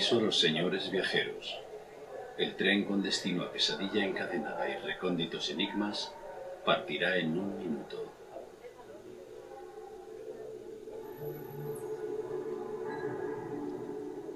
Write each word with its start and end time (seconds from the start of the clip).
Aviso 0.00 0.16
a 0.16 0.22
los 0.22 0.40
señores 0.40 0.90
viajeros. 0.90 1.60
El 2.38 2.56
tren 2.56 2.86
con 2.86 3.02
destino 3.02 3.42
a 3.42 3.52
Pesadilla 3.52 4.02
Encadenada 4.02 4.66
y 4.66 4.78
Recónditos 4.78 5.50
Enigmas 5.50 6.14
partirá 6.64 7.18
en 7.18 7.38
un 7.38 7.58
minuto. 7.58 8.10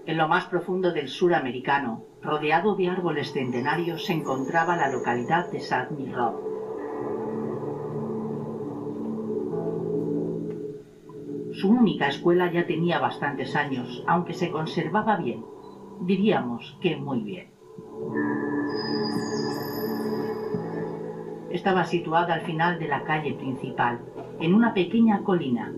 En 0.05 0.19
lo 0.19 0.29
más 0.29 0.45
profundo 0.45 0.93
del 0.93 1.09
sur 1.09 1.33
americano, 1.33 2.05
rodeado 2.21 2.77
de 2.77 2.91
árboles 2.91 3.33
centenarios, 3.33 4.05
se 4.05 4.13
encontraba 4.13 4.77
la 4.77 4.91
localidad 4.91 5.51
de 5.51 5.61
Rock. 6.13 6.54
Su 11.65 11.71
única 11.71 12.09
escuela 12.09 12.53
ya 12.53 12.67
tenía 12.67 12.99
bastantes 12.99 13.57
años, 13.57 14.05
aunque 14.07 14.35
se 14.35 14.51
conservaba 14.51 15.17
bien. 15.17 15.47
Diríamos 16.03 16.77
que 16.83 16.95
muy 16.95 17.21
bien. 17.21 17.49
Estaba 21.49 21.85
situada 21.85 22.35
al 22.35 22.43
final 22.43 22.79
de 22.79 22.89
la 22.89 23.03
calle 23.05 23.33
principal, 23.33 24.01
en 24.41 24.53
una 24.53 24.75
pequeña 24.75 25.23
colina. 25.23 25.73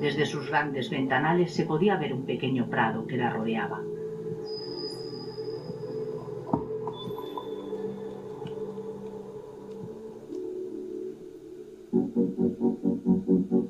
Desde 0.00 0.26
sus 0.26 0.48
grandes 0.48 0.90
ventanales 0.90 1.54
se 1.54 1.64
podía 1.64 1.94
ver 1.94 2.12
un 2.12 2.26
pequeño 2.26 2.68
prado 2.70 3.06
que 3.06 3.16
la 3.16 3.30
rodeaba. 3.30 3.82
Bueno, 13.04 13.66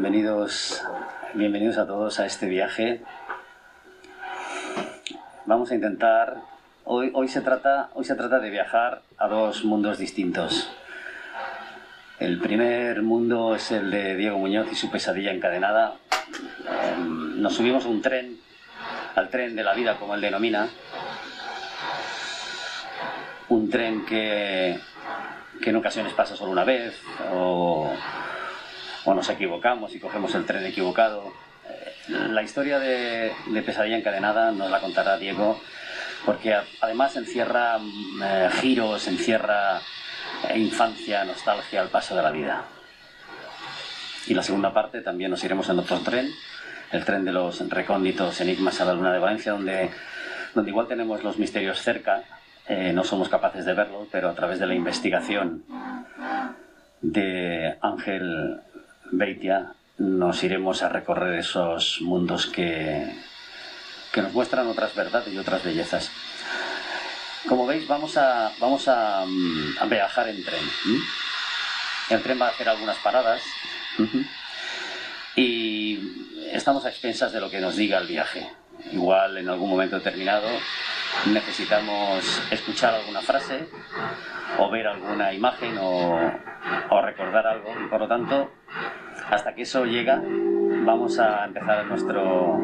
bienvenidos, 0.00 0.82
bienvenidos 1.34 1.76
a 1.76 1.86
todos 1.86 2.20
a 2.20 2.24
este 2.24 2.46
viaje. 2.46 3.02
Vamos 5.44 5.70
a 5.70 5.74
intentar. 5.74 6.38
Hoy, 6.84 7.10
hoy, 7.12 7.28
se 7.28 7.42
trata, 7.42 7.90
hoy 7.92 8.06
se 8.06 8.14
trata 8.14 8.38
de 8.38 8.48
viajar 8.48 9.02
a 9.18 9.28
dos 9.28 9.62
mundos 9.66 9.98
distintos. 9.98 10.70
El 12.18 12.40
primer 12.40 13.02
mundo 13.02 13.54
es 13.54 13.72
el 13.72 13.90
de 13.90 14.16
Diego 14.16 14.38
Muñoz 14.38 14.68
y 14.72 14.74
su 14.74 14.90
pesadilla 14.90 15.32
encadenada. 15.32 15.96
Em, 16.94 17.42
nos 17.42 17.56
subimos 17.56 17.84
a 17.84 17.88
un 17.88 18.00
tren, 18.00 18.38
al 19.16 19.28
tren 19.28 19.54
de 19.54 19.64
la 19.64 19.74
vida, 19.74 19.98
como 19.98 20.14
él 20.14 20.22
denomina. 20.22 20.66
Un 23.50 23.68
tren 23.68 24.06
que, 24.06 24.80
que 25.60 25.68
en 25.68 25.76
ocasiones 25.76 26.14
pasa 26.14 26.36
solo 26.36 26.52
una 26.52 26.64
vez, 26.64 26.98
o 27.34 27.92
o 29.10 29.14
nos 29.14 29.28
equivocamos 29.28 29.94
y 29.94 29.98
cogemos 29.98 30.34
el 30.36 30.46
tren 30.46 30.64
equivocado. 30.64 31.32
Eh, 31.68 32.28
la 32.28 32.42
historia 32.42 32.78
de, 32.78 33.32
Pesadilla 33.66 33.98
Encadenada 33.98 34.52
nos 34.52 34.70
la 34.70 34.80
contará 34.80 35.18
Diego, 35.18 35.60
porque 36.24 36.56
además 36.80 37.16
encierra 37.16 37.78
eh, 38.22 38.48
giros, 38.60 39.08
encierra 39.08 39.80
eh, 40.48 40.58
infancia, 40.58 41.24
nostalgia 41.24 41.80
al 41.80 41.88
paso 41.88 42.14
de 42.14 42.22
la 42.22 42.30
vida. 42.30 42.64
Y 44.28 44.34
la 44.34 44.44
segunda 44.44 44.72
parte 44.72 45.00
también 45.00 45.32
nos 45.32 45.42
iremos 45.42 45.68
en 45.68 45.80
otro 45.80 45.98
tren, 46.00 46.30
el 46.92 47.04
tren 47.04 47.24
de 47.24 47.32
los 47.32 47.68
recónditos 47.68 48.40
enigmas 48.40 48.80
a 48.80 48.84
la 48.84 48.94
luna 48.94 49.12
de 49.12 49.18
Valencia, 49.18 49.52
donde, 49.52 49.90
donde 50.54 50.70
igual 50.70 50.86
tenemos 50.86 51.24
los 51.24 51.36
misterios 51.38 51.80
cerca, 51.82 52.22
no 52.94 53.02
somos 53.02 53.28
capaces 53.28 53.64
de 53.64 53.74
verlos, 53.74 54.06
pero 54.12 54.28
a 54.28 54.34
través 54.34 54.60
de 54.60 54.66
la 54.68 54.74
investigación 54.74 55.64
de 57.00 57.76
Ángel 57.80 58.60
Beitia 59.12 59.72
nos 59.98 60.42
iremos 60.44 60.82
a 60.82 60.88
recorrer 60.88 61.38
esos 61.38 62.00
mundos 62.00 62.46
que, 62.46 63.12
que 64.12 64.22
nos 64.22 64.32
muestran 64.32 64.66
otras 64.66 64.94
verdades 64.94 65.32
y 65.32 65.38
otras 65.38 65.62
bellezas. 65.62 66.10
Como 67.48 67.66
veis, 67.66 67.86
vamos 67.88 68.16
a, 68.16 68.52
vamos 68.60 68.86
a, 68.88 69.24
mm, 69.26 69.88
viajar 69.88 70.28
en 70.28 70.44
tren. 70.44 70.64
El 72.08 72.22
tren 72.22 72.40
va 72.40 72.46
a 72.46 72.50
hacer 72.50 72.68
algunas 72.68 72.96
paradas 72.98 73.42
y 75.36 75.98
estamos 76.52 76.84
a 76.84 76.90
expensas 76.90 77.32
de 77.32 77.40
lo 77.40 77.50
que 77.50 77.60
nos 77.60 77.76
diga 77.76 77.98
el 77.98 78.06
viaje. 78.06 78.50
Igual 78.92 79.36
en 79.38 79.48
algún 79.48 79.70
momento 79.70 79.96
determinado 79.96 80.48
necesitamos 81.26 82.42
escuchar 82.50 82.94
alguna 82.94 83.20
frase 83.20 83.68
o 84.58 84.70
ver 84.70 84.86
alguna 84.86 85.32
imagen 85.32 85.76
o, 85.78 86.32
o 86.90 87.02
recordar 87.02 87.46
algo. 87.46 87.74
Y 87.84 87.88
por 87.88 88.00
lo 88.00 88.08
tanto, 88.08 88.50
hasta 89.30 89.54
que 89.54 89.62
eso 89.62 89.84
llega, 89.84 90.20
vamos 90.84 91.18
a 91.18 91.44
empezar 91.44 91.86
nuestro, 91.86 92.58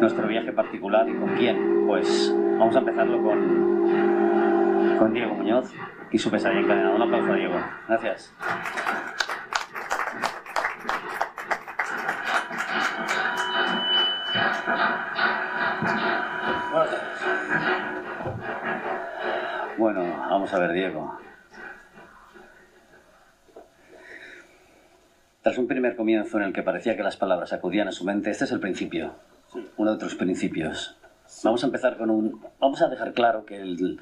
nuestro 0.00 0.28
viaje 0.28 0.52
particular. 0.52 1.08
¿Y 1.08 1.14
con 1.14 1.34
quién? 1.36 1.86
Pues 1.86 2.34
vamos 2.58 2.76
a 2.76 2.80
empezarlo 2.80 3.22
con, 3.22 4.98
con 4.98 5.12
Diego 5.14 5.34
Muñoz 5.34 5.72
y 6.10 6.18
su 6.18 6.30
pesadilla 6.30 6.60
encadenada. 6.60 6.94
Un 6.94 7.02
aplauso 7.02 7.32
a 7.32 7.36
Diego. 7.36 7.60
Gracias. 7.88 8.34
Bueno, 19.78 20.02
vamos 20.28 20.52
a 20.52 20.58
ver, 20.58 20.72
Diego. 20.72 21.18
Tras 25.42 25.58
un 25.58 25.66
primer 25.66 25.96
comienzo 25.96 26.38
en 26.38 26.44
el 26.44 26.52
que 26.52 26.62
parecía 26.62 26.96
que 26.96 27.02
las 27.02 27.16
palabras 27.16 27.52
acudían 27.52 27.88
a 27.88 27.92
su 27.92 28.04
mente, 28.04 28.30
este 28.30 28.44
es 28.44 28.52
el 28.52 28.60
principio, 28.60 29.14
uno 29.76 29.90
de 29.90 29.96
otros 29.96 30.14
principios. 30.14 30.96
Vamos 31.42 31.64
a 31.64 31.66
empezar 31.66 31.96
con 31.96 32.10
un... 32.10 32.40
Vamos 32.60 32.80
a 32.80 32.88
dejar 32.88 33.12
claro 33.12 33.44
que 33.44 33.60
el 33.60 33.98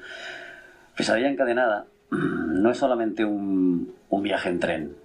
Pesadilla 0.95 1.29
encadenada 1.29 1.87
no 2.11 2.69
es 2.69 2.77
solamente 2.77 3.25
un, 3.25 3.95
viaje 4.21 4.49
en 4.49 4.59
tren, 4.59 4.95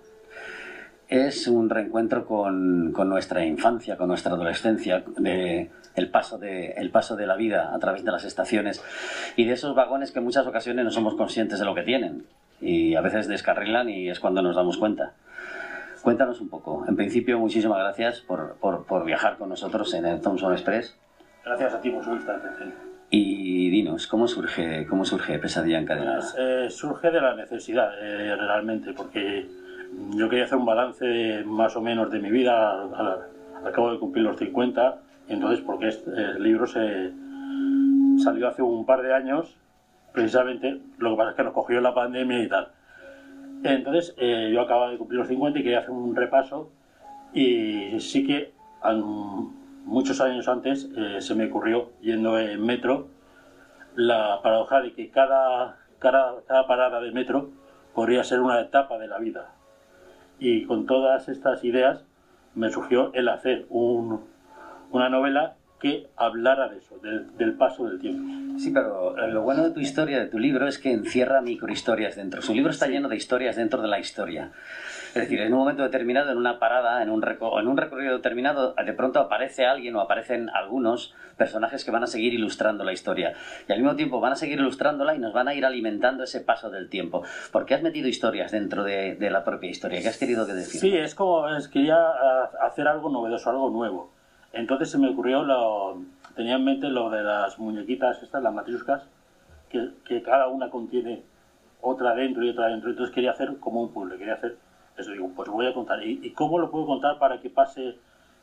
es 1.08 1.46
un 1.46 1.70
reencuentro 1.70 2.26
con, 2.26 2.92
nuestra 2.92 3.46
infancia, 3.46 3.96
con 3.96 4.08
nuestra 4.08 4.34
adolescencia, 4.34 5.04
de, 5.16 5.70
el, 5.94 6.10
paso 6.10 6.36
de, 6.36 6.72
el 6.72 6.90
paso 6.90 7.16
de 7.16 7.26
la 7.26 7.36
vida 7.36 7.74
a 7.74 7.78
través 7.78 8.04
de 8.04 8.12
las 8.12 8.24
estaciones 8.24 8.84
y 9.36 9.46
de 9.46 9.54
esos 9.54 9.74
vagones 9.74 10.12
que 10.12 10.18
en 10.18 10.26
muchas 10.26 10.46
ocasiones 10.46 10.84
no 10.84 10.90
somos 10.90 11.14
conscientes 11.14 11.58
de 11.58 11.64
lo 11.64 11.74
que 11.74 11.82
tienen 11.82 12.26
y 12.60 12.94
a 12.94 13.00
veces 13.00 13.26
descarrilan 13.26 13.88
y 13.88 14.10
es 14.10 14.20
cuando 14.20 14.42
nos 14.42 14.54
damos 14.54 14.76
cuenta. 14.76 15.14
Cuéntanos 16.06 16.40
un 16.40 16.48
poco. 16.48 16.84
En 16.86 16.94
principio, 16.94 17.36
muchísimas 17.40 17.78
gracias 17.78 18.20
por, 18.20 18.54
por, 18.60 19.04
viajar 19.04 19.38
con 19.38 19.48
nosotros 19.48 19.92
en 19.92 20.06
el 20.06 20.20
Thompson 20.20 20.52
Express. 20.52 20.96
Gracias 21.44 21.74
a 21.74 21.80
ti 21.80 21.90
por 21.90 22.04
su 22.04 22.16
Y 23.10 23.70
dinos, 23.70 24.06
¿cómo 24.06 24.28
surge, 24.28 24.86
cómo 24.86 25.04
surge 25.04 25.36
Pesadilla 25.40 25.80
Encadenada? 25.80 26.18
Pues, 26.18 26.36
eh, 26.38 26.70
surge 26.70 27.10
de 27.10 27.20
la 27.20 27.34
necesidad, 27.34 27.90
eh, 28.00 28.36
realmente, 28.36 28.92
porque 28.92 29.48
yo 30.14 30.28
quería 30.28 30.44
hacer 30.44 30.58
un 30.58 30.66
balance 30.66 31.42
más 31.44 31.74
o 31.74 31.80
menos 31.80 32.08
de 32.08 32.20
mi 32.20 32.30
vida 32.30 32.82
al, 32.82 33.72
cabo 33.72 33.90
de 33.90 33.98
cumplir 33.98 34.22
los 34.26 34.38
50, 34.38 35.00
entonces 35.26 35.58
porque 35.66 35.88
este, 35.88 36.12
el 36.12 36.40
libro 36.40 36.68
se 36.68 37.10
salió 38.22 38.46
hace 38.46 38.62
un 38.62 38.86
par 38.86 39.02
de 39.02 39.12
años, 39.12 39.56
precisamente, 40.12 40.80
lo 40.98 41.10
que 41.10 41.16
pasa 41.16 41.30
es 41.30 41.36
que 41.36 41.42
nos 41.42 41.52
cogió 41.52 41.80
la 41.80 41.92
pandemia 41.92 42.44
y 42.44 42.48
tal. 42.48 42.75
Entonces 43.74 44.14
eh, 44.18 44.50
yo 44.52 44.60
acababa 44.60 44.90
de 44.90 44.98
cumplir 44.98 45.18
los 45.18 45.28
50 45.28 45.58
y 45.58 45.62
quería 45.62 45.80
hacer 45.80 45.90
un 45.90 46.14
repaso 46.14 46.70
y 47.32 47.98
sí 48.00 48.26
que 48.26 48.52
muchos 49.84 50.20
años 50.20 50.48
antes 50.48 50.88
eh, 50.96 51.20
se 51.20 51.34
me 51.34 51.46
ocurrió 51.46 51.90
yendo 52.00 52.38
en 52.38 52.64
metro 52.64 53.08
la 53.94 54.40
paradoja 54.42 54.80
de 54.80 54.92
que 54.92 55.10
cada, 55.10 55.78
cada, 55.98 56.42
cada 56.46 56.66
parada 56.66 57.00
de 57.00 57.10
metro 57.12 57.50
podría 57.94 58.22
ser 58.24 58.40
una 58.40 58.60
etapa 58.60 58.98
de 58.98 59.08
la 59.08 59.18
vida. 59.18 59.52
Y 60.38 60.66
con 60.66 60.86
todas 60.86 61.28
estas 61.28 61.64
ideas 61.64 62.04
me 62.54 62.70
surgió 62.70 63.12
el 63.14 63.28
hacer 63.28 63.66
una 63.70 65.08
novela 65.08 65.56
que 65.81 66.08
hablara 66.17 66.69
de 66.69 66.78
eso, 66.78 66.99
del, 66.99 67.55
paso 67.55 67.87
del 67.87 68.00
tiempo. 68.00 68.58
Sí, 68.58 68.70
pero 68.70 69.14
lo 69.28 69.43
bueno 69.43 69.64
de 69.64 69.70
tu 69.73 69.81
historia, 69.81 70.19
de 70.19 70.26
tu 70.26 70.38
libro, 70.38 70.67
es 70.67 70.78
que 70.78 70.90
encierra 70.90 71.43
microhistorias 71.43 72.17
dentro. 72.17 72.40
Su 72.40 72.55
libro 72.55 72.70
está 72.70 72.87
lleno 72.87 73.08
de 73.08 73.17
historias 73.17 73.56
dentro 73.56 73.82
de 73.82 73.88
la 73.88 73.99
historia. 73.99 74.52
Es 75.08 75.23
decir, 75.23 75.40
en 75.40 75.52
un 75.52 75.61
momento 75.61 75.82
determinado, 75.82 76.31
en 76.31 76.38
una 76.38 76.58
parada, 76.58 77.02
en 77.02 77.11
un, 77.11 77.23
en 77.25 77.69
un 77.69 77.76
recorrido 77.76 78.17
determinado, 78.17 78.75
de 78.75 78.93
pronto 78.93 79.20
aparece 79.20 79.67
alguien 79.67 79.96
o 79.96 80.00
aparecen 80.00 80.50
algunos 80.50 81.14
personajes 81.37 81.84
que 81.84 81.90
van 81.90 82.02
a 82.02 82.06
seguir 82.06 82.34
ilustrando 82.34 82.84
la 82.84 82.93
historia. 82.93 83.34
Y 83.69 83.73
al 83.73 83.78
mismo 83.78 83.96
tiempo 83.96 84.20
van 84.20 84.32
a 84.32 84.37
seguir 84.37 84.58
ilustrándola 84.58 85.14
y 85.14 85.19
nos 85.19 85.32
van 85.32 85.49
a 85.49 85.55
ir 85.55 85.64
alimentando 85.64 86.25
ese 86.25 86.40
paso 86.40 86.70
del 86.70 86.88
tiempo. 86.88 87.23
¿Por 87.52 87.67
qué 87.67 87.75
has 87.75 87.82
metido 87.82 88.08
historias 88.08 88.52
dentro 88.52 88.84
de, 88.84 89.17
la 89.31 89.44
propia 89.44 89.70
historia? 89.70 90.00
¿Qué 90.00 90.08
has 90.08 90.19
querido 90.19 90.46
decir? 90.46 90.81
Sí, 90.81 90.96
es 90.96 91.14
como 91.14 91.49
es, 91.49 91.69
quería 91.69 91.96
ah, 91.96 92.50
hacer 92.62 92.88
algo 92.88 93.11
novedoso, 93.11 93.50
algo 93.50 93.70
nuevo. 93.70 94.15
Entonces 94.56 94.90
se 94.90 94.98
me 94.98 95.08
ocurrió, 95.08 95.42
lo, 95.42 96.02
tenía 96.34 96.56
en 96.56 96.64
mente 96.64 96.88
lo 96.88 97.10
de 97.10 97.22
las 97.22 97.58
muñequitas 97.58 98.22
estas, 98.22 98.42
las 98.42 98.52
matriuscas, 98.52 99.02
que, 99.68 99.90
que 100.04 100.22
cada 100.22 100.48
una 100.48 100.70
contiene 100.70 101.22
otra 101.80 102.14
dentro 102.14 102.44
y 102.44 102.50
otra 102.50 102.68
dentro. 102.68 102.90
Entonces 102.90 103.14
quería 103.14 103.32
hacer 103.32 103.56
como 103.58 103.82
un 103.82 103.92
puzzle, 103.92 104.18
quería 104.18 104.34
hacer 104.34 104.56
eso 104.96 105.10
digo, 105.10 105.30
pues 105.34 105.48
voy 105.48 105.66
a 105.66 105.74
contar. 105.74 106.02
¿Y, 106.02 106.30
cómo 106.30 106.58
lo 106.58 106.70
puedo 106.70 106.86
contar 106.86 107.18
para 107.18 107.40
que 107.40 107.50
pase, 107.50 107.96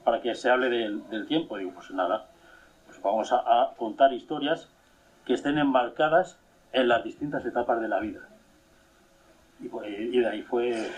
para 0.04 0.22
que 0.22 0.36
se 0.36 0.50
hable 0.50 0.70
del, 0.70 1.28
tiempo? 1.28 1.58
Digo, 1.58 1.72
pues 1.74 1.90
nada, 1.92 2.28
pues 2.86 3.02
vamos 3.02 3.32
a, 3.32 3.72
contar 3.78 4.14
historias 4.14 4.70
que 5.26 5.34
estén 5.34 5.58
enmarcadas 5.58 6.38
en 6.72 6.88
las 6.88 7.04
distintas 7.04 7.46
etapas 7.46 7.82
de 7.82 7.88
la 7.88 8.00
vida. 8.00 8.20
Y, 9.60 9.68
pues, 9.68 9.88
de 10.12 10.28
ahí 10.28 10.42
fue... 10.44 10.90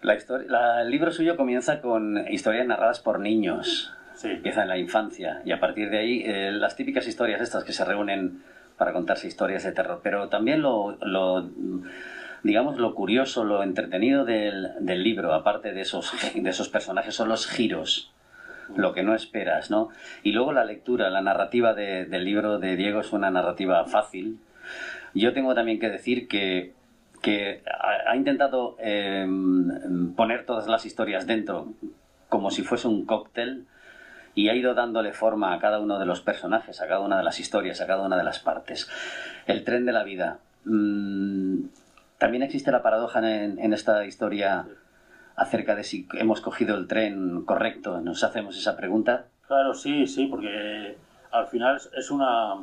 La 0.00 0.14
historia, 0.14 0.80
el 0.82 0.90
libro 0.90 1.10
suyo 1.10 1.36
comienza 1.36 1.80
con 1.80 2.24
historias 2.28 2.68
narradas 2.68 3.00
por 3.00 3.18
niños. 3.18 3.92
Sí. 4.18 4.28
Empieza 4.28 4.62
en 4.62 4.68
la 4.68 4.78
infancia 4.78 5.40
y 5.44 5.52
a 5.52 5.60
partir 5.60 5.90
de 5.90 5.98
ahí 5.98 6.22
eh, 6.26 6.50
las 6.52 6.76
típicas 6.76 7.06
historias 7.06 7.40
estas 7.40 7.64
que 7.64 7.72
se 7.72 7.84
reúnen 7.84 8.42
para 8.76 8.92
contarse 8.92 9.26
historias 9.26 9.64
de 9.64 9.72
terror. 9.72 10.00
Pero 10.02 10.28
también 10.28 10.60
lo 10.60 10.98
digamos, 12.42 12.78
lo 12.78 12.94
curioso, 12.94 13.44
lo 13.44 13.62
entretenido 13.62 14.24
del, 14.24 14.70
del 14.80 15.02
libro, 15.02 15.32
aparte 15.34 15.72
de 15.72 15.80
esos, 15.80 16.12
de 16.34 16.48
esos 16.48 16.68
personajes, 16.68 17.14
son 17.14 17.28
los 17.28 17.46
giros 17.46 18.12
lo 18.76 18.92
que 18.92 19.02
no 19.02 19.14
esperas, 19.14 19.70
¿no? 19.70 19.88
Y 20.22 20.32
luego 20.32 20.52
la 20.52 20.62
lectura, 20.62 21.08
la 21.08 21.22
narrativa 21.22 21.72
del 21.72 22.22
libro 22.22 22.58
de 22.58 22.76
Diego 22.76 23.00
es 23.00 23.14
una 23.14 23.30
narrativa 23.30 23.82
fácil. 23.86 24.38
Yo 25.14 25.32
tengo 25.32 25.54
también 25.54 25.80
que 25.80 25.88
decir 25.88 26.28
que, 26.28 26.74
que 27.22 27.62
ha, 28.06 28.14
intentado 28.14 28.76
em, 28.78 30.12
poner 30.14 30.44
todas 30.44 30.68
las 30.68 30.84
historias 30.84 31.26
dentro 31.26 31.72
como 32.28 32.50
si 32.50 32.62
fuese 32.62 32.88
un 32.88 33.06
cóctel 33.06 33.64
y 34.38 34.48
ha 34.48 34.54
ido 34.54 34.72
dándole 34.72 35.12
forma 35.12 35.52
a 35.52 35.58
cada 35.58 35.80
uno 35.80 35.98
de 35.98 36.06
los 36.06 36.20
personajes, 36.20 36.80
a 36.80 36.86
cada 36.86 37.00
una 37.00 37.18
de 37.18 37.24
las 37.24 37.40
historias, 37.40 37.80
a 37.80 37.88
cada 37.88 38.06
una 38.06 38.16
de 38.16 38.22
las 38.22 38.38
partes. 38.38 38.88
El 39.48 39.64
tren 39.64 39.84
de 39.84 39.90
la 39.90 40.04
vida. 40.04 40.38
Mm, 40.64 41.64
también 42.18 42.44
existe 42.44 42.70
la 42.70 42.80
paradoja 42.80 43.18
en, 43.18 43.72
esta 43.72 44.06
historia 44.06 44.64
acerca 45.34 45.74
de 45.74 45.82
si 45.82 46.06
hemos 46.12 46.40
cogido 46.40 46.76
el 46.76 46.86
tren 46.86 47.44
correcto. 47.44 48.00
¿Nos 48.00 48.22
hacemos 48.22 48.56
esa 48.56 48.76
pregunta? 48.76 49.24
Claro, 49.48 49.74
sí, 49.74 50.06
sí, 50.06 50.26
porque 50.26 50.96
al 51.32 51.48
final 51.48 51.80
es 51.96 52.10
una, 52.12 52.54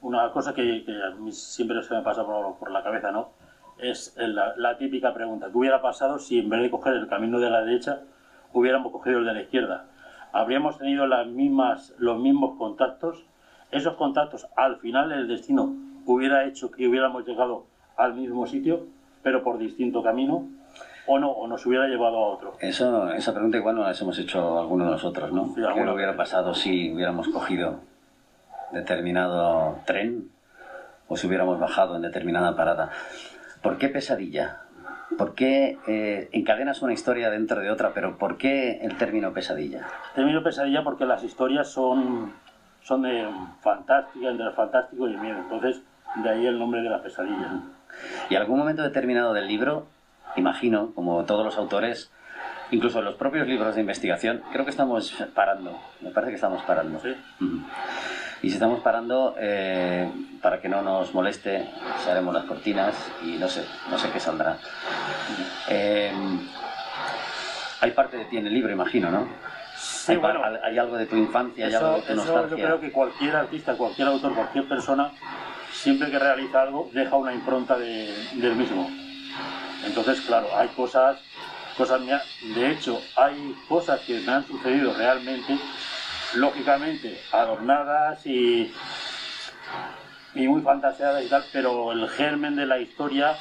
una 0.00 0.30
cosa 0.30 0.54
que, 0.54 0.86
siempre 1.32 1.82
se 1.82 1.94
me 1.94 2.00
pasa 2.00 2.24
por, 2.24 2.70
la 2.70 2.82
cabeza, 2.82 3.12
¿no? 3.12 3.32
Es 3.76 4.16
la, 4.16 4.78
típica 4.78 5.12
pregunta. 5.12 5.48
¿Qué 5.52 5.58
hubiera 5.58 5.82
pasado 5.82 6.18
si 6.18 6.38
en 6.38 6.48
vez 6.48 6.62
de 6.62 6.70
coger 6.70 6.94
el 6.94 7.08
camino 7.08 7.38
de 7.40 7.50
la 7.50 7.62
derecha 7.62 8.00
hubiéramos 8.54 8.90
cogido 8.90 9.18
el 9.18 9.26
de 9.26 9.34
la 9.34 9.42
izquierda? 9.42 9.91
¿Habríamos 10.32 10.78
tenido 10.78 11.06
las 11.06 11.26
mismas, 11.26 11.94
los 11.98 12.18
mismos 12.18 12.56
contactos? 12.56 13.24
¿Esos 13.70 13.94
contactos 13.94 14.46
al 14.56 14.78
final 14.78 15.12
el 15.12 15.28
destino 15.28 15.74
hubiera 16.06 16.46
hecho 16.46 16.70
que 16.70 16.88
hubiéramos 16.88 17.26
llegado 17.26 17.66
al 17.96 18.14
mismo 18.14 18.46
sitio, 18.46 18.86
pero 19.22 19.42
por 19.42 19.58
distinto 19.58 20.02
camino, 20.02 20.48
o 21.06 21.18
no, 21.18 21.30
o 21.30 21.46
nos 21.46 21.64
hubiera 21.66 21.86
llevado 21.86 22.16
a 22.16 22.28
otro. 22.28 22.54
Eso, 22.60 23.12
esa 23.12 23.32
pregunta 23.32 23.58
igual 23.58 23.76
no 23.76 23.82
la 23.82 23.92
hemos 23.92 24.18
hecho 24.18 24.58
algunos 24.58 24.86
de 24.86 24.92
nosotros, 24.92 25.32
¿no? 25.32 25.54
¿Qué 25.54 25.60
hubiera 25.62 26.16
pasado 26.16 26.54
si 26.54 26.92
hubiéramos 26.92 27.28
cogido 27.28 27.80
determinado 28.72 29.80
tren 29.84 30.30
o 31.08 31.16
si 31.16 31.26
hubiéramos 31.26 31.58
bajado 31.58 31.96
en 31.96 32.02
determinada 32.02 32.56
parada? 32.56 32.90
¿Por 33.62 33.78
qué 33.78 33.88
pesadilla? 33.88 34.61
¿Por 35.18 35.34
qué 35.34 35.78
eh, 35.86 36.28
encadenas 36.32 36.82
una 36.82 36.92
historia 36.92 37.30
dentro 37.30 37.60
de 37.60 37.70
otra, 37.70 37.92
pero 37.94 38.18
por 38.18 38.36
qué 38.36 38.80
el 38.82 38.96
término 38.96 39.32
pesadilla? 39.32 39.86
El 40.10 40.14
término 40.14 40.42
pesadilla 40.42 40.82
porque 40.82 41.04
las 41.06 41.22
historias 41.22 41.68
son, 41.68 42.32
son 42.82 43.02
de 43.02 43.28
fantástica, 43.60 44.28
entre 44.28 44.46
el 44.46 44.52
fantástico 44.52 45.08
y 45.08 45.12
el 45.12 45.18
miedo. 45.18 45.38
Entonces, 45.38 45.82
de 46.22 46.28
ahí 46.30 46.46
el 46.46 46.58
nombre 46.58 46.82
de 46.82 46.90
la 46.90 47.02
pesadilla. 47.02 47.60
Y 48.30 48.36
algún 48.36 48.58
momento 48.58 48.82
determinado 48.82 49.32
del 49.32 49.48
libro, 49.48 49.86
imagino, 50.36 50.92
como 50.94 51.24
todos 51.24 51.44
los 51.44 51.56
autores, 51.56 52.10
incluso 52.70 53.00
en 53.00 53.04
los 53.04 53.14
propios 53.14 53.46
libros 53.46 53.74
de 53.74 53.80
investigación, 53.80 54.42
creo 54.52 54.64
que 54.64 54.70
estamos 54.70 55.14
parando. 55.34 55.78
Me 56.00 56.10
parece 56.10 56.30
que 56.30 56.36
estamos 56.36 56.62
parando. 56.62 57.00
Sí. 57.00 57.14
Y 58.42 58.48
si 58.48 58.54
estamos 58.54 58.80
parando, 58.80 59.36
eh, 59.38 60.10
para 60.42 60.60
que 60.60 60.68
no 60.68 60.82
nos 60.82 61.14
moleste, 61.14 61.68
haremos 62.10 62.34
las 62.34 62.44
cortinas 62.44 62.94
y 63.22 63.38
no 63.38 63.48
sé, 63.48 63.64
no 63.88 63.96
sé 63.96 64.10
qué 64.10 64.18
saldrá. 64.18 64.58
Eh, 65.68 66.12
hay 67.80 67.90
parte 67.92 68.16
de 68.16 68.24
ti 68.24 68.38
en 68.38 68.48
el 68.48 68.54
libro, 68.54 68.72
imagino, 68.72 69.10
¿no? 69.12 69.28
Sí, 69.76 70.12
hay, 70.12 70.18
bueno, 70.18 70.40
hay 70.62 70.76
algo 70.76 70.96
de 70.96 71.06
tu 71.06 71.16
infancia, 71.16 71.66
hay 71.66 71.74
algo 71.74 71.96
de 71.96 72.02
tu 72.02 72.14
nostalgia. 72.14 72.56
Yo 72.56 72.64
creo 72.64 72.80
que 72.80 72.90
cualquier 72.90 73.36
artista, 73.36 73.74
cualquier 73.74 74.08
autor, 74.08 74.34
cualquier 74.34 74.68
persona 74.68 75.12
siempre 75.72 76.10
que 76.10 76.18
realiza 76.18 76.62
algo 76.62 76.90
deja 76.92 77.14
una 77.16 77.32
impronta 77.32 77.78
del 77.78 78.56
mismo. 78.56 78.90
Entonces, 79.84 80.20
claro, 80.22 80.48
hay 80.56 80.68
cosas, 80.68 81.18
cosas 81.76 82.00
mías, 82.00 82.22
de 82.54 82.72
hecho, 82.72 83.00
hay 83.16 83.56
cosas 83.68 84.00
que 84.00 84.20
me 84.20 84.32
han 84.32 84.46
sucedido 84.46 84.94
realmente, 84.94 85.58
lógicamente, 86.34 87.18
adornadas 87.32 88.26
y, 88.26 88.72
y 90.34 90.48
muy 90.48 90.62
fantaseadas 90.62 91.24
y 91.24 91.28
tal, 91.28 91.44
pero 91.52 91.92
el 91.92 92.08
germen 92.08 92.56
de 92.56 92.66
la 92.66 92.78
historia 92.78 93.34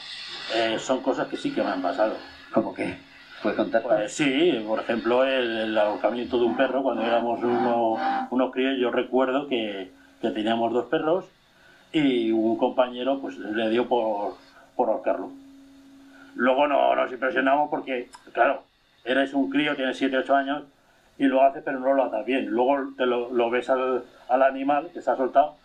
eh, 0.55 0.77
son 0.79 1.01
cosas 1.01 1.27
que 1.27 1.37
sí 1.37 1.53
que 1.53 1.61
me 1.61 1.69
han 1.69 1.81
pasado. 1.81 2.15
¿Cómo 2.53 2.73
que? 2.73 2.97
¿Puedes 3.41 3.57
contar? 3.57 3.81
Pues 3.81 4.13
sí, 4.13 4.63
por 4.67 4.79
ejemplo, 4.79 5.23
el, 5.23 5.75
ahorcamiento 5.77 6.37
de 6.37 6.45
un 6.45 6.55
perro, 6.55 6.83
cuando 6.83 7.01
éramos 7.01 7.39
unos 8.29 8.51
críos, 8.51 8.77
yo 8.79 8.91
recuerdo 8.91 9.47
que, 9.47 9.91
que 10.21 10.29
teníamos 10.29 10.71
dos 10.73 10.85
perros 10.85 11.25
y 11.91 12.31
un 12.31 12.57
compañero 12.57 13.19
pues 13.19 13.37
le 13.37 13.69
dio 13.69 13.87
por, 13.87 14.35
por 14.75 14.89
ahorcarlo. 14.89 15.31
Luego 16.35 16.67
no, 16.67 16.95
nos 16.95 17.11
impresionamos 17.11 17.69
porque, 17.69 18.09
claro, 18.31 18.63
eres 19.03 19.33
un 19.33 19.49
crío, 19.49 19.75
tienes 19.75 19.97
7, 19.97 20.17
8 20.17 20.35
años 20.35 20.63
y 21.21 21.25
lo 21.25 21.43
haces 21.43 21.61
pero 21.63 21.79
no 21.79 21.93
lo 21.93 22.05
haces 22.05 22.25
bien. 22.25 22.47
Luego 22.47 22.93
te 22.97 23.05
lo, 23.05 23.31
lo 23.31 23.51
ves 23.51 23.69
al, 23.69 24.03
al, 24.27 24.41
animal 24.41 24.89
que 24.91 25.01
se 25.01 25.11
ha 25.11 25.15
soltado 25.15 25.55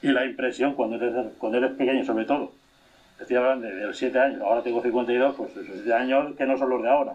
y 0.00 0.08
la 0.12 0.24
impresión 0.24 0.74
cuando 0.74 0.96
eres, 0.96 1.32
cuando 1.36 1.58
eres 1.58 1.72
pequeño 1.72 2.04
sobre 2.04 2.26
todo. 2.26 2.52
Estoy 3.18 3.36
hablando 3.36 3.66
de, 3.66 3.74
de 3.74 3.92
7 3.92 4.18
años, 4.18 4.40
ahora 4.40 4.62
tengo 4.62 4.80
52, 4.80 5.34
pues 5.34 5.50
esos 5.50 5.74
7 5.82 5.92
años 5.92 6.36
que 6.36 6.46
no 6.46 6.56
son 6.56 6.70
los 6.70 6.82
de 6.82 6.88
ahora. 6.88 7.14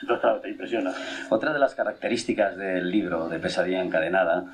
Entonces, 0.00 0.20
claro, 0.20 0.40
te 0.40 0.50
impresiona. 0.50 0.92
Otra 1.30 1.52
de 1.52 1.60
las 1.60 1.76
características 1.76 2.56
del 2.56 2.90
libro 2.90 3.28
de 3.28 3.38
Pesadilla 3.38 3.82
Encadenada 3.82 4.44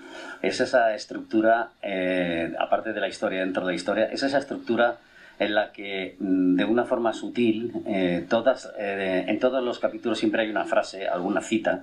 es 0.43 0.61
esa 0.61 0.95
estructura, 0.95 1.71
eh, 1.81 2.53
aparte 2.59 2.93
de 2.93 3.01
la 3.01 3.09
historia 3.09 3.41
dentro 3.41 3.65
de 3.65 3.73
la 3.73 3.77
historia, 3.77 4.05
es 4.05 4.23
esa 4.23 4.39
estructura 4.39 4.99
en 5.39 5.55
la 5.55 5.73
que 5.73 6.17
mm, 6.19 6.57
de 6.57 6.65
una 6.65 6.85
forma 6.85 7.13
sutil, 7.13 7.73
eh, 7.87 8.25
todas, 8.29 8.73
eh, 8.79 9.25
en 9.27 9.39
todos 9.41 9.65
los 9.65 9.79
capítulos 9.79 10.19
siempre 10.19 10.43
hay 10.43 10.51
una 10.51 10.65
frase, 10.65 11.09
alguna 11.09 11.41
cita, 11.41 11.83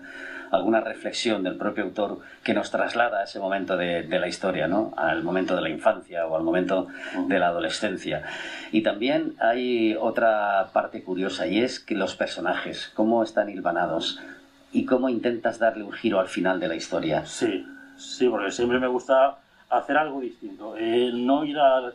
alguna 0.51 0.81
reflexión 0.81 1.43
del 1.43 1.55
propio 1.55 1.83
autor 1.83 2.19
que 2.43 2.53
nos 2.53 2.71
traslada 2.71 3.19
a 3.19 3.23
ese 3.23 3.39
momento 3.39 3.77
de, 3.77 4.03
de, 4.03 4.19
la 4.19 4.27
historia, 4.27 4.67
¿no? 4.67 4.93
al 4.97 5.23
momento 5.23 5.55
de 5.55 5.61
la 5.61 5.69
infancia 5.69 6.25
o 6.25 6.35
al 6.35 6.43
momento 6.43 6.87
de 7.27 7.39
la 7.39 7.47
adolescencia. 7.47 8.23
Y 8.71 8.81
también 8.81 9.35
hay 9.39 9.95
otra 9.99 10.69
parte 10.73 11.03
curiosa 11.03 11.47
y 11.47 11.59
es 11.59 11.79
que 11.79 11.95
los 11.95 12.15
personajes, 12.15 12.91
cómo 12.95 13.23
están 13.23 13.49
hilvanados 13.49 14.19
y 14.71 14.85
cómo 14.85 15.09
intentas 15.09 15.59
darle 15.59 15.83
un 15.83 15.91
giro 15.91 16.19
al 16.19 16.27
final 16.27 16.59
de 16.59 16.67
la 16.67 16.75
historia. 16.75 17.25
Sí, 17.25 17.65
sí, 17.97 18.27
porque 18.27 18.51
siempre 18.51 18.79
me 18.79 18.87
gusta 18.87 19.37
hacer 19.69 19.97
algo 19.97 20.19
distinto, 20.19 20.75
eh, 20.77 21.11
no 21.13 21.45
ir 21.45 21.57
al, 21.59 21.93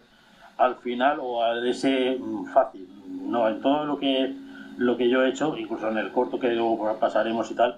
al 0.59 0.77
final 0.77 1.19
o 1.21 1.45
a 1.45 1.59
ese 1.67 2.17
mm, 2.19 2.47
fácil, 2.47 2.89
no, 3.27 3.49
en 3.49 3.61
todo 3.61 3.85
lo 3.85 3.99
que, 3.99 4.33
lo 4.79 4.97
que 4.97 5.09
yo 5.09 5.25
he 5.25 5.31
hecho, 5.31 5.57
incluso 5.57 5.89
en 5.89 5.99
el 5.99 6.13
corto 6.13 6.39
que 6.39 6.53
luego 6.53 6.97
pasaremos 6.99 7.51
y 7.51 7.55
tal, 7.55 7.77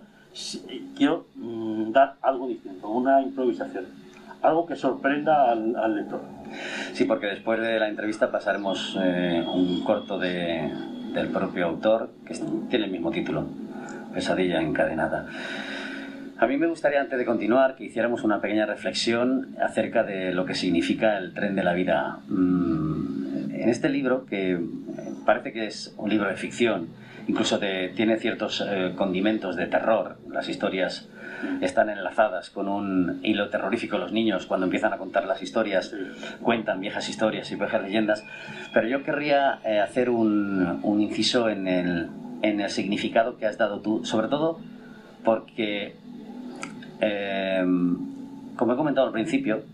quiero 0.97 1.27
mm, 1.35 1.93
dar 1.93 2.17
algo 2.23 2.49
distinto, 2.49 2.89
una 2.89 3.23
improvisación, 3.23 3.87
algo 4.43 4.67
que 4.67 4.77
sorprenda 4.77 5.51
al, 5.51 5.97
lector. 5.97 6.21
Sí, 6.93 7.05
porque 7.05 7.27
después 7.27 7.61
de 7.61 7.79
la 7.79 7.89
entrevista 7.89 8.31
pasaremos 8.31 8.97
eh, 9.01 9.45
un 9.47 9.83
corto 9.83 10.19
de, 10.19 10.71
del 11.13 11.29
propio 11.29 11.67
autor 11.67 12.11
que 12.27 12.35
tiene 12.69 12.87
el 12.87 12.91
mismo 12.91 13.11
título, 13.11 13.47
Pesadilla 14.13 14.61
encadenada. 14.61 15.27
A 16.39 16.47
mí 16.47 16.59
me 16.59 16.67
gustaría, 16.67 17.01
antes 17.01 17.19
de 17.19 17.25
continuar, 17.25 17.77
que 17.77 17.85
hiciéramos 17.85 18.23
una 18.23 18.41
pequeña 18.43 18.67
reflexión 18.67 19.57
acerca 19.59 20.05
de 20.05 20.33
lo 20.33 20.45
que 20.45 20.55
significa 20.55 21.17
el 21.17 21.33
tren 21.33 21.57
de 21.57 21.65
la 21.65 21.73
vida. 21.73 22.19
Mm, 22.29 23.53
en 23.53 23.69
este 23.71 23.89
libro, 23.89 24.27
que 24.27 24.61
parece 25.25 25.53
que 25.53 25.67
es 25.67 25.95
un 25.97 26.11
libro 26.11 26.29
de 26.29 26.37
ficción, 26.37 26.89
incluso 27.29 27.59
tiene 27.59 28.17
ciertos 28.19 28.65
eh, 28.67 28.93
condimentos 28.97 29.57
de 29.57 29.67
terror. 29.67 30.19
Las 30.31 30.49
historias 30.49 31.09
están 31.61 31.91
enlazadas 31.91 32.51
con 32.51 32.69
un 32.69 33.21
hilo 33.23 33.49
terrorífico. 33.49 33.99
Los 33.99 34.13
niños, 34.13 34.47
cuando 34.47 34.67
empiezan 34.67 34.93
a 34.93 34.99
contar 34.99 35.27
las 35.27 35.43
historias, 35.43 35.95
cuentan 36.41 36.81
viejas 36.81 37.09
historias 37.09 37.51
y 37.51 37.57
viejas 37.57 37.83
leyendas. 37.83 38.25
Pero 38.73 38.89
yo 38.89 39.03
querría 39.03 39.59
eh, 39.65 39.81
hacer 39.81 40.11
un, 40.11 40.81
inciso 41.01 41.49
en 41.49 41.69
el, 41.69 42.09
en 42.43 42.61
el, 42.61 42.71
significado 42.71 43.37
que 43.37 43.47
has 43.47 43.59
dado 43.59 43.81
tú, 43.81 44.05
sobre 44.05 44.29
todo 44.29 44.61
porque, 45.25 45.97
em, 47.01 47.97
como 48.57 48.73
he 48.73 48.77
comentado 48.77 49.09
al 49.09 49.13
principio, 49.13 49.65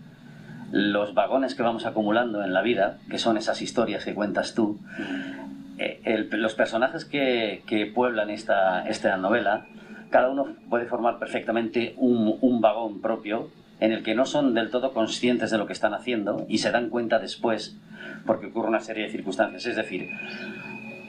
los 0.71 1.13
vagones 1.13 1.53
que 1.53 1.61
vamos 1.61 1.85
acumulando 1.85 2.43
en 2.43 2.51
la 2.51 2.63
vida, 2.63 2.97
que 3.09 3.19
son 3.19 3.37
esas 3.37 3.61
historias 3.61 4.03
que 4.03 4.15
cuentas 4.15 4.55
tú, 4.55 4.79
eh, 5.77 6.27
los 6.31 6.55
personajes 6.55 7.05
que, 7.05 7.91
pueblan 7.93 8.29
esta, 8.29 9.17
novela, 9.17 9.65
cada 10.09 10.29
uno 10.29 10.55
puede 10.69 10.85
formar 10.85 11.19
perfectamente 11.19 11.95
un, 11.97 12.61
vagón 12.61 13.01
propio 13.01 13.49
en 13.79 13.91
el 13.91 14.03
que 14.03 14.15
no 14.15 14.25
son 14.25 14.53
del 14.53 14.69
todo 14.69 14.93
conscientes 14.93 15.51
de 15.51 15.57
lo 15.57 15.65
que 15.65 15.73
están 15.73 15.93
haciendo 15.93 16.45
y 16.47 16.59
se 16.59 16.71
dan 16.71 16.89
cuenta 16.89 17.19
después 17.19 17.77
porque 18.25 18.47
ocurre 18.47 18.69
una 18.69 18.79
serie 18.79 19.03
de 19.03 19.09
circunstancias. 19.09 19.65
Es 19.65 19.75
decir, 19.75 20.09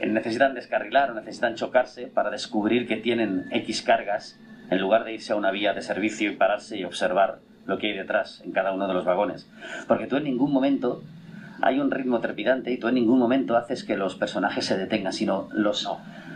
necesitan 0.05 0.55
descarrilar 0.55 1.11
o 1.11 1.15
necesitan 1.15 1.55
chocarse 1.55 2.07
para 2.07 2.31
descubrir 2.31 2.89
que 2.89 2.97
tienen 2.97 3.47
X 3.53 3.83
cargas 3.83 4.41
en 4.71 4.81
lugar 4.81 5.05
de 5.05 5.15
irse 5.15 5.33
a 5.33 5.37
una 5.37 5.51
vía 5.51 5.75
de 5.75 5.83
servicio 5.83 6.31
y 6.31 6.37
pararse 6.37 6.79
y 6.79 6.85
observar 6.85 7.39
lo 7.67 7.79
que 7.79 7.89
hay 7.89 7.97
detrás 7.97 8.43
en 8.45 8.53
cada 8.53 8.73
uno 8.73 8.89
de 8.89 8.95
los 8.95 9.05
vagones. 9.05 9.49
Porque 9.87 10.07
tú 10.07 10.17
en 10.17 10.25
ningún 10.25 10.53
momento 10.53 11.03
hay 11.65 11.81
un 11.81 11.91
ritmo 11.91 12.21
trepidante 12.21 12.71
y 12.71 12.77
tú 12.77 12.89
en 12.89 12.95
ningún 12.95 13.19
momento 13.19 13.57
haces 13.57 13.85
que 13.85 13.97
los 13.97 14.15
personajes 14.17 14.67
se 14.67 14.77
detengan, 14.77 15.13
sino 15.13 15.49
los 15.53 15.89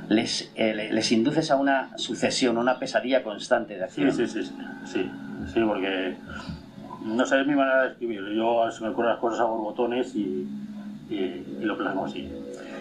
les, 0.09 0.51
eh, 0.55 0.89
les 0.91 1.13
induces 1.13 1.51
a 1.51 1.57
una 1.57 1.97
sucesión, 1.99 2.57
una 2.57 2.79
pesadilla 2.79 3.23
constante 3.23 3.77
de 3.77 3.85
acción. 3.85 4.11
Sí, 4.11 4.27
sí, 4.27 4.43
sí, 4.43 4.53
sí, 4.87 5.11
sí, 5.53 5.61
porque 5.67 6.17
no 7.05 7.27
sé, 7.27 7.41
es 7.43 7.47
mi 7.47 7.55
manera 7.55 7.83
de 7.83 7.89
escribir. 7.91 8.23
Yo 8.35 8.71
se 8.71 8.83
me 8.83 8.89
ocurren 8.89 9.11
las 9.11 9.21
cosas 9.21 9.41
a 9.41 9.45
borbotones 9.45 10.17
y, 10.17 10.49
y, 11.11 11.45
lo 11.61 11.77
plasmo 11.77 12.07
así. 12.07 12.27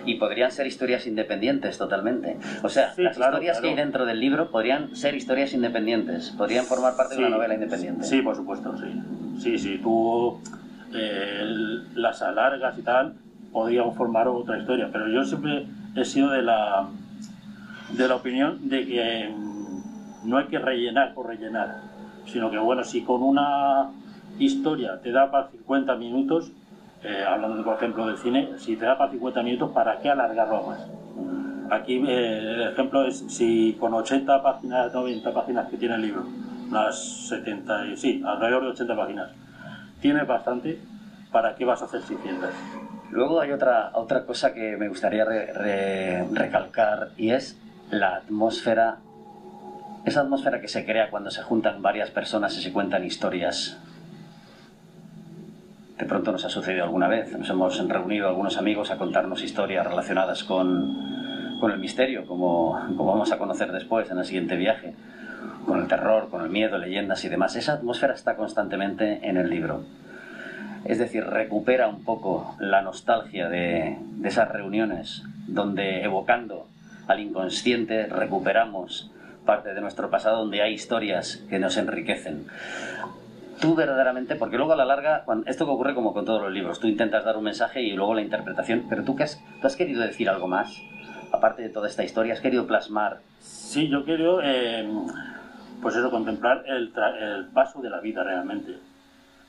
Y 0.05 0.15
podrían 0.15 0.51
ser 0.51 0.67
historias 0.67 1.05
independientes 1.05 1.77
totalmente. 1.77 2.37
O 2.63 2.69
sea, 2.69 2.93
las 2.95 3.17
historias 3.17 3.59
que 3.59 3.67
hay 3.67 3.75
dentro 3.75 4.05
del 4.05 4.21
libro 4.21 4.51
podrían 4.51 4.95
ser 4.95 5.15
historias 5.15 5.53
independientes, 5.53 6.29
podrían 6.29 6.63
formar 6.63 6.95
parte 6.95 7.15
de 7.15 7.19
una 7.19 7.29
novela 7.29 7.55
independiente. 7.55 8.05
Sí, 8.05 8.21
por 8.21 8.37
supuesto, 8.37 8.73
sí. 8.77 8.85
Sí, 9.37 9.59
sí, 9.59 9.79
tú 9.83 10.39
las 10.91 12.21
alargas 12.21 12.77
y 12.77 12.81
tal, 12.81 13.13
podrían 13.51 13.93
formar 13.93 14.27
otra 14.27 14.57
historia. 14.57 14.89
Pero 14.91 15.07
yo 15.09 15.23
siempre 15.25 15.65
he 15.95 16.05
sido 16.05 16.29
de 16.29 16.41
la, 16.41 16.87
de 17.89 18.07
la 18.07 18.15
opinión 18.15 18.69
de 18.69 18.85
que 18.85 19.33
mm, 19.35 20.29
no 20.29 20.37
hay 20.37 20.45
que 20.45 20.59
rellenar 20.59 21.13
por 21.13 21.27
rellenar, 21.27 21.81
sino 22.25 22.51
que, 22.51 22.57
bueno, 22.57 22.83
si 22.83 23.01
con 23.01 23.23
una 23.23 23.89
historia 24.39 24.99
te 25.01 25.11
da 25.11 25.31
para 25.31 25.49
50 25.49 25.95
minutos, 25.95 26.51
eh, 27.03 27.23
hablando 27.27 27.63
por 27.63 27.75
ejemplo 27.75 28.07
del 28.07 28.17
cine, 28.17 28.49
si 28.57 28.75
te 28.75 28.85
da 28.85 28.97
para 28.97 29.11
50 29.11 29.43
minutos, 29.43 29.71
¿para 29.71 29.99
qué 29.99 30.09
alargarlo 30.09 30.63
más? 30.63 30.87
Aquí 31.69 32.01
eh, 32.07 32.39
el 32.39 32.61
ejemplo 32.71 33.05
es 33.05 33.25
si 33.27 33.75
con 33.79 33.93
80 33.93 34.41
páginas, 34.41 34.93
90 34.93 35.33
páginas 35.33 35.69
que 35.69 35.77
tiene 35.77 35.95
el 35.95 36.01
libro, 36.01 36.25
unas 36.69 37.27
70, 37.27 37.95
sí, 37.95 38.21
alrededor 38.25 38.63
de 38.63 38.69
80 38.69 38.95
páginas, 38.95 39.31
tiene 40.01 40.23
bastante, 40.23 40.79
¿para 41.31 41.55
qué 41.55 41.65
vas 41.65 41.81
a 41.81 41.85
hacer 41.85 42.01
600? 42.01 42.49
Luego 43.11 43.39
hay 43.39 43.51
otra, 43.51 43.91
otra 43.93 44.25
cosa 44.25 44.53
que 44.53 44.75
me 44.77 44.89
gustaría 44.89 45.25
recalcar 45.25 47.09
y 47.17 47.31
es 47.31 47.57
la 47.89 48.15
atmósfera, 48.15 48.97
esa 50.05 50.21
atmósfera 50.21 50.59
que 50.59 50.67
se 50.67 50.85
crea 50.85 51.09
cuando 51.09 51.31
se 51.31 51.41
juntan 51.41 51.81
varias 51.81 52.09
personas 52.11 52.57
y 52.57 52.61
se 52.61 52.73
cuentan 52.73 53.05
historias. 53.05 53.79
De 55.97 56.05
pronto 56.05 56.31
nos 56.31 56.45
ha 56.45 56.49
sucedido 56.49 56.83
alguna 56.83 57.07
vez, 57.07 57.31
nos 57.37 57.49
hemos 57.49 57.87
reunido 57.87 58.27
algunos 58.27 58.57
amigos 58.57 58.91
a 58.91 58.97
contarnos 58.97 59.41
historias 59.41 59.87
relacionadas 59.87 60.43
con, 60.43 61.57
con 61.59 61.71
el 61.71 61.79
misterio, 61.79 62.27
como, 62.27 62.79
como 62.97 63.05
vamos 63.05 63.31
a 63.31 63.37
conocer 63.37 63.71
después 63.71 64.11
en 64.11 64.19
el 64.19 64.25
siguiente 64.25 64.57
viaje, 64.57 64.93
con 65.65 65.79
el 65.79 65.87
terror, 65.87 66.29
con 66.29 66.43
el 66.43 66.49
miedo, 66.49 66.77
leyendas 66.77 67.23
y 67.25 67.29
demás. 67.29 67.55
Esa 67.55 67.73
atmósfera 67.73 68.13
está 68.13 68.35
constantemente 68.35 69.19
en 69.27 69.37
el 69.37 69.49
libro. 69.49 69.83
Es 70.85 70.99
decir, 70.99 71.25
recupera 71.25 71.87
un 71.87 72.03
poco 72.03 72.55
la 72.59 72.81
nostalgia 72.81 73.49
de, 73.49 73.97
esas 74.23 74.49
reuniones 74.49 75.23
donde 75.47 76.03
evocando 76.03 76.67
al 77.07 77.19
inconsciente 77.19 78.07
recuperamos 78.07 79.11
parte 79.45 79.73
de 79.73 79.81
nuestro 79.81 80.09
pasado 80.09 80.39
donde 80.39 80.61
hay 80.61 80.73
historias 80.73 81.43
que 81.49 81.59
nos 81.59 81.77
enriquecen. 81.77 82.47
Tú 83.59 83.75
verdaderamente, 83.75 84.35
porque 84.35 84.57
luego 84.57 84.73
a 84.73 84.75
la 84.75 84.85
larga, 84.85 85.25
esto 85.45 85.65
que 85.65 85.71
ocurre 85.71 85.95
como 85.95 86.13
con 86.13 86.25
todos 86.25 86.41
los 86.41 86.51
libros, 86.51 86.79
tú 86.79 86.87
intentas 86.87 87.25
dar 87.25 87.37
un 87.37 87.45
mensaje 87.45 87.81
y 87.81 87.93
luego 87.93 88.13
la 88.13 88.21
interpretación, 88.21 88.85
pero 88.87 89.03
tú, 89.03 89.15
qué 89.15 89.23
has, 89.23 89.41
has 89.63 89.75
querido 89.75 90.01
decir 90.01 90.29
algo 90.29 90.47
más, 90.47 90.81
aparte 91.31 91.63
de 91.63 91.69
toda 91.69 91.87
esta 91.87 92.03
historia, 92.03 92.33
has 92.33 92.41
querido 92.41 92.67
plasmar. 92.67 93.19
Sí, 93.39 93.87
yo 93.87 94.05
quiero, 94.05 94.41
eh, 94.43 94.87
pues 95.81 95.95
eso, 95.95 96.09
contemplar 96.09 96.63
el, 96.67 96.91
el 97.19 97.45
paso 97.47 97.81
de 97.81 97.89
la 97.89 97.99
vida 97.99 98.23
realmente 98.23 98.75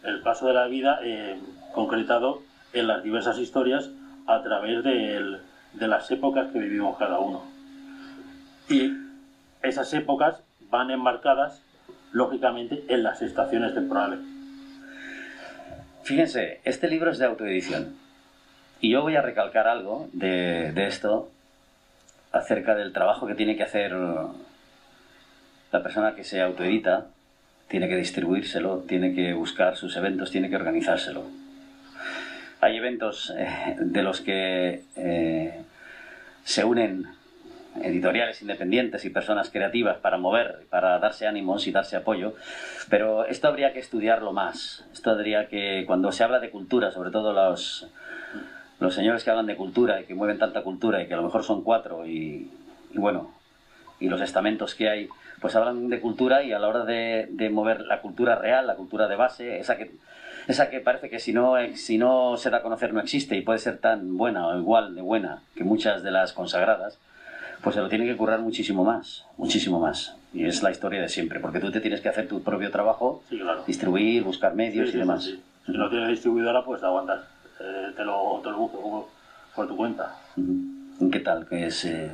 el 0.02 0.20
paso 0.20 0.46
de 0.46 0.54
la 0.54 0.66
vida 0.66 1.00
eh, 1.02 1.38
concretado 1.72 2.42
en 2.72 2.86
las 2.86 3.02
diversas 3.02 3.38
historias 3.38 3.90
a 4.26 4.42
través 4.42 4.84
de, 4.84 5.38
las 5.74 6.10
épocas 6.10 6.50
que 6.52 6.58
vivimos 6.58 6.96
cada 6.98 7.18
uno. 7.18 7.42
Y 8.68 8.92
esas 9.62 9.92
épocas 9.94 10.42
van 10.70 10.90
enmarcadas, 10.90 11.62
lógicamente, 12.12 12.84
en 12.88 13.02
las 13.02 13.22
estaciones 13.22 13.74
temporales. 13.74 14.20
Fíjense, 16.02 16.60
este 16.64 16.88
libro 16.88 17.10
es 17.10 17.18
de 17.18 17.26
autoedición. 17.26 17.96
Y 18.80 18.90
yo 18.90 19.02
voy 19.02 19.16
a 19.16 19.22
recalcar 19.22 19.66
algo 19.66 20.08
de, 20.12 20.72
de 20.72 20.86
esto 20.86 21.30
acerca 22.32 22.74
del 22.74 22.92
trabajo 22.92 23.26
que 23.26 23.34
tiene 23.34 23.56
que 23.56 23.64
hacer 23.64 23.94
la 25.72 25.82
persona 25.82 26.14
que 26.14 26.24
se 26.24 26.40
autoedita 26.40 27.06
tiene 27.68 27.88
que 27.88 27.96
distribuírselo, 27.96 28.84
tiene 28.88 29.14
que 29.14 29.34
buscar 29.34 29.76
sus 29.76 29.96
eventos, 29.96 30.30
tiene 30.30 30.48
que 30.48 30.56
organizárselo. 30.56 31.24
Hay 32.60 32.76
eventos 32.76 33.32
eh, 33.36 33.76
de 33.78 34.02
los 34.02 34.20
que 34.20 34.82
eh, 34.96 35.62
se 36.44 36.64
unen 36.64 37.06
editoriales 37.82 38.42
independientes 38.42 39.04
y 39.04 39.10
personas 39.10 39.50
creativas 39.50 39.98
para 39.98 40.16
mover, 40.16 40.66
para 40.70 40.98
darse 40.98 41.26
ánimos 41.26 41.66
y 41.66 41.72
darse 41.72 41.96
apoyo, 41.96 42.34
pero 42.88 43.26
esto 43.26 43.46
habría 43.46 43.72
que 43.72 43.78
estudiarlo 43.78 44.32
más. 44.32 44.84
Esto 44.92 45.10
habría 45.10 45.48
que, 45.48 45.84
cuando 45.86 46.10
se 46.10 46.24
habla 46.24 46.40
de 46.40 46.50
cultura, 46.50 46.90
sobre 46.90 47.10
todo 47.10 47.32
los, 47.32 47.86
los 48.80 48.94
señores 48.94 49.22
que 49.22 49.30
hablan 49.30 49.46
de 49.46 49.56
cultura 49.56 50.00
y 50.00 50.04
que 50.04 50.14
mueven 50.14 50.38
tanta 50.38 50.62
cultura 50.62 51.02
y 51.02 51.06
que 51.06 51.14
a 51.14 51.18
lo 51.18 51.24
mejor 51.24 51.44
son 51.44 51.62
cuatro 51.62 52.06
y, 52.06 52.50
y 52.92 52.98
bueno, 52.98 53.32
y 54.00 54.08
los 54.08 54.20
estamentos 54.20 54.74
que 54.74 54.88
hay, 54.88 55.08
pues 55.40 55.54
hablan 55.56 55.88
de 55.88 56.00
cultura 56.00 56.42
y 56.42 56.52
a 56.52 56.58
la 56.58 56.68
hora 56.68 56.84
de, 56.84 57.28
de 57.30 57.50
mover 57.50 57.82
la 57.82 58.00
cultura 58.00 58.36
real, 58.36 58.66
la 58.66 58.76
cultura 58.76 59.08
de 59.08 59.16
base, 59.16 59.58
esa 59.58 59.76
que, 59.76 59.90
esa 60.48 60.70
que 60.70 60.80
parece 60.80 61.08
que 61.10 61.18
si 61.18 61.32
no, 61.32 61.54
si 61.74 61.98
no 61.98 62.36
se 62.36 62.50
da 62.50 62.58
a 62.58 62.62
conocer 62.62 62.92
no 62.92 63.00
existe 63.00 63.36
y 63.36 63.42
puede 63.42 63.58
ser 63.58 63.78
tan 63.78 64.16
buena 64.16 64.46
o 64.46 64.58
igual 64.58 64.94
de 64.94 65.02
buena 65.02 65.42
que 65.54 65.64
muchas 65.64 66.02
de 66.02 66.10
las 66.10 66.32
consagradas, 66.32 66.98
pues 67.62 67.74
se 67.74 67.80
lo 67.82 67.88
tiene 67.88 68.06
que 68.06 68.16
currar 68.16 68.40
muchísimo 68.40 68.84
más, 68.84 69.26
muchísimo 69.36 69.80
más. 69.80 70.14
Y 70.32 70.44
es 70.44 70.62
la 70.62 70.70
historia 70.70 71.00
de 71.00 71.08
siempre, 71.08 71.40
porque 71.40 71.58
tú 71.58 71.70
te 71.72 71.80
tienes 71.80 72.00
que 72.00 72.08
hacer 72.08 72.28
tu 72.28 72.42
propio 72.42 72.70
trabajo, 72.70 73.22
Sí, 73.28 73.38
claro. 73.38 73.64
distribuir, 73.66 74.22
buscar 74.22 74.54
medios 74.54 74.86
Sí, 74.86 74.92
sí, 74.92 74.96
y 74.98 75.00
demás. 75.00 75.24
Si 75.24 75.72
no 75.72 75.88
tienes 75.90 76.08
distribuidora, 76.10 76.64
pues 76.64 76.82
aguantas. 76.82 77.24
Eh, 77.60 77.92
te, 77.96 78.04
lo, 78.04 78.40
te 78.44 78.50
lo 78.50 78.58
busco 78.58 79.08
por, 79.54 79.66
tu 79.66 79.76
cuenta. 79.76 80.14
¿Qué 81.10 81.18
tal? 81.20 81.46
¿Que 81.48 81.66
es, 81.66 81.84
eh, 81.84 82.10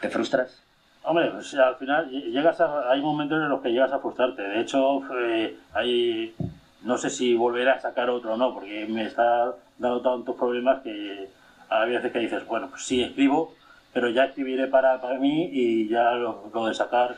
¿Te 0.00 0.08
frustras? 0.10 0.62
Hombre, 1.06 1.30
pues 1.30 1.54
al 1.54 1.76
final 1.76 2.10
ll- 2.10 2.30
llegas 2.32 2.60
a, 2.60 2.90
hay 2.90 3.00
momentos 3.00 3.40
en 3.40 3.48
los 3.48 3.60
que 3.62 3.70
llegas 3.70 3.92
a 3.92 4.00
frustrarte. 4.00 4.42
De 4.42 4.60
hecho, 4.60 5.02
eh, 5.20 5.56
hay, 5.72 6.34
no 6.82 6.98
sé 6.98 7.10
si 7.10 7.34
volveré 7.34 7.70
a 7.70 7.80
sacar 7.80 8.10
otro 8.10 8.34
o 8.34 8.36
no, 8.36 8.52
porque 8.52 8.86
me 8.86 9.04
está 9.06 9.54
dando 9.78 10.02
tantos 10.02 10.34
problemas 10.36 10.82
que 10.82 11.28
hay 11.68 11.90
veces 11.90 12.10
que 12.12 12.18
dices, 12.18 12.44
bueno, 12.46 12.68
pues 12.70 12.82
sí 12.82 13.02
escribo, 13.02 13.54
pero 13.92 14.08
ya 14.08 14.24
escribiré 14.24 14.66
para, 14.66 15.00
para 15.00 15.18
mí 15.18 15.48
y 15.52 15.88
ya 15.88 16.12
lo, 16.12 16.50
lo 16.52 16.66
de 16.66 16.74
sacar, 16.74 17.14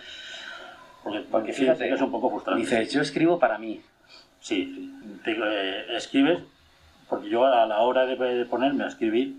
porque, 1.02 1.20
porque 1.30 1.52
fíjate 1.54 1.88
que 1.88 1.94
es 1.94 2.00
un 2.02 2.10
poco 2.10 2.28
frustrante. 2.30 2.60
Dices, 2.60 2.92
yo 2.92 3.00
escribo 3.00 3.38
para 3.38 3.56
mí. 3.58 3.80
Sí, 4.40 4.64
sí. 4.74 5.18
Te- 5.24 5.32
eh, 5.40 5.96
escribes, 5.96 6.40
porque 7.08 7.28
yo 7.30 7.46
a 7.46 7.64
la 7.66 7.80
hora 7.80 8.04
de, 8.04 8.16
de 8.16 8.44
ponerme 8.44 8.84
a 8.84 8.88
escribir, 8.88 9.34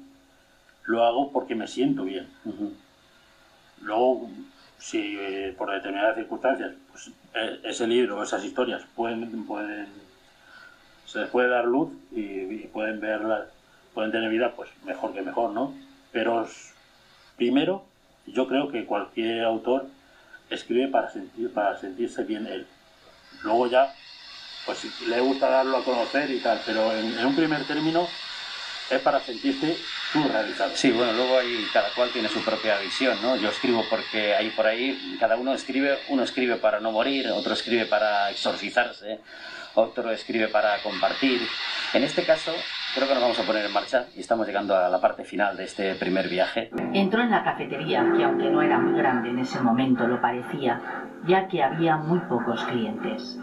lo 0.86 1.04
hago 1.06 1.32
porque 1.32 1.54
me 1.54 1.68
siento 1.68 2.04
bien. 2.04 2.28
Ujú. 2.46 2.74
Luego, 3.82 4.30
si 4.78 5.18
eh, 5.20 5.54
por 5.58 5.72
determinadas 5.72 6.16
circunstancias, 6.16 6.74
pues 6.92 7.12
eh, 7.34 7.60
ese 7.64 7.88
libro 7.88 8.24
esas 8.24 8.44
historias 8.44 8.84
pueden, 8.96 9.46
pueden 9.46 9.88
se 11.06 11.20
les 11.20 11.30
puede 11.30 11.50
dar 11.50 11.66
luz 11.66 11.90
y, 12.12 12.68
pueden 12.68 13.00
verlas, 13.00 13.48
pueden 13.94 14.12
tener 14.12 14.30
vida, 14.30 14.54
pues 14.56 14.70
mejor 14.86 15.14
que 15.14 15.22
mejor, 15.22 15.52
¿no? 15.52 15.74
Pero 16.12 16.48
primero, 17.36 17.84
yo 18.28 18.48
creo 18.48 18.70
que 18.70 18.86
cualquier 18.86 19.44
autor 19.44 19.88
escribe 20.52 20.88
para 20.88 21.10
sentir, 21.10 21.52
para 21.52 21.80
sentirse 21.80 22.24
bien 22.24 22.46
él. 22.46 22.68
Luego 23.42 23.68
ya, 23.68 23.92
pues 24.68 24.86
le 25.08 25.20
gusta 25.20 25.50
darlo 25.50 25.78
a 25.78 25.84
conocer 25.84 26.30
y 26.30 26.40
tal, 26.40 26.62
pero 26.66 26.94
en, 26.94 27.18
en 27.18 27.26
un 27.26 27.36
primer 27.36 27.66
término 27.66 28.08
es 28.92 29.02
para 29.02 29.20
sentirte 29.20 29.78
Sí, 30.74 30.92
bueno, 30.92 31.14
luego 31.14 31.38
ahí 31.38 31.68
cada 31.72 31.90
cual 31.94 32.10
tiene 32.12 32.30
su 32.30 32.44
propia 32.44 32.80
visión, 32.80 33.18
¿no? 33.22 33.36
Yo 33.36 33.50
escribo 33.50 33.84
porque 33.90 34.34
ahí 34.34 34.50
por 34.50 34.66
ahí 34.66 35.18
cada 35.20 35.38
uno 35.38 35.54
escribe, 35.54 36.00
uno 36.10 36.24
escribe 36.24 36.56
para 36.56 36.80
no 36.80 36.92
morir, 36.92 37.30
otro 37.30 37.54
escribe 37.54 37.86
para 37.86 38.32
exorcizarse, 38.32 39.20
otro 39.76 40.10
escribe 40.10 40.48
para 40.48 40.82
compartir. 40.82 41.42
En 41.94 42.04
este 42.04 42.24
caso, 42.24 42.52
creo 42.96 43.08
que 43.08 43.14
nos 43.14 43.22
vamos 43.22 43.40
a 43.40 43.44
poner 43.44 43.66
en 43.66 43.72
marcha 43.72 44.06
y 44.16 44.22
estamos 44.22 44.48
llegando 44.48 44.76
a 44.76 44.90
la 44.90 45.00
parte 45.00 45.24
final 45.26 45.56
de 45.56 45.66
este 45.66 45.94
primer 45.94 46.28
viaje. 46.28 46.72
Entró 46.94 47.22
en 47.22 47.30
la 47.30 47.44
cafetería, 47.44 48.04
que 48.18 48.24
aunque 48.24 48.50
no 48.50 48.64
era 48.64 48.80
muy 48.80 48.98
grande 48.98 49.30
en 49.30 49.40
ese 49.40 49.60
momento 49.60 50.08
lo 50.08 50.20
parecía, 50.20 50.82
ya 51.28 51.48
que 51.48 51.62
había 51.62 51.98
muy 51.98 52.20
pocos 52.22 52.64
clientes. 52.66 53.38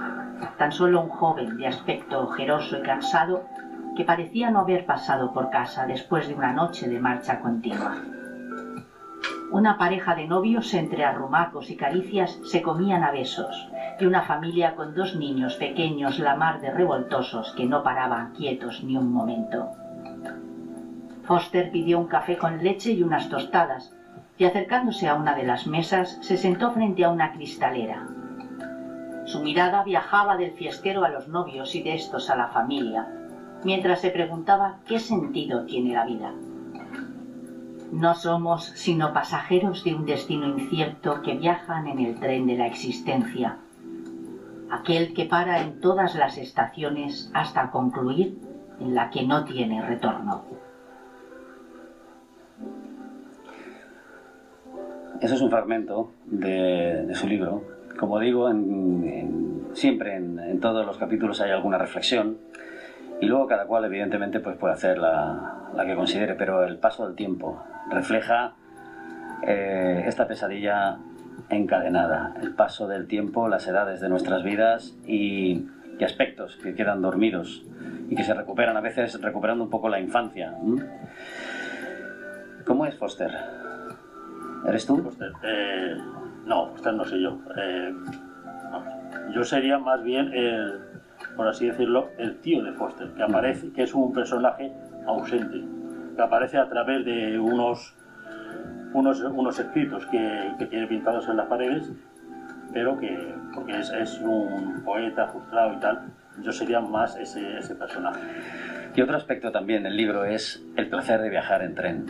Tan 0.58 0.73
solo 0.73 1.00
un 1.00 1.11
joven 1.11 1.56
de 1.56 1.68
aspecto 1.68 2.20
ojeroso 2.20 2.78
y 2.78 2.82
cansado 2.82 3.49
que 3.96 4.04
parecía 4.04 4.50
no 4.50 4.60
haber 4.60 4.86
pasado 4.86 5.32
por 5.32 5.50
casa 5.50 5.86
después 5.86 6.28
de 6.28 6.34
una 6.34 6.52
noche 6.52 6.88
de 6.88 7.00
marcha 7.00 7.40
continua. 7.40 7.96
Una 9.50 9.78
pareja 9.78 10.14
de 10.14 10.26
novios 10.26 10.74
entre 10.74 11.04
arrumacos 11.04 11.70
y 11.70 11.76
caricias 11.76 12.38
se 12.44 12.62
comían 12.62 13.02
a 13.02 13.10
besos, 13.10 13.68
y 13.98 14.04
una 14.04 14.20
familia 14.22 14.74
con 14.74 14.94
dos 14.94 15.16
niños 15.16 15.54
pequeños 15.56 16.18
la 16.18 16.34
mar 16.34 16.60
de 16.60 16.70
revoltosos 16.70 17.52
que 17.52 17.64
no 17.64 17.82
paraban 17.82 18.32
quietos 18.32 18.82
ni 18.84 18.96
un 18.96 19.10
momento. 19.10 19.70
Foster 21.22 21.70
pidió 21.70 21.98
un 21.98 22.06
café 22.06 22.36
con 22.36 22.62
leche 22.62 22.92
y 22.92 23.02
unas 23.02 23.28
tostadas, 23.28 23.92
y 24.36 24.44
acercándose 24.44 25.08
a 25.08 25.14
una 25.14 25.34
de 25.34 25.44
las 25.44 25.66
mesas 25.66 26.18
se 26.20 26.36
sentó 26.36 26.70
frente 26.70 27.04
a 27.04 27.08
una 27.08 27.32
cristalera. 27.32 28.06
Su 29.24 29.40
mirada 29.40 29.82
viajaba 29.82 30.36
del 30.36 30.52
fiestero 30.52 31.02
a 31.02 31.08
los 31.08 31.26
novios 31.26 31.75
y 31.75 31.80
de 31.80 31.94
estos 31.94 32.30
a 32.30 32.36
la 32.36 32.49
familia, 32.49 33.06
mientras 33.64 34.00
se 34.00 34.10
preguntaba 34.10 34.78
qué 34.86 34.99
sentido 34.99 35.64
tiene 35.64 35.95
la 35.95 36.04
vida. 36.04 36.32
No 37.92 38.14
somos 38.14 38.64
sino 38.75 39.12
pasajeros 39.12 39.84
de 39.84 39.95
un 39.95 40.06
destino 40.06 40.47
incierto 40.47 41.23
que 41.23 41.34
viajan 41.34 41.86
en 41.86 42.00
el 42.00 42.19
tren 42.19 42.47
de 42.47 42.56
la 42.56 42.66
existencia, 42.66 43.58
aquel 44.71 45.14
que 45.14 45.25
para 45.25 45.62
en 45.62 45.80
todas 45.80 46.16
las 46.16 46.36
estaciones 46.36 47.30
hasta 47.32 47.71
concluir 47.71 48.38
en 48.80 48.95
la 48.95 49.10
que 49.10 49.25
no 49.25 49.45
tiene 49.45 49.82
retorno. 49.82 50.45
Eso 55.21 55.34
es 55.34 55.40
un 55.40 55.50
fragmento 55.50 56.10
de, 56.26 57.08
su 57.14 57.26
libro. 57.26 57.62
Como 57.99 58.19
digo, 58.19 58.50
siempre 59.73 60.16
en 60.16 60.60
todos 60.60 60.84
los 60.84 60.99
capítulos 60.99 61.40
hay 61.40 61.52
alguna 61.52 61.78
reflexión 61.78 62.36
y 63.20 63.26
luego 63.26 63.46
cada 63.46 63.66
cual 63.66 63.84
evidentemente 63.84 64.40
pues 64.40 64.56
puede 64.56 64.74
hacer 64.74 64.98
la, 64.98 65.70
la 65.74 65.86
que 65.86 65.94
considere, 65.94 66.34
pero 66.34 66.64
el 66.64 66.78
paso 66.78 67.06
del 67.06 67.16
tiempo 67.16 67.62
refleja 67.90 68.54
eh, 69.46 70.04
esta 70.06 70.26
pesadilla 70.26 70.98
encadenada, 71.50 72.34
el 72.42 72.54
paso 72.54 72.88
del 72.88 73.06
tiempo, 73.06 73.48
las 73.48 73.66
edades 73.66 74.00
de 74.00 74.08
nuestras 74.08 74.42
vidas 74.42 74.96
y, 75.06 75.66
y 75.98 76.04
aspectos 76.04 76.56
que 76.56 76.74
quedan 76.74 77.02
dormidos 77.02 77.64
y 78.08 78.16
que 78.16 78.24
se 78.24 78.34
recuperan 78.34 78.76
a 78.76 78.80
veces 78.80 79.20
recuperando 79.20 79.64
un 79.64 79.70
poco 79.70 79.88
la 79.88 80.00
infancia. 80.00 80.54
¿Cómo 82.64 82.86
es 82.86 82.96
Foster? 82.96 83.30
¿Eres 84.66 84.86
tú? 84.86 85.12
Eh, 85.44 85.96
no, 86.46 86.68
Foster 86.70 86.94
no 86.94 87.04
soy 87.04 87.22
yo. 87.22 87.38
Eh, 87.56 87.94
yo 89.32 89.44
sería 89.44 89.78
más 89.78 90.02
bien, 90.02 90.32
el, 90.32 90.80
por 91.36 91.46
así 91.49 91.66
decirlo, 91.66 92.08
el 92.18 92.36
tío 92.38 92.62
de 92.64 92.72
Foster, 92.72 93.08
que 93.16 93.22
aparece, 93.22 93.70
que 93.72 93.82
es 93.82 93.94
un 93.94 94.12
personaje 94.12 94.72
ausente, 95.06 95.62
que 96.16 96.22
aparece 96.22 96.58
a 96.58 96.68
través 96.68 97.04
de 97.04 97.38
unos 97.38 97.94
unos, 98.94 99.20
unos 99.20 99.58
escritos 99.58 100.06
que, 100.06 100.52
que 100.58 100.66
tiene 100.66 100.86
pintados 100.86 101.28
en 101.28 101.36
las 101.36 101.46
paredes, 101.46 101.92
pero 102.72 102.99
que, 102.99 103.34
porque 103.54 103.78
es, 103.78 103.90
es 103.92 104.18
un 104.22 104.82
poeta 104.84 105.26
frustrado 105.28 105.75
y 105.75 105.80
tal, 105.80 106.00
yo 106.42 106.50
sería 106.52 106.80
más 106.80 107.16
ese, 107.16 107.58
ese 107.58 107.75
personaje. 107.75 108.20
Y 108.94 109.02
otro 109.02 109.16
aspecto 109.16 109.52
también 109.52 109.82
del 109.82 109.96
libro 109.96 110.25
es 110.25 110.64
el 110.76 110.88
placer 110.88 111.20
de 111.20 111.28
viajar 111.28 111.62
en 111.62 111.75
tren. 111.75 112.06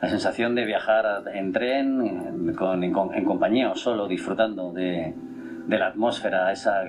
La 0.00 0.08
sensación 0.08 0.54
de 0.54 0.64
viajar 0.64 1.24
en 1.34 1.52
tren, 1.52 2.00
en, 2.06 2.54
con- 2.54 2.82
en 2.82 2.94
en 3.14 3.24
compañía 3.24 3.70
o 3.70 3.74
solo, 3.74 4.08
disfrutando 4.08 4.72
de, 4.72 5.14
de 5.66 5.78
la 5.78 5.88
atmósfera, 5.88 6.52
esa, 6.52 6.82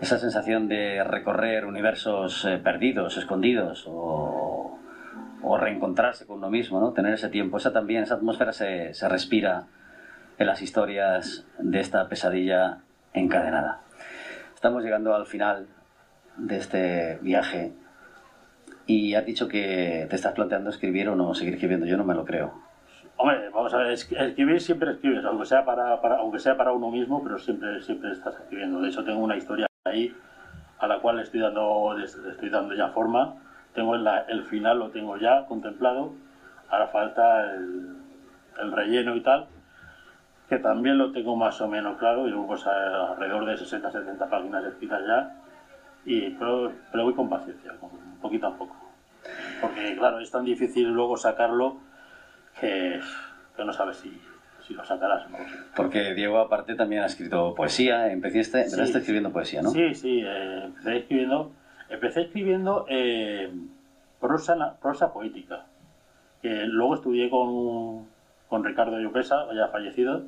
esa 0.00 0.18
sensación 0.18 0.68
de 0.68 1.02
recorrer 1.04 1.64
universos 1.64 2.44
eh, 2.44 2.58
perdidos, 2.58 3.16
escondidos, 3.16 3.84
o, 3.88 4.78
o 5.42 5.56
reencontrarse 5.56 6.26
con 6.26 6.38
uno 6.38 6.50
mismo, 6.50 6.80
¿no? 6.80 6.92
tener 6.92 7.14
ese 7.14 7.28
tiempo, 7.28 7.58
esa 7.58 7.72
también, 7.72 8.02
esa 8.02 8.14
atmósfera 8.14 8.52
se, 8.52 8.94
se 8.94 9.08
respira 9.08 9.66
en 10.38 10.46
las 10.46 10.62
historias 10.62 11.46
de 11.58 11.80
esta 11.80 12.08
pesadilla 12.08 12.78
encadenada. 13.12 13.80
Estamos 14.54 14.82
llegando 14.82 15.14
al 15.14 15.26
final 15.26 15.66
de 16.36 16.56
este 16.56 17.18
viaje 17.22 17.72
y 18.86 19.14
has 19.14 19.26
dicho 19.26 19.48
que 19.48 20.06
te 20.08 20.16
estás 20.16 20.32
planteando 20.32 20.70
escribir 20.70 21.08
o 21.08 21.16
no 21.16 21.34
seguir 21.34 21.54
escribiendo. 21.54 21.86
Yo 21.86 21.96
no 21.96 22.04
me 22.04 22.14
lo 22.14 22.24
creo. 22.24 22.67
Hombre, 23.20 23.50
vamos 23.50 23.74
a 23.74 23.78
ver, 23.78 23.92
es- 23.92 24.10
escribir 24.12 24.60
siempre 24.60 24.92
escribes, 24.92 25.24
aunque 25.24 25.44
sea 25.46 25.64
para, 25.64 26.00
para- 26.00 26.18
aunque 26.18 26.38
sea 26.38 26.56
para 26.56 26.72
uno 26.72 26.90
mismo, 26.90 27.22
pero 27.22 27.38
siempre, 27.38 27.82
siempre 27.82 28.12
estás 28.12 28.34
escribiendo. 28.36 28.80
De 28.80 28.88
hecho, 28.88 29.04
tengo 29.04 29.18
una 29.20 29.36
historia 29.36 29.66
ahí 29.84 30.14
a 30.78 30.86
la 30.86 31.00
cual 31.00 31.16
le 31.16 31.22
estoy 31.24 31.40
dando, 31.40 31.94
le 31.98 32.04
estoy 32.04 32.48
dando 32.48 32.74
ya 32.74 32.88
forma. 32.90 33.34
Tengo 33.74 33.96
la- 33.96 34.20
el 34.28 34.44
final, 34.44 34.78
lo 34.78 34.90
tengo 34.90 35.16
ya 35.16 35.46
contemplado. 35.46 36.12
Ahora 36.70 36.86
falta 36.88 37.54
el, 37.54 37.96
el 38.60 38.72
relleno 38.72 39.16
y 39.16 39.20
tal, 39.22 39.46
que 40.48 40.58
también 40.58 40.96
lo 40.98 41.10
tengo 41.10 41.34
más 41.34 41.60
o 41.60 41.66
menos 41.66 41.98
claro. 41.98 42.28
Y 42.28 42.32
pues 42.32 42.64
a- 42.68 43.10
alrededor 43.12 43.46
de 43.46 43.56
60-70 43.56 44.28
páginas 44.30 44.64
escritas 44.64 45.02
ya. 45.06 45.34
Y, 46.04 46.30
pero, 46.30 46.72
pero 46.92 47.02
voy 47.04 47.14
con 47.14 47.28
paciencia, 47.28 47.72
con 47.80 47.90
poquito 48.22 48.46
a 48.46 48.56
poco. 48.56 48.76
Porque, 49.60 49.96
claro, 49.98 50.20
es 50.20 50.30
tan 50.30 50.44
difícil 50.44 50.88
luego 50.88 51.16
sacarlo 51.16 51.78
que, 52.60 53.00
que 53.56 53.64
no 53.64 53.72
sabes 53.72 53.96
si, 53.98 54.20
si 54.66 54.74
lo 54.74 54.84
sacarás. 54.84 55.28
No. 55.30 55.38
Porque 55.76 56.14
Diego, 56.14 56.38
aparte, 56.38 56.74
también 56.74 57.02
ha 57.02 57.06
escrito 57.06 57.54
poesía. 57.54 58.10
Empezaste, 58.12 58.64
Sí. 58.64 58.74
empezaste 58.74 58.98
escribiendo 58.98 59.32
poesía, 59.32 59.62
¿no? 59.62 59.70
Sí, 59.70 59.94
sí, 59.94 60.22
eh, 60.24 60.64
empecé 60.64 60.96
escribiendo, 60.98 61.52
empecé 61.88 62.20
escribiendo 62.22 62.86
eh, 62.88 63.50
prosa, 64.20 64.76
prosa 64.80 65.12
poética. 65.12 65.64
Que 66.42 66.64
luego 66.66 66.94
estudié 66.96 67.30
con 67.30 68.06
con 68.48 68.64
Ricardo 68.64 68.98
Llopesa, 68.98 69.44
ya 69.54 69.68
fallecido. 69.68 70.22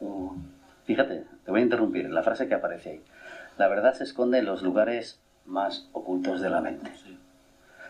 Un- 0.00 0.50
Fíjate, 0.84 1.24
te 1.44 1.50
voy 1.50 1.60
a 1.60 1.62
interrumpir, 1.64 2.08
la 2.10 2.22
frase 2.22 2.48
que 2.48 2.54
aparece 2.54 2.90
ahí. 2.90 3.00
La 3.58 3.68
verdad 3.68 3.92
se 3.94 4.04
esconde 4.04 4.38
en 4.38 4.44
los 4.44 4.62
lugares 4.62 5.20
más 5.46 5.88
ocultos 5.92 6.40
de 6.40 6.48
la 6.50 6.60
mente. 6.60 6.90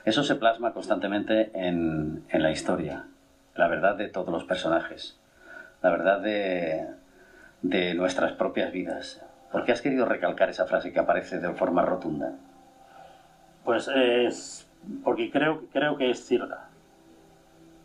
Eso 0.05 0.23
se 0.23 0.35
plasma 0.35 0.73
constantemente 0.73 1.51
en, 1.55 2.23
en 2.31 2.43
la 2.43 2.51
historia. 2.51 3.05
La 3.55 3.69
verdad 3.69 3.97
de 3.97 4.09
todos 4.09 4.31
los 4.31 4.45
personajes. 4.45 5.19
La 5.83 5.91
verdad 5.91 6.21
de, 6.21 6.87
de 7.63 7.95
nuestras 7.95 8.33
propias 8.33 8.73
vidas. 8.73 9.23
¿Por 9.51 9.65
qué 9.65 9.73
has 9.73 9.83
querido 9.83 10.07
recalcar 10.07 10.51
esa 10.51 10.67
frase 10.67 10.93
que 10.93 11.01
aparece 11.01 11.39
de 11.39 11.53
forma 11.55 11.83
rotunda? 11.83 12.33
Pues 13.65 13.89
es 13.89 14.71
porque 15.05 15.31
creo, 15.31 15.67
creo 15.73 15.97
que 15.97 16.11
es 16.11 16.25
cierta. 16.27 16.69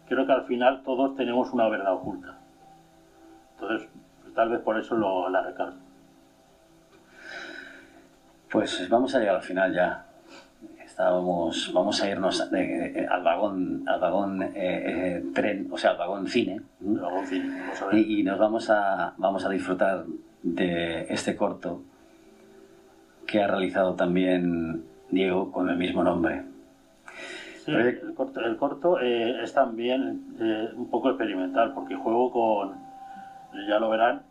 Creo 0.08 0.25
que 0.25 0.32
al 0.32 0.45
final 0.45 0.84
todos 0.84 1.15
tenemos 1.15 1.51
una 1.51 1.67
verdad 1.67 1.93
oculta. 1.93 2.38
Entonces, 3.56 3.89
pues, 4.21 4.34
tal 4.34 4.49
vez 4.49 4.62
por 4.62 4.80
eso 4.80 4.95
lo, 4.95 5.30
la 5.30 5.41
recalco. 5.41 5.78
Pues 8.49 8.88
vamos 8.89 9.13
a 9.15 9.19
llegar 9.19 9.36
al 9.36 9.41
final 9.41 9.73
ya. 9.73 10.04
Estábamos, 10.95 11.73
vamos 11.73 12.01
a 12.01 12.10
irnos 12.10 12.49
eh, 12.53 13.05
al 13.12 13.21
vagón, 13.21 13.84
al 13.86 13.99
vagón 13.99 14.41
eh, 14.41 14.51
eh, 14.55 15.23
tren, 15.34 15.67
o 15.69 15.77
sea, 15.77 15.91
al 15.91 15.97
vagón 15.97 16.25
cine. 16.25 16.62
Y, 17.91 18.21
y 18.21 18.23
nos 18.23 18.39
vamos 18.39 18.69
a, 18.69 19.13
vamos 19.17 19.43
a 19.43 19.49
disfrutar 19.49 20.05
de 20.41 21.05
este 21.10 21.36
corto 21.36 21.81
que 23.27 23.43
ha 23.43 23.47
realizado 23.47 23.95
también 23.95 24.86
Diego 25.10 25.51
con 25.51 25.69
el 25.69 25.75
mismo 25.75 26.01
nombre. 26.01 26.43
Sí, 27.65 27.73
el 27.73 28.13
corto, 28.13 28.39
el 28.39 28.55
corto, 28.55 28.99
es 29.01 29.53
también 29.53 30.23
un 30.77 30.89
poco 30.89 31.10
experimental 31.10 31.73
porque 31.73 31.97
juego 31.97 32.31
con, 32.31 32.71
ya 33.67 33.79
lo 33.79 33.89
verán, 33.89 34.21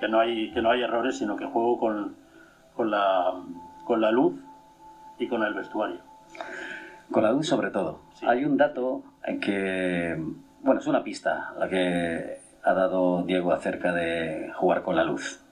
que, 0.00 0.08
no 0.08 0.18
hay, 0.18 0.50
que 0.52 0.62
no 0.62 0.70
hay 0.70 0.80
errores, 0.80 1.18
sino 1.18 1.36
que 1.36 1.44
juego 1.44 1.78
con, 1.78 2.14
con, 2.74 2.90
la, 2.90 3.34
con 3.84 4.00
la 4.00 4.10
luz 4.10 4.40
y 5.20 5.28
con 5.28 5.42
el 5.44 5.54
vestuario. 5.54 6.00
Con 7.12 7.22
la 7.22 7.30
luz 7.32 7.46
sobre 7.46 7.70
todo. 7.70 8.00
Sí. 8.14 8.26
Hay 8.28 8.44
un 8.44 8.56
dato 8.56 9.02
que, 9.40 10.16
bueno, 10.62 10.80
es 10.80 10.86
una 10.86 11.04
pista 11.04 11.52
la 11.58 11.68
que 11.68 12.38
ha 12.64 12.72
dado 12.72 13.22
Diego 13.24 13.52
acerca 13.52 13.92
de 13.92 14.50
jugar 14.56 14.82
con 14.82 14.96
la 14.96 15.04
luz. 15.04 15.44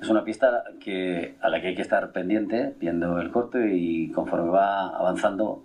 Es 0.00 0.08
una 0.08 0.24
pista 0.24 0.64
que, 0.80 1.36
a 1.40 1.48
la 1.48 1.60
que 1.60 1.68
hay 1.68 1.74
que 1.76 1.82
estar 1.82 2.10
pendiente 2.10 2.74
viendo 2.80 3.20
el 3.20 3.30
corto 3.30 3.58
y 3.60 4.10
conforme 4.12 4.50
va 4.50 4.88
avanzando, 4.88 5.62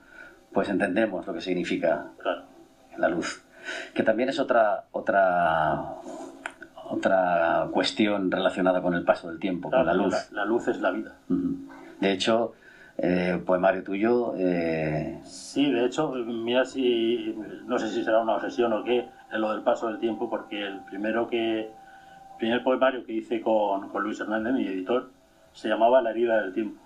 pues 0.53 0.69
entendemos 0.69 1.25
lo 1.25 1.33
que 1.33 1.41
significa 1.41 2.07
Claro. 2.21 2.43
la 2.97 3.09
luz. 3.09 3.43
Que 3.93 4.03
también 4.03 4.29
es 4.29 4.39
otra, 4.39 4.85
otra, 4.91 5.95
otra 6.89 7.67
cuestión 7.71 8.29
relacionada 8.31 8.81
con 8.81 8.93
el 8.93 9.03
paso 9.03 9.29
del 9.29 9.39
tiempo, 9.39 9.69
con 9.69 9.79
la 9.79 9.93
Claro, 9.93 10.05
luz. 10.05 10.31
La, 10.31 10.41
la 10.43 10.45
luz 10.45 10.67
es 10.67 10.79
la 10.81 10.91
vida. 10.91 11.15
De 11.99 12.11
hecho, 12.11 12.53
eh, 13.03 13.41
poemario 13.45 13.83
tuyo, 13.83 14.33
eh, 14.37 15.19
Sí, 15.23 15.71
de 15.71 15.85
hecho, 15.85 16.11
mira 16.11 16.63
si, 16.65 17.35
no 17.65 17.79
sé 17.79 17.89
si 17.89 18.03
será 18.03 18.21
una 18.21 18.35
obsesión 18.35 18.71
o 18.73 18.83
qué, 18.83 19.07
en 19.31 19.41
lo 19.41 19.51
del 19.51 19.61
paso 19.61 19.87
del 19.87 19.99
tiempo, 19.99 20.29
porque 20.29 20.61
el 20.65 20.79
primero 20.81 21.27
que, 21.27 21.61
el 21.61 21.67
primer 22.37 22.63
poemario 22.63 23.03
que 23.05 23.13
hice 23.13 23.41
con, 23.41 23.89
con 23.89 24.03
Luis 24.03 24.19
Hernández, 24.19 24.53
mi 24.53 24.67
editor, 24.67 25.09
se 25.53 25.67
llamaba 25.67 26.01
La 26.01 26.11
herida 26.11 26.41
del 26.41 26.53
tiempo. 26.53 26.79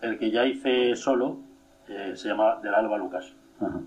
El 0.00 0.18
que 0.18 0.30
ya 0.30 0.46
hice 0.46 0.94
solo 0.96 1.38
eh, 1.88 2.12
se 2.14 2.28
llama 2.28 2.58
Del 2.62 2.74
Alba 2.74 2.96
Lucas. 2.98 3.32
ajá. 3.60 3.80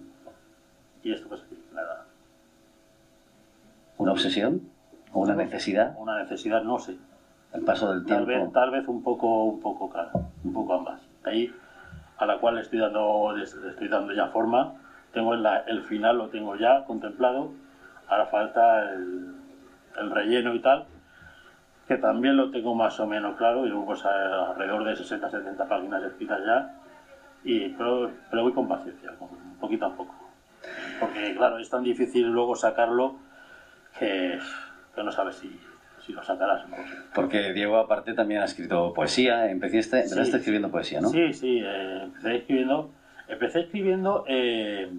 Y 1.04 1.12
esto 1.14 1.28
pues 1.30 1.42
aquí, 1.44 1.56
nada, 1.74 2.06
una 3.98 4.12
obsesión 4.12 4.62
o 5.14 5.20
una 5.22 5.36
necesidad, 5.36 5.96
una 6.00 6.18
necesidad, 6.20 6.64
no 6.64 6.80
sé. 6.80 6.98
el 7.54 7.62
paso 7.62 7.92
del 7.94 8.06
Tal 8.06 8.26
tiempo. 8.26 8.44
vez, 8.46 8.54
tal 8.54 8.72
vez 8.72 8.88
un 8.88 9.04
poco, 9.04 9.44
un 9.46 9.60
poco 9.62 9.90
cada, 9.90 10.12
un 10.44 10.52
poco 10.54 10.74
ambas. 10.74 11.00
Ahí, 11.26 11.54
a 12.18 12.26
la 12.26 12.38
cual 12.38 12.58
estoy 12.58 12.80
dando, 12.80 13.36
estoy 13.36 13.88
dando 13.88 14.14
ya 14.14 14.28
forma. 14.28 14.74
Tengo 15.12 15.34
el, 15.34 15.82
final, 15.84 16.18
lo 16.18 16.28
tengo 16.30 16.56
ya 16.56 16.84
contemplado. 16.86 17.52
Ahora 18.08 18.26
falta 18.26 18.92
el, 18.92 19.34
el 19.98 20.12
relleno 20.12 20.54
y 20.54 20.60
tal, 20.60 20.86
que 21.88 21.98
también 21.98 22.38
lo 22.38 22.50
tengo 22.52 22.76
más 22.76 23.00
o 23.00 23.08
menos 23.08 23.36
claro. 23.36 23.66
Y 23.66 23.70
luego 23.70 23.86
pues 23.86 24.06
alrededor 24.06 24.84
de 24.84 24.96
60, 24.96 25.30
70 25.30 25.66
páginas 25.66 26.04
escritas 26.04 26.42
ya. 26.46 26.74
Y, 27.44 27.70
pero, 27.70 28.12
pero 28.30 28.44
voy 28.44 28.54
con 28.54 28.68
paciencia, 28.68 29.12
con, 29.18 29.30
poquito 29.60 29.86
a 29.86 29.96
poco. 29.96 30.14
Porque 31.00 31.36
claro, 31.36 31.58
es 31.60 31.70
tan 31.70 31.84
difícil 31.84 32.28
luego 32.28 32.56
sacarlo 32.56 33.16
que, 33.98 34.40
que 34.94 35.04
no 35.04 35.12
sabes 35.12 35.36
si, 35.36 35.60
si 36.06 36.14
lo 36.14 36.24
sacarás. 36.24 36.68
¿no? 36.68 36.76
Porque 37.14 37.52
Diego, 37.54 37.78
aparte, 37.78 38.14
también 38.14 38.42
ha 38.42 38.46
escrito 38.46 38.94
poesía. 38.94 39.50
Empezaste, 39.50 39.98
empezaste 40.04 40.32
Sí. 40.32 40.38
escribiendo 40.38 40.70
poesía, 40.70 41.02
¿no? 41.02 41.10
Sí, 41.10 41.34
sí, 41.34 41.62
eh, 41.64 42.04
empecé 42.04 42.36
escribiendo, 42.36 42.92
empecé 43.28 43.60
escribiendo 43.62 44.24
eh, 44.28 44.90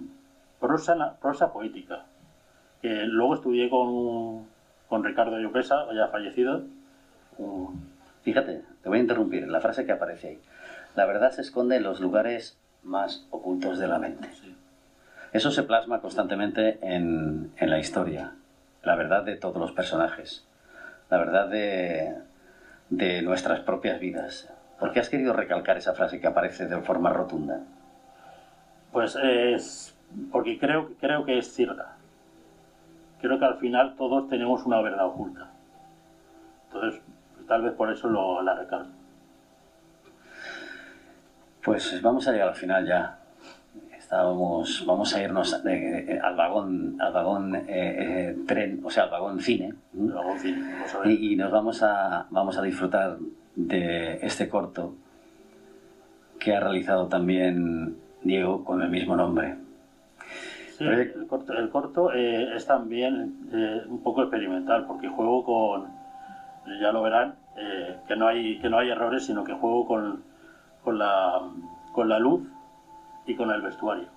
prosa, 0.60 1.16
prosa 1.20 1.52
poética. 1.52 2.04
Que 2.82 3.04
luego 3.06 3.34
estudié 3.36 3.68
con, 3.70 4.46
con 4.88 5.04
Ricardo 5.04 5.38
Llopesa, 5.38 5.86
ya 5.94 6.08
fallecido. 6.08 6.62
un- 7.38 7.94
Fíjate, 8.22 8.62
te 8.82 8.88
voy 8.88 8.98
a 8.98 9.02
interrumpir, 9.02 9.46
la 9.46 9.60
frase 9.60 9.84
que 9.86 9.92
aparece 9.92 10.28
ahí. 10.28 10.38
La 10.96 11.04
verdad 11.04 11.30
se 11.30 11.42
esconde 11.42 11.76
en 11.76 11.84
los 11.84 12.00
lugares 12.00 12.58
más 12.82 13.26
ocultos 13.30 13.78
de 13.78 13.86
la 13.86 13.98
mente. 13.98 14.28
sí, 14.32 14.52
Eso 15.32 15.50
se 15.52 15.62
plasma 15.62 16.00
constantemente 16.00 16.78
en, 16.82 17.52
en 17.56 17.70
la 17.70 17.78
historia. 17.78 18.32
La 18.82 18.94
verdad 18.96 19.22
de 19.24 19.36
todos 19.36 19.58
los 19.58 19.72
personajes. 19.72 20.45
La 21.10 21.18
verdad 21.18 21.48
de, 21.48 22.14
de 22.90 23.22
nuestras 23.22 23.60
propias 23.60 24.00
vidas. 24.00 24.52
¿Por 24.78 24.92
qué 24.92 25.00
has 25.00 25.08
querido 25.08 25.32
recalcar 25.32 25.76
esa 25.76 25.94
frase 25.94 26.20
que 26.20 26.26
aparece 26.26 26.66
de 26.66 26.80
forma 26.80 27.10
rotunda? 27.10 27.60
Pues 28.92 29.16
es 29.16 29.96
porque 30.30 30.58
creo, 30.58 30.90
creo 31.00 31.24
que 31.24 31.38
es 31.38 31.52
cierta. 31.52 31.96
Creo 33.20 33.38
que 33.38 33.44
al 33.44 33.58
final 33.58 33.96
todos 33.96 34.28
tenemos 34.28 34.64
una 34.64 34.80
verdad 34.80 35.06
oculta. 35.06 35.50
Entonces, 36.66 37.00
pues, 37.34 37.46
tal 37.46 37.62
vez 37.62 37.72
por 37.72 37.90
eso 37.90 38.08
lo, 38.08 38.42
la 38.42 38.54
recalco. 38.54 38.90
Pues 41.64 42.00
vamos 42.02 42.28
a 42.28 42.32
llegar 42.32 42.48
al 42.48 42.54
final 42.54 42.86
ya. 42.86 43.18
Estábamos, 44.06 44.84
vamos 44.86 45.12
a 45.16 45.20
irnos 45.20 45.60
eh, 45.66 46.20
al 46.22 46.36
vagón, 46.36 46.96
al 47.00 47.12
vagón 47.12 47.56
eh, 47.56 47.64
eh, 47.66 48.36
tren, 48.46 48.80
o 48.84 48.88
sea, 48.88 49.02
al 49.02 49.10
vagón 49.10 49.40
cine. 49.40 49.74
Y, 51.04 51.32
y 51.32 51.34
nos 51.34 51.50
vamos 51.50 51.82
a, 51.82 52.24
vamos 52.30 52.56
a 52.56 52.62
disfrutar 52.62 53.16
de 53.56 54.20
este 54.22 54.48
corto 54.48 54.94
que 56.38 56.54
ha 56.54 56.60
realizado 56.60 57.08
también 57.08 57.96
Diego 58.22 58.64
con 58.64 58.80
el 58.80 58.90
mismo 58.90 59.16
nombre. 59.16 59.56
Sí, 60.78 60.84
el 60.84 61.26
corto, 61.26 61.52
el 61.54 61.68
corto, 61.68 62.12
es 62.12 62.64
también 62.64 63.34
un 63.88 64.04
poco 64.04 64.22
experimental 64.22 64.86
porque 64.86 65.08
juego 65.08 65.44
con, 65.44 65.88
ya 66.80 66.92
lo 66.92 67.02
verán, 67.02 67.34
que, 68.06 68.14
no 68.14 68.28
hay, 68.28 68.60
que 68.60 68.70
no 68.70 68.78
hay 68.78 68.88
errores, 68.88 69.26
sino 69.26 69.42
que 69.42 69.52
juego 69.52 69.84
con, 69.84 70.22
con, 70.84 70.96
la, 70.96 71.40
con 71.92 72.08
la 72.08 72.20
luz 72.20 72.48
y 73.26 73.34
con 73.34 73.50
el 73.50 73.62
vestuario. 73.62 74.08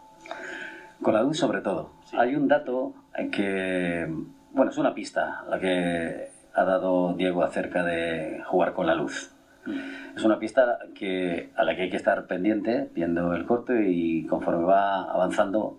Con 1.02 1.13
la 1.13 1.24
luz 1.24 1.38
sobre 1.38 1.62
todo. 1.62 1.91
Sí. 2.06 2.15
Hay 2.17 2.36
un 2.36 2.48
dato 2.48 2.93
que, 3.32 4.08
bueno, 4.52 4.72
es 4.72 4.78
una 4.78 4.93
pista 4.93 5.43
la 5.50 5.60
que 5.60 6.30
ha 6.54 6.63
dado 6.63 7.13
Diego 7.13 7.43
acerca 7.43 7.84
de 7.84 8.41
jugar 8.45 8.74
con 8.74 8.86
la 8.88 8.95
luz. 8.95 9.34
Es 10.15 10.24
una 10.24 10.39
pista 10.39 10.80
que, 10.95 11.52
a 11.56 11.63
la 11.63 11.76
que 11.76 11.84
hay 11.84 11.89
que 11.89 11.98
estar 11.98 12.26
pendiente 12.26 12.89
viendo 12.93 13.34
el 13.34 13.45
corto 13.45 13.74
y 13.76 14.26
conforme 14.26 14.63
va 14.65 15.04
avanzando, 15.04 15.78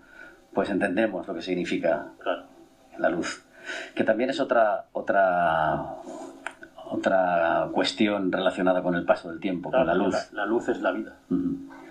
pues 0.55 0.71
entendemos 0.71 1.27
lo 1.27 1.35
que 1.35 1.43
significa 1.43 2.07
Claro. 2.23 2.45
la 2.99 3.09
luz. 3.11 3.45
Que 3.95 4.05
también 4.05 4.31
es 4.31 4.39
otra, 4.41 4.85
otra, 4.93 5.97
otra 6.91 7.69
cuestión 7.73 8.31
relacionada 8.33 8.83
con 8.83 8.95
el 8.95 9.05
paso 9.05 9.29
del 9.31 9.41
tiempo, 9.41 9.71
con 9.71 9.81
la 9.81 9.85
Claro, 9.93 10.07
luz. 10.07 10.33
La, 10.33 10.43
la 10.43 10.47
luz 10.47 10.69
es 10.69 10.81
la 10.81 10.93
vida. 10.93 11.17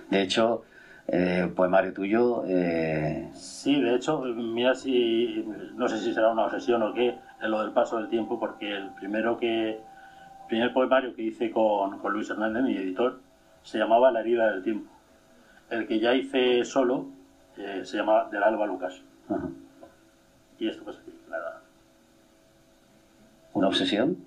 De 0.09 0.21
hecho, 0.21 0.63
eh, 1.11 1.51
poemario 1.55 1.93
tuyo, 1.93 2.43
eh, 2.47 3.29
Sí, 3.33 3.81
de 3.81 3.95
hecho, 3.95 4.21
mira 4.21 4.75
si, 4.75 5.45
no 5.75 5.87
sé 5.87 5.97
si 5.99 6.13
será 6.13 6.29
una 6.31 6.45
obsesión 6.45 6.83
o 6.83 6.93
qué, 6.93 7.15
en 7.41 7.51
lo 7.51 7.61
del 7.61 7.71
paso 7.71 7.97
del 7.97 8.09
tiempo, 8.09 8.39
porque 8.39 8.71
el 8.75 8.89
primero 8.91 9.37
que, 9.37 9.79
primer 10.47 10.71
poemario 10.73 11.15
que 11.15 11.23
hice 11.23 11.51
con, 11.51 11.97
con 11.99 12.13
Luis 12.13 12.29
Hernández, 12.29 12.63
mi 12.63 12.75
editor, 12.75 13.19
se 13.63 13.77
llamaba 13.77 14.11
La 14.11 14.21
herida 14.21 14.51
del 14.51 14.63
tiempo. 14.63 14.91
El 15.69 15.87
que 15.87 15.99
ya 15.99 16.13
hice 16.15 16.63
solo 16.65 17.05
eh, 17.57 17.81
se 17.83 17.97
llama 17.97 18.25
Del 18.31 18.41
Alba 18.43 18.65
Lucas. 18.65 19.01
ajá, 19.29 19.47
Y 20.59 20.67
esto 20.67 20.83
pues 20.83 20.97
aquí, 20.97 21.13
nada, 21.29 21.61
una 23.53 23.67
obsesión 23.67 24.17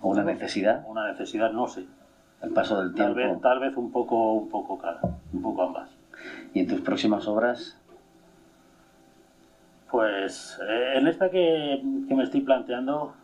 o 0.00 0.08
una 0.10 0.22
necesidad, 0.24 0.84
una 0.88 1.06
necesidad, 1.08 1.52
no 1.52 1.66
sé. 1.68 1.84
el 2.42 2.50
paso 2.50 2.80
del 2.80 2.94
Tal 2.94 3.14
tiempo. 3.14 3.32
vez, 3.34 3.40
tal 3.42 3.58
vez 3.60 3.76
un 3.76 3.90
poco, 3.92 4.32
un 4.34 4.48
poco 4.48 4.78
cada, 4.78 5.00
un 5.32 5.42
poco 5.42 5.62
ambas. 5.62 5.88
Y 6.54 6.60
en 6.60 6.66
tus 6.68 6.80
próximas 6.80 7.26
obras, 7.26 7.78
Pues 9.90 10.58
eh, 10.66 10.92
en 10.96 11.06
esta 11.06 11.30
que, 11.30 11.82
que 12.08 12.14
me 12.14 12.24
estoy 12.24 12.40
planteando 12.40 13.14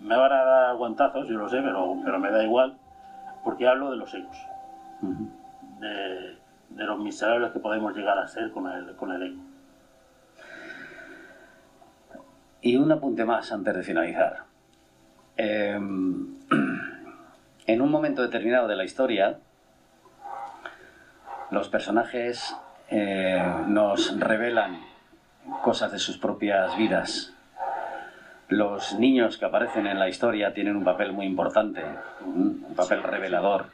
me 0.00 0.16
van 0.16 0.32
a 0.32 0.44
dar 0.44 0.76
guantazos, 0.76 1.26
yo 1.28 1.38
lo 1.38 1.48
sé, 1.48 1.60
pero, 1.62 1.96
pero 2.04 2.18
me 2.18 2.30
da 2.30 2.44
igual, 2.44 2.76
porque 3.42 3.66
hablo 3.66 3.90
de 3.90 3.96
los 3.96 4.12
egos, 4.14 4.36
de, 5.80 6.36
de 6.68 6.84
los 6.84 6.98
miserables 6.98 7.52
que 7.52 7.58
podemos 7.58 7.96
llegar 7.96 8.18
a 8.18 8.28
ser 8.28 8.50
con 8.52 8.70
el, 8.70 8.94
con 8.96 9.12
el 9.12 9.22
ego. 9.22 9.42
Y 12.60 12.76
un 12.76 12.92
apunte 12.92 13.24
más 13.24 13.50
antes 13.52 13.74
de 13.74 13.82
finalizar. 13.82 14.44
Eh, 15.36 15.74
en 17.66 17.80
un 17.80 17.90
momento 17.90 18.22
determinado 18.22 18.68
de 18.68 18.76
la 18.76 18.84
historia, 18.84 19.38
los 21.50 21.68
personajes 21.68 22.56
eh, 22.90 23.42
nos 23.66 24.18
revelan 24.18 24.80
cosas 25.62 25.92
de 25.92 25.98
sus 25.98 26.18
propias 26.18 26.76
vidas. 26.76 27.34
Los 28.48 28.94
niños 28.98 29.36
que 29.38 29.44
aparecen 29.44 29.86
en 29.86 29.98
la 29.98 30.08
historia 30.08 30.54
tienen 30.54 30.76
un 30.76 30.84
papel 30.84 31.12
muy 31.12 31.26
importante, 31.26 31.84
un 32.24 32.74
papel 32.76 33.02
revelador. 33.02 33.66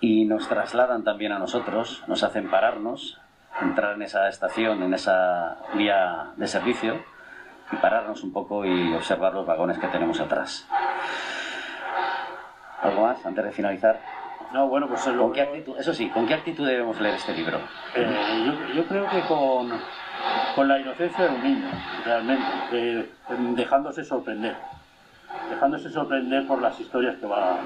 Y 0.00 0.24
nos 0.24 0.48
trasladan 0.48 1.04
también 1.04 1.32
a 1.32 1.38
nosotros, 1.38 2.02
nos 2.06 2.22
hacen 2.22 2.50
pararnos, 2.50 3.20
entrar 3.60 3.94
en 3.94 4.02
esa 4.02 4.28
estación, 4.28 4.82
en 4.82 4.94
esa 4.94 5.58
vía 5.74 6.32
de 6.36 6.46
servicio 6.46 7.02
y 7.70 7.76
pararnos 7.76 8.22
un 8.24 8.32
poco 8.32 8.64
y 8.66 8.92
observar 8.94 9.32
los 9.32 9.46
vagones 9.46 9.78
que 9.78 9.86
tenemos 9.88 10.20
atrás. 10.20 10.66
¿Algo 12.82 13.02
más 13.02 13.24
antes 13.24 13.44
de 13.44 13.52
finalizar? 13.52 14.21
No, 14.52 14.68
bueno, 14.68 14.86
pues 14.88 15.06
lo 15.06 15.22
¿Con 15.22 15.32
qué 15.32 15.40
actitud, 15.42 15.78
eso 15.78 15.94
sí, 15.94 16.08
¿con 16.10 16.26
qué 16.26 16.34
actitud 16.34 16.66
debemos 16.66 17.00
leer 17.00 17.14
este 17.14 17.32
libro? 17.34 17.58
Eh, 17.94 18.44
yo, 18.46 18.74
yo 18.74 18.84
creo 18.86 19.08
que 19.08 19.20
con, 19.22 19.70
con 20.54 20.68
la 20.68 20.78
inocencia 20.78 21.24
de 21.24 21.34
un 21.34 21.42
niño, 21.42 21.68
realmente, 22.04 23.08
dejándose 23.56 24.04
sorprender, 24.04 24.54
dejándose 25.50 25.88
sorprender 25.90 26.46
por 26.46 26.60
las 26.60 26.78
historias 26.78 27.16
que 27.16 27.26
va, 27.26 27.56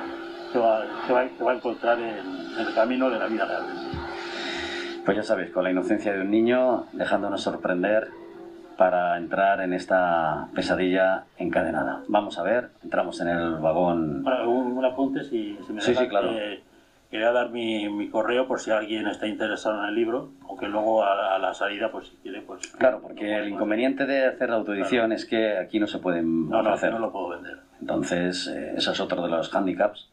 que 0.52 0.58
va, 0.58 0.84
que 1.06 1.12
va, 1.12 1.24
que 1.26 1.44
va 1.44 1.52
a 1.52 1.54
encontrar 1.56 1.98
en, 1.98 2.18
en 2.58 2.66
el 2.68 2.74
camino 2.74 3.10
de 3.10 3.18
la 3.18 3.26
vida 3.26 3.44
real. 3.46 3.64
Pues 5.04 5.16
ya 5.16 5.22
sabéis, 5.24 5.50
con 5.50 5.64
la 5.64 5.70
inocencia 5.70 6.12
de 6.12 6.20
un 6.20 6.30
niño, 6.30 6.84
dejándonos 6.92 7.42
sorprender 7.42 8.08
para 8.76 9.16
entrar 9.16 9.60
en 9.60 9.72
esta 9.72 10.48
pesadilla 10.54 11.24
encadenada. 11.38 12.02
Vamos 12.08 12.38
a 12.38 12.42
ver, 12.42 12.70
entramos 12.84 13.20
en 13.20 13.28
el 13.28 13.54
vagón. 13.56 14.22
Bueno, 14.22 14.50
un, 14.50 14.78
un 14.78 14.84
apunte, 14.84 15.24
si, 15.24 15.58
si 15.66 15.72
me 15.72 15.80
Sí, 15.80 15.90
dejas, 15.92 16.04
sí, 16.04 16.08
claro. 16.10 16.28
que 16.30 16.60
quería 17.16 17.32
dar 17.32 17.48
mi, 17.50 17.88
mi 17.88 18.08
correo 18.10 18.46
por 18.46 18.60
si 18.60 18.70
alguien 18.70 19.06
está 19.06 19.26
interesado 19.26 19.82
en 19.82 19.88
el 19.88 19.94
libro, 19.94 20.28
aunque 20.46 20.68
luego 20.68 21.02
a, 21.02 21.34
a 21.34 21.38
la 21.38 21.54
salida, 21.54 21.90
pues 21.90 22.08
si 22.08 22.16
quiere, 22.16 22.42
pues... 22.42 22.66
Claro, 22.66 23.00
porque 23.00 23.36
el 23.38 23.48
inconveniente 23.48 24.04
de 24.04 24.26
hacer 24.26 24.50
la 24.50 24.56
autoedición 24.56 25.12
es 25.12 25.24
que 25.24 25.56
aquí 25.56 25.80
no 25.80 25.86
se 25.86 25.98
pueden 25.98 26.50
No, 26.50 26.62
no, 26.62 26.74
ofrecer. 26.74 26.92
no 26.92 26.98
lo 26.98 27.10
puedo 27.12 27.30
vender. 27.30 27.56
Entonces, 27.80 28.48
eh, 28.48 28.74
eso 28.76 28.92
es 28.92 29.00
otro 29.00 29.22
de 29.22 29.30
los 29.30 29.54
handicaps 29.54 30.10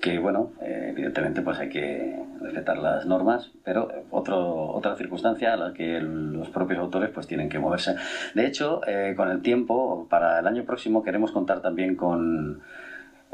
que, 0.00 0.18
bueno, 0.20 0.50
eh, 0.62 0.88
evidentemente 0.90 1.40
pues 1.42 1.58
hay 1.58 1.68
que 1.70 2.16
respetar 2.40 2.76
las 2.78 3.06
normas, 3.06 3.50
pero 3.64 3.88
otro, 4.10 4.68
otra 4.68 4.94
circunstancia 4.96 5.54
a 5.54 5.56
la 5.56 5.72
que 5.72 5.96
el- 5.96 6.32
los 6.34 6.48
propios 6.50 6.78
autores 6.78 7.10
pues 7.10 7.26
tienen 7.26 7.48
que 7.48 7.58
moverse. 7.58 7.96
De 8.34 8.46
hecho, 8.46 8.82
eh, 8.86 9.14
con 9.16 9.30
el 9.30 9.40
tiempo, 9.42 10.06
para 10.08 10.38
el 10.38 10.46
año 10.46 10.62
próximo 10.64 11.02
queremos 11.02 11.32
contar 11.32 11.60
también 11.60 11.96
con, 11.96 12.60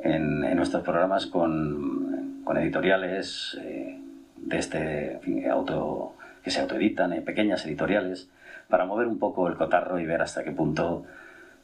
en, 0.03 0.45
en 0.45 0.57
nuestros 0.57 0.83
programas 0.83 1.27
con, 1.27 2.43
con 2.45 2.57
editoriales 2.57 3.59
eh, 3.63 3.99
de 4.37 4.59
este 4.59 5.13
en 5.15 5.21
fin, 5.21 5.51
auto 5.51 6.15
que 6.43 6.51
se 6.51 6.61
autoeditan, 6.61 7.13
eh, 7.13 7.21
pequeñas 7.21 7.65
editoriales, 7.67 8.29
para 8.69 8.87
mover 8.87 9.07
un 9.07 9.19
poco 9.19 9.49
el 9.49 9.57
cotarro 9.57 9.99
y 9.99 10.07
ver 10.07 10.23
hasta 10.23 10.45
qué 10.45 10.53
punto 10.53 11.05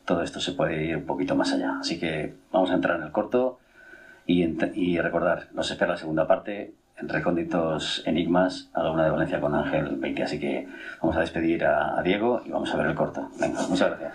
todo 0.05 0.23
esto 0.23 0.41
se 0.41 0.53
puede 0.53 0.85
ir 0.85 0.97
un 0.97 1.07
poquito 1.07 1.35
más 1.35 1.53
allá. 1.53 1.79
Así 1.81 1.99
que 1.99 2.35
vamos 2.53 2.71
a 2.71 2.75
entrar 2.75 2.97
en 2.97 3.05
el 3.05 3.13
corto 3.13 3.59
y, 4.27 4.45
y 4.75 4.99
recordar, 5.01 5.49
nos 5.53 5.71
espera 5.71 5.93
la 5.93 5.97
segunda 5.97 6.27
parte 6.27 6.75
en 6.99 7.09
Recónditos 7.09 8.03
Enigmas 8.07 8.71
a 8.73 8.83
la 8.83 8.91
una 8.91 9.05
de 9.05 9.11
Valencia 9.11 9.41
con 9.41 9.55
Ángel 9.55 9.97
20. 9.97 10.23
Así 10.23 10.41
que 10.41 10.67
vamos 11.01 11.17
a 11.17 11.21
despedir 11.21 11.65
a, 11.65 11.99
a 11.99 12.03
Diego 12.03 12.43
y 12.45 12.51
vamos 12.51 12.73
a 12.73 12.77
ver 12.77 12.87
el 12.87 12.95
corto. 12.95 13.29
Venga, 13.39 13.61
muchas 13.69 13.91
gracias. 13.91 14.15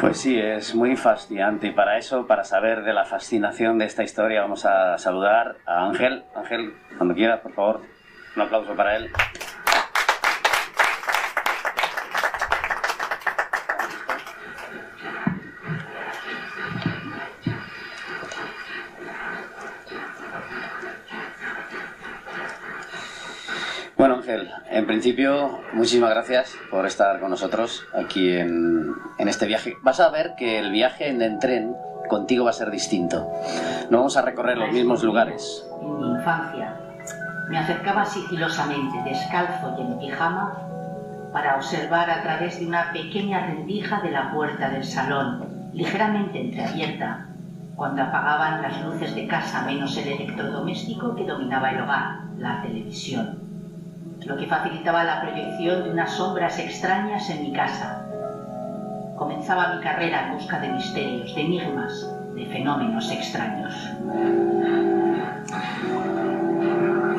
Pues 0.00 0.20
sí, 0.20 0.38
es 0.38 0.76
muy 0.76 0.96
fascinante 0.96 1.66
y 1.66 1.72
para 1.72 1.98
eso, 1.98 2.24
para 2.24 2.44
saber 2.44 2.84
de 2.84 2.94
la 2.94 3.04
fascinación 3.04 3.78
de 3.78 3.86
esta 3.86 4.04
historia, 4.04 4.42
vamos 4.42 4.64
a 4.64 4.96
saludar 4.96 5.56
a 5.66 5.86
Ángel. 5.86 6.22
Ángel, 6.36 6.72
cuando 6.96 7.14
quieras, 7.14 7.40
por 7.40 7.52
favor, 7.52 7.80
un 8.36 8.42
aplauso 8.42 8.76
para 8.76 8.94
él. 8.96 9.10
En 24.78 24.86
principio, 24.86 25.58
muchísimas 25.72 26.10
gracias 26.10 26.56
por 26.70 26.86
estar 26.86 27.18
con 27.18 27.30
nosotros 27.30 27.84
aquí 27.94 28.32
en, 28.32 28.94
en 29.18 29.28
este 29.28 29.46
viaje. 29.46 29.76
Vas 29.82 29.98
a 29.98 30.08
ver 30.08 30.34
que 30.36 30.60
el 30.60 30.70
viaje 30.70 31.08
en 31.08 31.20
el 31.20 31.38
tren 31.40 31.74
contigo 32.08 32.44
va 32.44 32.50
a 32.50 32.54
ser 32.54 32.70
distinto. 32.70 33.28
No 33.90 33.98
vamos 33.98 34.16
a 34.16 34.22
recorrer 34.22 34.56
los 34.56 34.72
mismos 34.72 35.02
lugares. 35.02 35.66
En 35.82 35.98
mi 35.98 36.10
infancia, 36.12 36.76
me 37.50 37.58
acercaba 37.58 38.04
sigilosamente, 38.04 38.96
descalzo 39.04 39.74
y 39.78 39.82
en 39.82 39.98
pijama, 39.98 40.56
para 41.32 41.56
observar 41.56 42.08
a 42.08 42.22
través 42.22 42.60
de 42.60 42.66
una 42.66 42.92
pequeña 42.92 43.46
rendija 43.46 44.00
de 44.00 44.12
la 44.12 44.32
puerta 44.32 44.70
del 44.70 44.84
salón, 44.84 45.70
ligeramente 45.74 46.40
entreabierta, 46.40 47.26
cuando 47.74 48.02
apagaban 48.02 48.62
las 48.62 48.80
luces 48.84 49.14
de 49.14 49.26
casa 49.26 49.62
menos 49.62 49.96
el 49.96 50.08
electrodoméstico 50.08 51.16
que 51.16 51.24
dominaba 51.24 51.70
el 51.70 51.82
hogar, 51.82 52.20
la 52.38 52.62
televisión, 52.62 53.47
lo 54.28 54.36
que 54.36 54.46
facilitaba 54.46 55.04
la 55.04 55.22
proyección 55.22 55.84
de 55.84 55.90
unas 55.90 56.12
sombras 56.12 56.58
extrañas 56.58 57.28
en 57.30 57.42
mi 57.42 57.52
casa. 57.52 58.04
Comenzaba 59.16 59.74
mi 59.74 59.80
carrera 59.82 60.28
en 60.28 60.34
busca 60.34 60.60
de 60.60 60.68
misterios, 60.68 61.34
de 61.34 61.40
enigmas, 61.40 62.08
de 62.34 62.46
fenómenos 62.46 63.10
extraños. 63.10 63.74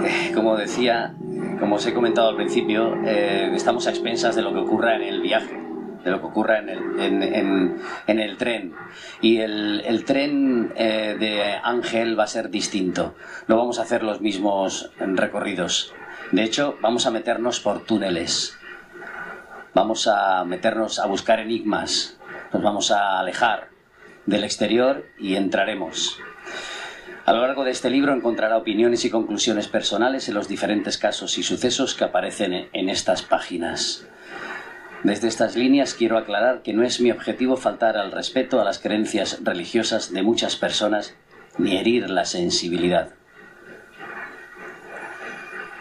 Eh, 0.06 0.32
Como 0.34 0.56
decía, 0.56 1.14
como 1.60 1.76
os 1.76 1.86
he 1.86 1.94
comentado 1.94 2.30
al 2.30 2.36
principio, 2.36 2.96
eh, 3.06 3.52
estamos 3.54 3.86
a 3.88 3.90
expensas 3.90 4.36
de 4.36 4.42
lo 4.44 4.54
que 4.54 4.60
ocurra 4.60 4.96
en 4.96 5.02
el 5.04 5.22
viaje, 5.22 5.60
de 6.04 6.12
lo 6.12 6.20
que 6.22 6.26
ocurra 6.28 6.60
en 6.60 6.70
el, 6.70 7.00
en, 7.00 7.24
en- 7.24 7.78
en 8.08 8.20
el 8.20 8.38
tren. 8.38 8.74
Y 9.22 9.40
el, 9.40 9.82
el 9.86 10.06
tren 10.06 10.72
eh, 10.76 11.18
de 11.20 11.54
Ángel 11.64 12.18
va 12.18 12.24
a 12.24 12.28
ser 12.28 12.50
distinto. 12.50 13.16
No 13.48 13.58
vamos 13.58 13.80
a 13.80 13.82
hacer 13.82 14.04
los 14.04 14.22
mismos 14.22 14.92
recorridos. 15.00 15.94
De 16.32 16.44
hecho, 16.44 16.78
vamos 16.82 17.06
a 17.06 17.12
meternos 17.12 17.60
por 17.60 17.84
túneles. 17.86 18.58
Vamos 19.74 20.08
a 20.08 20.44
meternos 20.46 21.00
a 21.00 21.06
buscar 21.08 21.40
enigmas. 21.40 22.18
Nos 22.54 22.62
vamos 22.62 22.92
a 22.92 23.20
alejar 23.20 23.70
del 24.26 24.44
exterior 24.44 25.06
y 25.20 25.36
entraremos. 25.36 26.18
A 27.26 27.34
lo 27.34 27.42
largo 27.42 27.64
de 27.64 27.72
este 27.72 27.90
libro 27.90 28.14
encontrará 28.14 28.58
opiniones 28.58 29.06
y 29.06 29.10
conclusiones 29.10 29.68
personales 29.68 30.28
en 30.30 30.36
los 30.36 30.48
diferentes 30.48 30.98
casos 30.98 31.38
y 31.38 31.44
sucesos 31.44 31.94
que 31.94 32.04
aparecen 32.04 32.54
en- 32.54 32.70
en 32.74 32.90
estas 32.90 33.22
páginas. 33.22 34.06
Desde 35.04 35.28
estas 35.28 35.56
líneas 35.56 35.94
quiero 35.94 36.18
aclarar 36.18 36.62
que 36.62 36.74
no 36.74 36.84
es 36.84 37.00
mi 37.00 37.12
objetivo 37.12 37.56
faltar 37.56 37.98
al 37.98 38.12
respeto 38.12 38.60
a 38.60 38.64
las 38.66 38.80
creencias 38.80 39.40
religiosas 39.44 40.12
de 40.12 40.24
muchas 40.24 40.56
personas 40.56 41.16
ni 41.58 41.78
herir 41.78 42.10
la 42.10 42.26
sensibilidad 42.26 43.10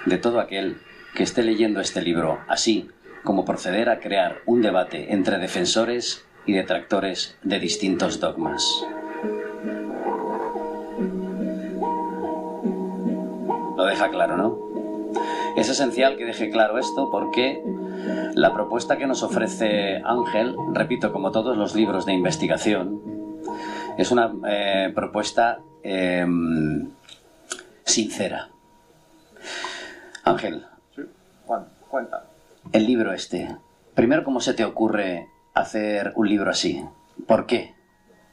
de 0.08 0.18
todo 0.18 0.40
aquel 0.40 0.78
que 1.14 1.22
esté 1.22 1.42
leyendo 1.42 1.80
este 1.80 2.02
libro, 2.02 2.38
así 2.48 2.88
como 3.24 3.44
proceder 3.44 3.88
a 3.88 4.00
crear 4.00 4.38
un 4.46 4.62
debate 4.62 5.12
entre 5.12 5.38
defensores 5.38 6.24
y 6.46 6.52
detractores 6.52 7.36
de 7.42 7.60
distintos 7.60 8.20
dogmas. 8.20 8.86
Lo 13.76 13.84
deja 13.84 14.10
claro, 14.10 14.36
¿no? 14.36 14.58
Es 15.56 15.68
esencial 15.68 16.16
que 16.16 16.24
deje 16.24 16.50
claro 16.50 16.78
esto 16.78 17.10
porque 17.10 17.62
la 18.34 18.54
propuesta 18.54 18.96
que 18.96 19.06
nos 19.06 19.22
ofrece 19.22 20.00
Ángel, 20.04 20.56
repito, 20.72 21.12
como 21.12 21.32
todos 21.32 21.56
los 21.56 21.74
libros 21.74 22.06
de 22.06 22.12
investigación, 22.12 23.02
es 23.98 24.10
una 24.10 24.32
eh, 24.48 24.92
propuesta 24.94 25.58
eh, 25.82 26.24
sincera. 27.84 28.50
Ángel, 30.30 30.66
Sí, 30.94 31.02
Juan, 31.46 31.66
cuenta. 31.88 32.24
el 32.72 32.86
libro 32.86 33.12
este, 33.12 33.56
primero, 33.94 34.24
¿cómo 34.24 34.40
se 34.40 34.54
te 34.54 34.64
ocurre 34.64 35.28
hacer 35.54 36.12
un 36.16 36.28
libro 36.28 36.50
así? 36.50 36.84
¿Por 37.26 37.46
qué? 37.46 37.74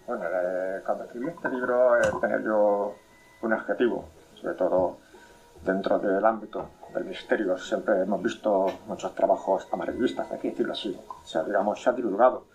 Bueno, 0.07 0.23
eh, 0.25 0.81
cuando 0.85 1.05
escribí 1.05 1.27
este 1.29 1.49
libro 1.49 1.97
eh, 1.99 2.07
tenía 2.21 2.39
yo 2.43 2.95
un 3.41 3.53
objetivo, 3.53 4.05
sobre 4.39 4.53
todo 4.55 4.97
dentro 5.63 5.97
del 5.99 6.23
ámbito 6.23 6.69
del 6.93 7.05
misterio. 7.05 7.57
Siempre 7.57 8.01
hemos 8.01 8.21
visto 8.21 8.67
muchos 8.87 9.13
trabajos 9.15 9.67
amarillistas, 9.71 10.31
hay 10.31 10.37
que 10.39 10.49
decirlo 10.51 10.73
así. 10.73 10.95
O 11.23 11.25
sea, 11.25 11.43
digamos, 11.43 11.81
se 11.81 11.89
ha 11.89 11.93
divulgado 11.93 12.45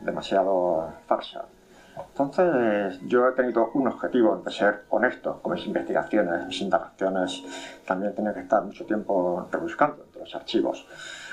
demasiado 0.00 0.92
farsa. 1.06 1.44
Entonces, 1.96 3.00
yo 3.06 3.28
he 3.28 3.32
tenido 3.32 3.70
un 3.74 3.88
objetivo 3.88 4.36
de 4.44 4.50
ser 4.50 4.84
honesto 4.90 5.40
con 5.40 5.52
mis 5.52 5.66
investigaciones, 5.66 6.46
mis 6.46 6.60
indagaciones. 6.60 7.42
También 7.86 8.14
tenía 8.14 8.34
que 8.34 8.40
estar 8.40 8.62
mucho 8.62 8.84
tiempo 8.84 9.46
rebuscando 9.50 10.04
entre 10.04 10.20
los 10.20 10.34
archivos. 10.34 10.86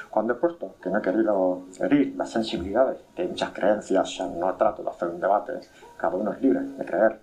Cuando 0.10 0.34
he 0.34 0.36
puesto 0.36 0.76
que 0.82 0.89
no 0.89 1.00
he 1.00 1.02
querido 1.02 1.63
herir 1.80 2.15
las 2.17 2.30
sensibilidades 2.30 2.97
de 3.15 3.28
muchas 3.28 3.52
creencias, 3.52 4.19
no 4.38 4.54
trato 4.56 4.84
de 4.84 4.89
hacer 4.89 5.08
un 5.08 5.21
debate, 5.21 5.54
cada 5.97 6.15
uno 6.15 6.34
es 6.34 6.41
libre 6.41 6.60
de 6.60 6.86
creer, 6.86 7.19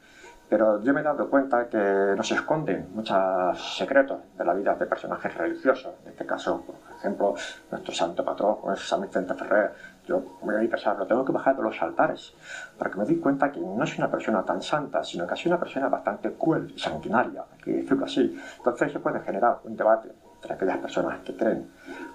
pero 0.48 0.82
yo 0.82 0.94
me 0.94 1.00
he 1.00 1.04
dado 1.04 1.28
cuenta 1.28 1.68
que 1.68 1.76
nos 2.16 2.30
esconden 2.32 2.88
muchos 2.94 3.76
secretos 3.76 4.18
de 4.38 4.44
la 4.44 4.54
vida 4.54 4.74
de 4.74 4.86
personajes 4.86 5.34
religiosos. 5.34 5.92
En 6.04 6.12
este 6.12 6.24
caso, 6.24 6.62
por 6.62 6.76
ejemplo, 6.96 7.34
nuestro 7.70 7.92
santo 7.92 8.24
patrón, 8.24 8.56
San 8.76 9.02
Vicente 9.02 9.34
Ferrer. 9.34 9.72
Yo 10.08 10.22
voy 10.40 10.56
a 10.56 10.70
pensar, 10.70 10.98
lo 10.98 11.06
tengo 11.06 11.22
que 11.22 11.32
bajar 11.32 11.54
de 11.54 11.62
los 11.62 11.82
altares, 11.82 12.32
porque 12.78 12.96
me 12.96 13.04
di 13.04 13.16
cuenta 13.16 13.52
que 13.52 13.60
no 13.60 13.84
es 13.84 13.98
una 13.98 14.10
persona 14.10 14.42
tan 14.42 14.62
santa, 14.62 15.04
sino 15.04 15.26
que 15.26 15.34
es 15.34 15.44
una 15.44 15.58
persona 15.58 15.88
bastante 15.88 16.32
cruel 16.32 16.72
y 16.74 16.78
sanguinaria, 16.78 17.44
que 17.62 17.72
decirlo 17.72 18.06
así. 18.06 18.40
Entonces 18.56 18.90
se 18.90 19.00
puede 19.00 19.20
generar 19.20 19.58
un 19.64 19.76
debate 19.76 20.08
entre 20.36 20.54
aquellas 20.54 20.78
personas 20.78 21.20
que 21.20 21.36
creen. 21.36 21.68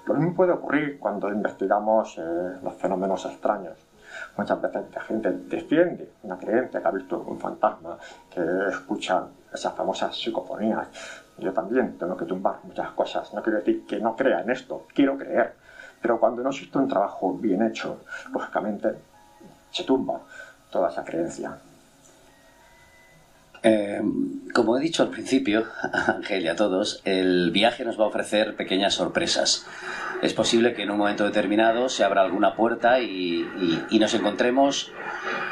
Lo 0.07 0.15
mismo 0.15 0.33
puede 0.33 0.53
ocurrir 0.53 0.97
cuando 0.99 1.29
investigamos 1.29 2.17
eh, 2.17 2.57
los 2.63 2.73
fenómenos 2.73 3.25
extraños. 3.25 3.77
Muchas 4.37 4.59
veces 4.59 4.81
la 4.93 5.01
gente 5.01 5.31
defiende 5.31 6.13
una 6.23 6.37
creencia 6.37 6.81
que 6.81 6.87
ha 6.87 6.91
visto 6.91 7.19
un 7.19 7.39
fantasma, 7.39 7.97
que 8.31 8.41
escuchan 8.69 9.27
esas 9.53 9.73
famosas 9.73 10.15
psicofonías. 10.17 10.87
Yo 11.37 11.53
también 11.53 11.95
tengo 11.99 12.17
que 12.17 12.25
tumbar 12.25 12.55
muchas 12.63 12.89
cosas. 12.91 13.31
No 13.35 13.43
quiero 13.43 13.59
decir 13.59 13.85
que 13.85 13.99
no 13.99 14.15
crea 14.15 14.41
en 14.41 14.49
esto, 14.49 14.87
quiero 14.95 15.15
creer. 15.15 15.55
Pero 16.03 16.19
cuando 16.19 16.43
no 16.43 16.49
existe 16.51 16.77
un 16.77 16.87
trabajo 16.87 17.33
bien 17.39 17.63
hecho, 17.63 18.01
lógicamente 18.31 18.89
se 19.71 19.83
tumba 19.85 20.19
toda 20.69 20.89
esa 20.89 21.03
creencia. 21.03 21.57
Eh, 23.65 24.01
como 24.53 24.77
he 24.77 24.81
dicho 24.81 25.03
al 25.03 25.09
principio, 25.09 25.65
Ángel 26.07 26.43
y 26.43 26.47
a 26.49 26.55
todos, 26.57 27.01
el 27.05 27.51
viaje 27.51 27.85
nos 27.85 27.97
va 27.97 28.03
a 28.03 28.07
ofrecer 28.07 28.55
pequeñas 28.57 28.95
sorpresas. 28.95 29.65
Es 30.21 30.33
posible 30.33 30.73
que 30.73 30.83
en 30.83 30.91
un 30.91 30.97
momento 30.97 31.23
determinado 31.23 31.87
se 31.87 32.03
abra 32.03 32.21
alguna 32.21 32.53
puerta 32.55 32.99
y, 32.99 33.07
y- 33.57 33.85
y 33.89 33.99
nos 33.99 34.13
encontremos 34.13 34.91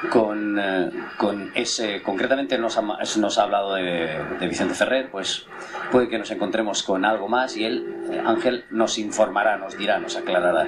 con, 0.09 0.57
eh, 0.59 0.91
con 1.17 1.51
ese. 1.53 2.01
Concretamente 2.01 2.57
nos 2.57 2.77
ha, 2.77 2.81
nos 2.81 3.37
ha 3.37 3.43
hablado 3.43 3.75
de, 3.75 4.09
de 4.39 4.47
Vicente 4.47 4.73
Ferrer, 4.73 5.09
pues 5.11 5.45
puede 5.91 6.09
que 6.09 6.17
nos 6.17 6.31
encontremos 6.31 6.83
con 6.83 7.05
algo 7.05 7.27
más 7.27 7.55
y 7.57 7.65
él, 7.65 8.07
eh, 8.11 8.21
Ángel, 8.25 8.65
nos 8.71 8.97
informará, 8.97 9.57
nos 9.57 9.77
dirá, 9.77 9.99
nos 9.99 10.15
aclarará. 10.17 10.67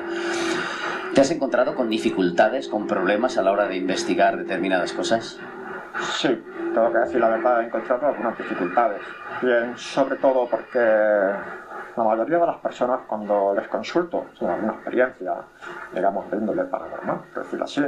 ¿Te 1.13 1.22
has 1.22 1.32
encontrado 1.32 1.76
con 1.76 1.89
dificultades, 1.89 2.67
con 2.67 2.88
problemas 2.88 3.38
a 3.38 3.43
la 3.43 3.52
hora 3.52 3.67
de 3.67 3.78
investigar 3.78 4.38
determinadas 4.38 4.93
cosas? 4.93 5.39
Sí, 6.17 6.43
tengo 6.74 6.91
que 6.91 7.00
decir 7.00 7.19
la 7.19 7.30
verdad, 7.30 7.62
he 7.62 7.65
encontrado 7.65 8.08
algunas 8.08 8.38
dificultades. 8.38 9.02
Bien, 9.41 9.78
sobre 9.78 10.15
todo 10.17 10.48
porque 10.50 10.80
la 10.80 12.04
mayoría 12.04 12.39
de 12.39 12.48
las 12.48 12.58
personas 12.58 13.02
cuando 13.08 13.54
les 13.56 13.67
consulto 13.67 14.26
sobre 14.34 14.54
alguna 14.54 14.74
experiencia, 14.74 15.36
digamos, 15.93 16.30
de 16.32 16.38
índole 16.38 16.63
paranormal, 16.63 17.22
por 17.34 17.43
decirlo 17.43 17.65
así, 17.65 17.84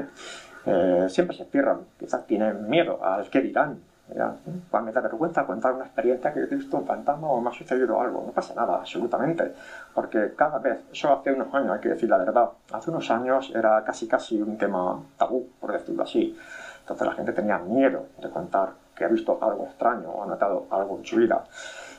eh, 0.66 1.06
siempre 1.10 1.36
se 1.36 1.46
cierran, 1.46 1.82
quizás 2.00 2.26
tienen 2.26 2.70
miedo 2.70 3.04
al 3.04 3.30
qué 3.30 3.42
dirán. 3.42 3.80
Mira, 4.08 4.36
pues 4.70 4.84
me 4.84 4.92
da 4.92 5.02
vergüenza 5.02 5.48
contar 5.48 5.74
una 5.74 5.86
experiencia 5.86 6.32
que 6.32 6.42
he 6.42 6.46
visto 6.46 6.78
un 6.78 6.86
fantasma 6.86 7.28
o 7.28 7.42
me 7.42 7.50
ha 7.50 7.54
sucedido 7.54 8.00
algo. 8.00 8.24
No 8.24 8.32
pasa 8.32 8.54
nada, 8.54 8.76
absolutamente. 8.76 9.52
Porque 9.96 10.34
cada 10.36 10.60
vez, 10.60 10.80
eso 10.92 11.12
hace 11.12 11.34
unos 11.34 11.52
años, 11.54 11.72
hay 11.72 11.80
que 11.80 11.90
decir 11.90 12.08
la 12.08 12.18
verdad, 12.18 12.50
hace 12.72 12.92
unos 12.92 13.10
años 13.10 13.52
era 13.56 13.84
casi 13.84 14.08
casi 14.08 14.40
un 14.40 14.58
tema 14.60 15.02
tabú, 15.18 15.50
por 15.60 15.72
decirlo 15.72 16.04
así. 16.04 16.38
Entonces 16.82 17.08
la 17.08 17.14
gente 17.14 17.34
tenía 17.34 17.58
miedo 17.58 18.06
de 18.22 18.30
contar 18.30 18.74
que 18.96 19.06
ha 19.06 19.08
visto 19.08 19.40
algo 19.42 19.66
extraño 19.66 20.10
o 20.10 20.24
ha 20.24 20.28
notado 20.28 20.68
algo 20.70 20.98
en 21.00 21.06
su 21.06 21.16
vida. 21.16 21.44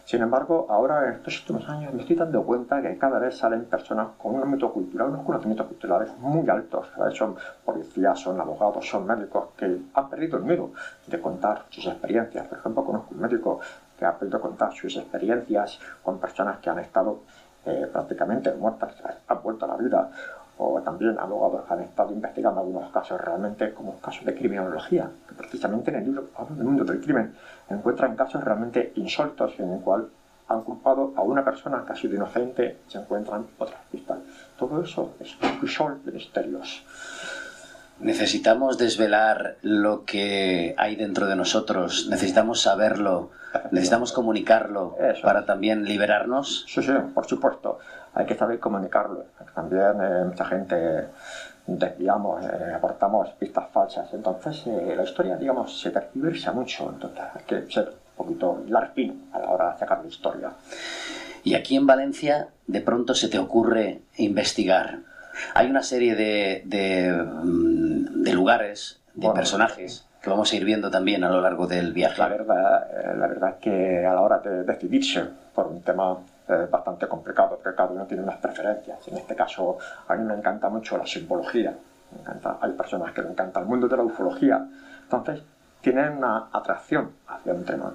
Sin 0.06 0.22
embargo, 0.22 0.68
ahora 0.70 1.08
en 1.08 1.14
estos 1.14 1.40
últimos 1.40 1.68
años 1.68 1.92
me 1.92 2.02
estoy 2.02 2.14
dando 2.14 2.44
cuenta 2.44 2.80
que 2.80 2.96
cada 2.96 3.18
vez 3.18 3.36
salen 3.36 3.64
personas 3.64 4.10
con 4.16 4.36
un 4.36 4.42
ámbito 4.42 4.72
cultural, 4.72 5.08
unos 5.08 5.26
conocimientos 5.26 5.66
culturales 5.66 6.16
muy 6.18 6.48
altos. 6.48 6.86
Veces 6.96 7.18
Son 7.18 7.34
policías, 7.64 8.20
son 8.20 8.40
abogados, 8.40 8.88
son 8.88 9.04
médicos 9.04 9.48
que 9.56 9.80
han 9.92 10.08
perdido 10.08 10.38
el 10.38 10.44
miedo 10.44 10.70
de 11.08 11.20
contar 11.20 11.64
sus 11.70 11.86
experiencias. 11.86 12.46
Por 12.46 12.58
ejemplo, 12.58 12.84
conozco 12.84 13.16
un 13.16 13.20
médico 13.20 13.58
que 13.98 14.04
ha 14.04 14.16
podido 14.16 14.40
contar 14.40 14.72
sus 14.74 14.96
experiencias 14.96 15.80
con 16.04 16.20
personas 16.20 16.58
que 16.58 16.70
han 16.70 16.78
estado 16.78 17.22
eh, 17.64 17.88
prácticamente 17.92 18.52
muertas, 18.54 18.94
han 19.26 19.42
vuelto 19.42 19.64
a 19.64 19.68
la 19.68 19.76
vida 19.76 20.08
o 20.58 20.80
también 20.80 21.18
abogados 21.18 21.66
que 21.66 21.74
han 21.74 21.80
estado 21.82 22.12
investigando 22.12 22.60
algunos 22.60 22.90
casos 22.90 23.20
realmente 23.20 23.72
como 23.74 23.98
casos 23.98 24.24
de 24.24 24.34
criminología, 24.34 25.10
que 25.28 25.34
precisamente 25.34 25.90
en 25.90 25.96
el 25.98 26.04
libro 26.04 26.28
del 26.50 26.64
mundo 26.64 26.84
del 26.84 27.00
crimen, 27.00 27.34
encuentran 27.68 28.16
casos 28.16 28.42
realmente 28.42 28.92
insóltos 28.96 29.52
en 29.58 29.72
el 29.72 29.80
cual 29.80 30.08
han 30.48 30.62
culpado 30.62 31.12
a 31.16 31.22
una 31.22 31.44
persona 31.44 31.84
que 31.84 31.92
ha 31.92 31.96
sido 31.96 32.14
inocente, 32.14 32.78
se 32.88 32.98
encuentran 32.98 33.46
otras 33.58 33.80
pistas. 33.90 34.18
Todo 34.58 34.82
eso 34.82 35.14
es 35.20 35.36
un 35.42 35.58
crisol 35.58 36.00
de 36.04 36.12
misterios. 36.12 36.84
Necesitamos 37.98 38.76
desvelar 38.76 39.56
lo 39.62 40.04
que 40.04 40.74
hay 40.76 40.96
dentro 40.96 41.26
de 41.26 41.34
nosotros, 41.34 42.08
necesitamos 42.10 42.60
saberlo, 42.60 43.30
necesitamos 43.70 44.12
comunicarlo 44.12 44.96
Eso. 45.00 45.22
para 45.22 45.46
también 45.46 45.84
liberarnos. 45.84 46.66
Sí, 46.68 46.82
sí, 46.82 46.92
por 47.14 47.26
supuesto. 47.26 47.78
Hay 48.16 48.24
que 48.26 48.34
saber 48.34 48.58
comunicarlo. 48.58 49.24
También 49.54 49.92
eh, 50.02 50.24
mucha 50.24 50.44
gente 50.46 51.04
desviamos, 51.66 52.44
eh, 52.44 52.72
aportamos 52.74 53.28
pistas 53.38 53.66
falsas. 53.72 54.08
Entonces 54.14 54.66
eh, 54.66 54.94
la 54.96 55.02
historia, 55.02 55.36
digamos, 55.36 55.78
se 55.80 55.90
tergiversa 55.90 56.52
mucho. 56.52 56.88
Entonces 56.92 57.20
hay 57.34 57.42
que 57.46 57.70
ser 57.70 57.88
un 57.88 58.16
poquito 58.26 58.64
larpino 58.68 59.14
a 59.32 59.38
la 59.38 59.50
hora 59.50 59.72
de 59.72 59.78
sacar 59.78 60.00
la 60.02 60.08
historia. 60.08 60.50
Y 61.44 61.54
aquí 61.54 61.76
en 61.76 61.86
Valencia 61.86 62.48
de 62.66 62.80
pronto 62.80 63.14
se 63.14 63.28
te 63.28 63.38
ocurre 63.38 64.00
investigar. 64.16 64.98
Hay 65.54 65.68
una 65.68 65.82
serie 65.82 66.16
de, 66.16 66.62
de, 66.64 67.12
mm, 67.12 68.22
de 68.22 68.32
lugares, 68.32 69.00
de 69.14 69.20
Bueno. 69.26 69.34
personajes 69.34 70.06
que 70.22 70.30
vamos 70.30 70.50
a 70.52 70.56
ir 70.56 70.64
viendo 70.64 70.90
también 70.90 71.22
a 71.22 71.28
lo 71.30 71.40
largo 71.42 71.66
del 71.66 71.92
viaje. 71.92 72.18
La 72.18 72.28
verdad, 72.28 72.86
eh, 72.90 73.16
la 73.16 73.26
verdad 73.28 73.50
es 73.50 73.56
que 73.56 74.06
a 74.06 74.14
la 74.14 74.22
hora 74.22 74.38
de 74.38 74.64
decidirse 74.64 75.22
por 75.54 75.66
un 75.68 75.82
tema 75.82 76.16
es 76.48 76.70
bastante 76.70 77.08
complicado 77.08 77.58
porque 77.62 77.76
cada 77.76 77.90
uno 77.90 78.06
tiene 78.06 78.22
unas 78.22 78.36
preferencias. 78.36 79.06
En 79.08 79.16
este 79.16 79.34
caso, 79.34 79.78
a 80.06 80.14
mí 80.14 80.24
me 80.24 80.34
encanta 80.34 80.68
mucho 80.68 80.96
la 80.96 81.06
simbología. 81.06 81.74
Me 82.14 82.20
encanta, 82.20 82.58
hay 82.60 82.72
personas 82.72 83.12
que 83.12 83.22
le 83.22 83.30
encanta 83.30 83.60
el 83.60 83.66
mundo 83.66 83.88
de 83.88 83.96
la 83.96 84.02
ufología. 84.04 84.64
Entonces, 85.02 85.42
tienen 85.80 86.18
una 86.18 86.48
atracción 86.52 87.10
hacia 87.26 87.52
un 87.52 87.64
tema. 87.64 87.92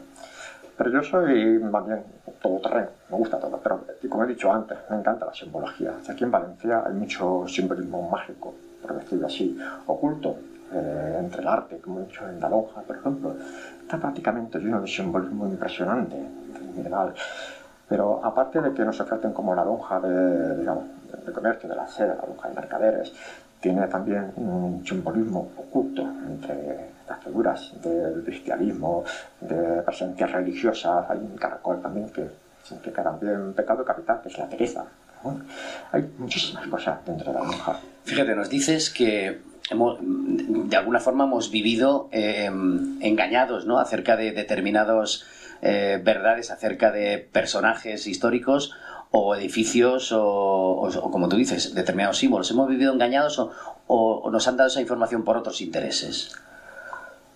Pero 0.77 0.89
yo 0.89 1.03
soy 1.03 1.59
más 1.59 1.85
bien 1.85 2.03
todoterreno, 2.41 2.89
me 3.09 3.17
gusta 3.17 3.39
todo. 3.39 3.59
Pero, 3.61 3.85
como 4.09 4.23
he 4.23 4.27
dicho 4.27 4.51
antes, 4.51 4.77
me 4.89 4.97
encanta 4.97 5.25
la 5.25 5.33
simbología. 5.33 5.93
Aquí 6.09 6.23
en 6.23 6.31
Valencia 6.31 6.83
hay 6.85 6.93
mucho 6.93 7.45
simbolismo 7.47 8.09
mágico, 8.09 8.53
por 8.81 8.95
decirlo 8.95 9.27
así, 9.27 9.57
oculto, 9.85 10.37
eh, 10.73 11.17
entre 11.19 11.41
el 11.41 11.47
arte, 11.47 11.79
como 11.79 11.99
he 11.99 12.05
dicho 12.05 12.27
en 12.27 12.39
la 12.39 12.49
lonja, 12.49 12.81
por 12.81 12.95
ejemplo. 12.95 13.35
Está 13.81 13.97
prácticamente 13.97 14.57
lleno 14.57 14.81
de 14.81 14.87
simbolismo 14.87 15.45
impresionante, 15.45 16.15
en 16.15 16.73
general. 16.75 17.13
Pero 17.91 18.23
aparte 18.23 18.61
de 18.61 18.73
que 18.73 18.85
nos 18.85 18.97
ofrecen 19.01 19.33
como 19.33 19.53
la 19.53 19.65
lonja 19.65 19.99
de, 19.99 20.55
digamos, 20.55 20.85
de 21.25 21.31
comercio, 21.33 21.67
de 21.67 21.75
la 21.75 21.85
seda, 21.85 22.15
la 22.15 22.25
lonja 22.25 22.47
de 22.47 22.55
mercaderes, 22.55 23.11
tiene 23.59 23.85
también 23.87 24.31
un 24.37 24.81
simbolismo 24.87 25.51
oculto 25.57 26.01
entre 26.01 26.91
estas 27.01 27.21
figuras 27.21 27.73
del 27.83 28.23
cristianismo, 28.23 29.03
de 29.41 29.81
presencias 29.81 30.31
religiosas. 30.31 31.05
Hay 31.09 31.17
un 31.17 31.35
caracol 31.35 31.81
también 31.81 32.09
que 32.11 32.29
significa 32.63 33.03
también 33.03 33.51
pecado 33.53 33.83
capital, 33.83 34.21
que 34.21 34.29
es 34.29 34.37
la 34.37 34.47
pereza. 34.47 34.85
Hay 35.91 36.09
muchísimas 36.17 36.65
cosas 36.67 37.05
dentro 37.05 37.33
de 37.33 37.39
la 37.39 37.43
lonja. 37.43 37.77
Fíjate, 38.05 38.33
nos 38.35 38.49
dices 38.49 38.89
que 38.89 39.41
hemos, 39.69 39.97
de 39.99 40.77
alguna 40.77 41.01
forma 41.01 41.25
hemos 41.25 41.51
vivido 41.51 42.07
eh, 42.13 42.45
engañados 43.01 43.65
¿no? 43.65 43.79
acerca 43.79 44.15
de 44.15 44.31
determinados 44.31 45.25
eh, 45.61 46.01
verdades 46.03 46.51
acerca 46.51 46.91
de 46.91 47.19
personajes 47.31 48.07
históricos 48.07 48.73
o 49.11 49.35
edificios 49.35 50.11
o, 50.13 50.89
como 51.11 51.27
tú 51.27 51.35
dices, 51.35 51.75
determinados 51.75 52.17
símbolos. 52.17 52.49
¿Hemos 52.51 52.67
vivido 52.69 52.93
engañados 52.93 53.39
o, 53.87 54.29
nos 54.31 54.47
han 54.47 54.57
dado 54.57 54.67
esa 54.69 54.81
información 54.81 55.23
por 55.23 55.37
otros 55.37 55.61
intereses? 55.61 56.33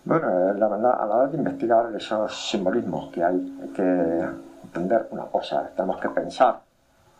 Bueno, 0.05 0.27
eh, 0.29 0.53
la 0.57 0.67
verdad, 0.67 1.01
a 1.01 1.05
la 1.05 1.15
hora 1.15 1.27
de 1.27 1.37
investigar 1.37 1.93
esos 1.95 2.49
simbolismos 2.49 3.11
que 3.11 3.23
hay, 3.23 3.57
hay 3.61 3.69
que 3.69 4.25
entender 4.63 5.07
una 5.11 5.23
cosa, 5.23 5.69
tenemos 5.75 5.99
que 5.99 6.09
pensar, 6.09 6.59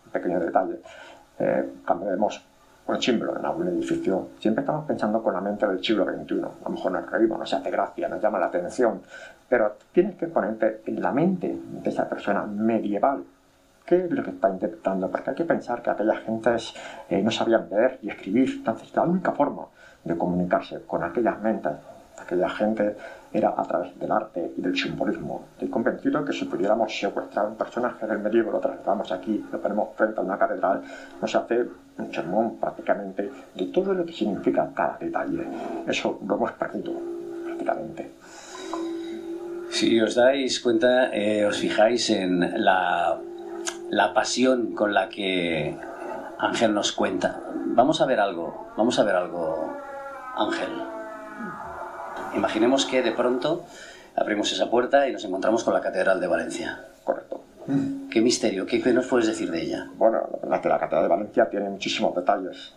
un 0.06 0.12
pequeño 0.12 0.39
detalle, 0.39 0.82
eh, 1.39 1.74
cuando 1.86 2.06
vemos 2.06 2.41
un 2.88 3.02
símbolo 3.02 3.38
en 3.38 3.46
algún 3.46 3.68
edificio, 3.68 4.30
siempre 4.40 4.62
estamos 4.62 4.86
pensando 4.86 5.22
con 5.24 5.34
la 5.34 5.42
mente 5.42 5.68
del 5.68 5.84
siglo 5.84 6.06
XXI. 6.06 6.42
A 6.42 6.70
lo 6.70 6.70
mejor 6.70 6.92
nos 6.92 7.10
reímos, 7.10 7.40
nos 7.40 7.54
hace 7.54 7.72
gracia, 7.72 8.08
nos 8.08 8.22
llama 8.22 8.40
la 8.40 8.46
atención, 8.48 9.02
pero 9.50 9.76
tienes 9.92 10.16
que 10.16 10.28
ponerte 10.28 10.82
en 10.86 11.02
la 11.02 11.12
mente 11.12 11.58
de 11.84 11.90
esa 11.90 12.08
persona 12.08 12.44
medieval. 12.44 13.24
¿Qué 13.86 14.06
es 14.06 14.12
lo 14.12 14.24
que 14.24 14.32
está 14.32 14.50
interpretando? 14.50 15.10
Porque 15.10 15.32
hay 15.32 15.36
que 15.36 15.46
pensar 15.46 15.82
que 15.82 15.90
aquellas 15.90 16.20
gentes 16.20 16.74
eh, 17.10 17.22
no 17.22 17.32
sabían 17.32 17.68
leer 17.70 18.00
y 18.02 18.10
escribir. 18.10 18.50
Entonces, 18.58 18.96
la 18.96 19.04
única 19.04 19.32
forma 19.32 19.66
de 20.04 20.18
comunicarse 20.18 20.82
con 20.86 21.04
aquellas 21.04 21.40
mentes, 21.42 21.74
aquella 22.20 22.50
gente, 22.50 22.96
era 23.36 23.54
a 23.56 23.64
través 23.64 23.98
del 24.00 24.12
arte 24.12 24.54
y 24.58 24.62
del 24.62 24.78
simbolismo. 24.78 25.46
Estoy 25.54 25.70
convencido 25.70 26.24
que 26.24 26.32
si 26.32 26.46
pudiéramos 26.46 26.98
secuestrar 26.98 27.48
un 27.48 27.56
personaje 27.56 28.08
del 28.08 28.20
medievo, 28.20 28.52
lo 28.52 28.60
trasladamos 28.60 29.12
aquí, 29.12 29.44
lo 29.52 29.62
ponemos 29.62 29.90
frente 29.96 30.20
a 30.20 30.24
una 30.24 30.38
catedral, 30.38 30.82
nos 31.22 31.36
hace 31.36 31.66
un 31.98 32.14
sermón 32.14 32.58
prácticamente 32.58 33.30
de 33.54 33.66
todo 33.68 33.94
lo 33.94 34.06
que 34.06 34.14
significa 34.14 34.70
cada 34.74 34.98
detalle. 34.98 35.46
Eso 35.86 36.20
lo 36.26 36.36
hemos 36.36 36.52
perdido 36.54 36.94
prácticamente. 37.46 38.12
Si 39.70 40.00
os 40.00 40.16
dais 40.16 40.60
cuenta, 40.62 41.12
eh, 41.12 41.46
os 41.46 41.58
fijáis 41.58 42.10
en 42.10 42.64
la, 42.64 43.20
la 43.90 44.14
pasión 44.14 44.72
con 44.74 44.94
la 44.94 45.10
que 45.10 45.76
Ángel 46.40 46.74
nos 46.74 46.94
cuenta. 46.94 47.42
Vamos 47.76 48.00
a 48.00 48.06
ver 48.06 48.22
algo, 48.22 48.72
vamos 48.78 48.98
a 49.00 49.04
ver 49.04 49.16
algo, 49.16 49.76
Ángel. 50.38 51.05
Imaginemos 52.36 52.86
que 52.86 53.02
de 53.02 53.12
pronto 53.12 53.64
abrimos 54.16 54.52
esa 54.52 54.70
puerta 54.70 55.08
y 55.08 55.14
nos 55.14 55.24
encontramos 55.24 55.64
con 55.64 55.74
la 55.74 55.82
Catedral 55.82 56.20
de 56.20 56.28
Valencia. 56.28 56.80
Correcto. 57.04 57.42
¿Qué 58.12 58.22
misterio? 58.22 58.66
¿Qué, 58.66 58.82
nos 58.94 59.08
puedes 59.08 59.28
decir 59.28 59.50
de 59.50 59.62
ella? 59.62 59.88
Bueno, 59.98 60.20
la 60.32 60.40
verdad 60.40 60.56
es 60.56 60.62
que 60.62 60.70
la 60.70 60.80
Catedral 60.80 61.04
de 61.04 61.10
Valencia 61.10 61.50
tiene 61.50 61.70
muchísimos 61.70 62.16
detalles. 62.16 62.74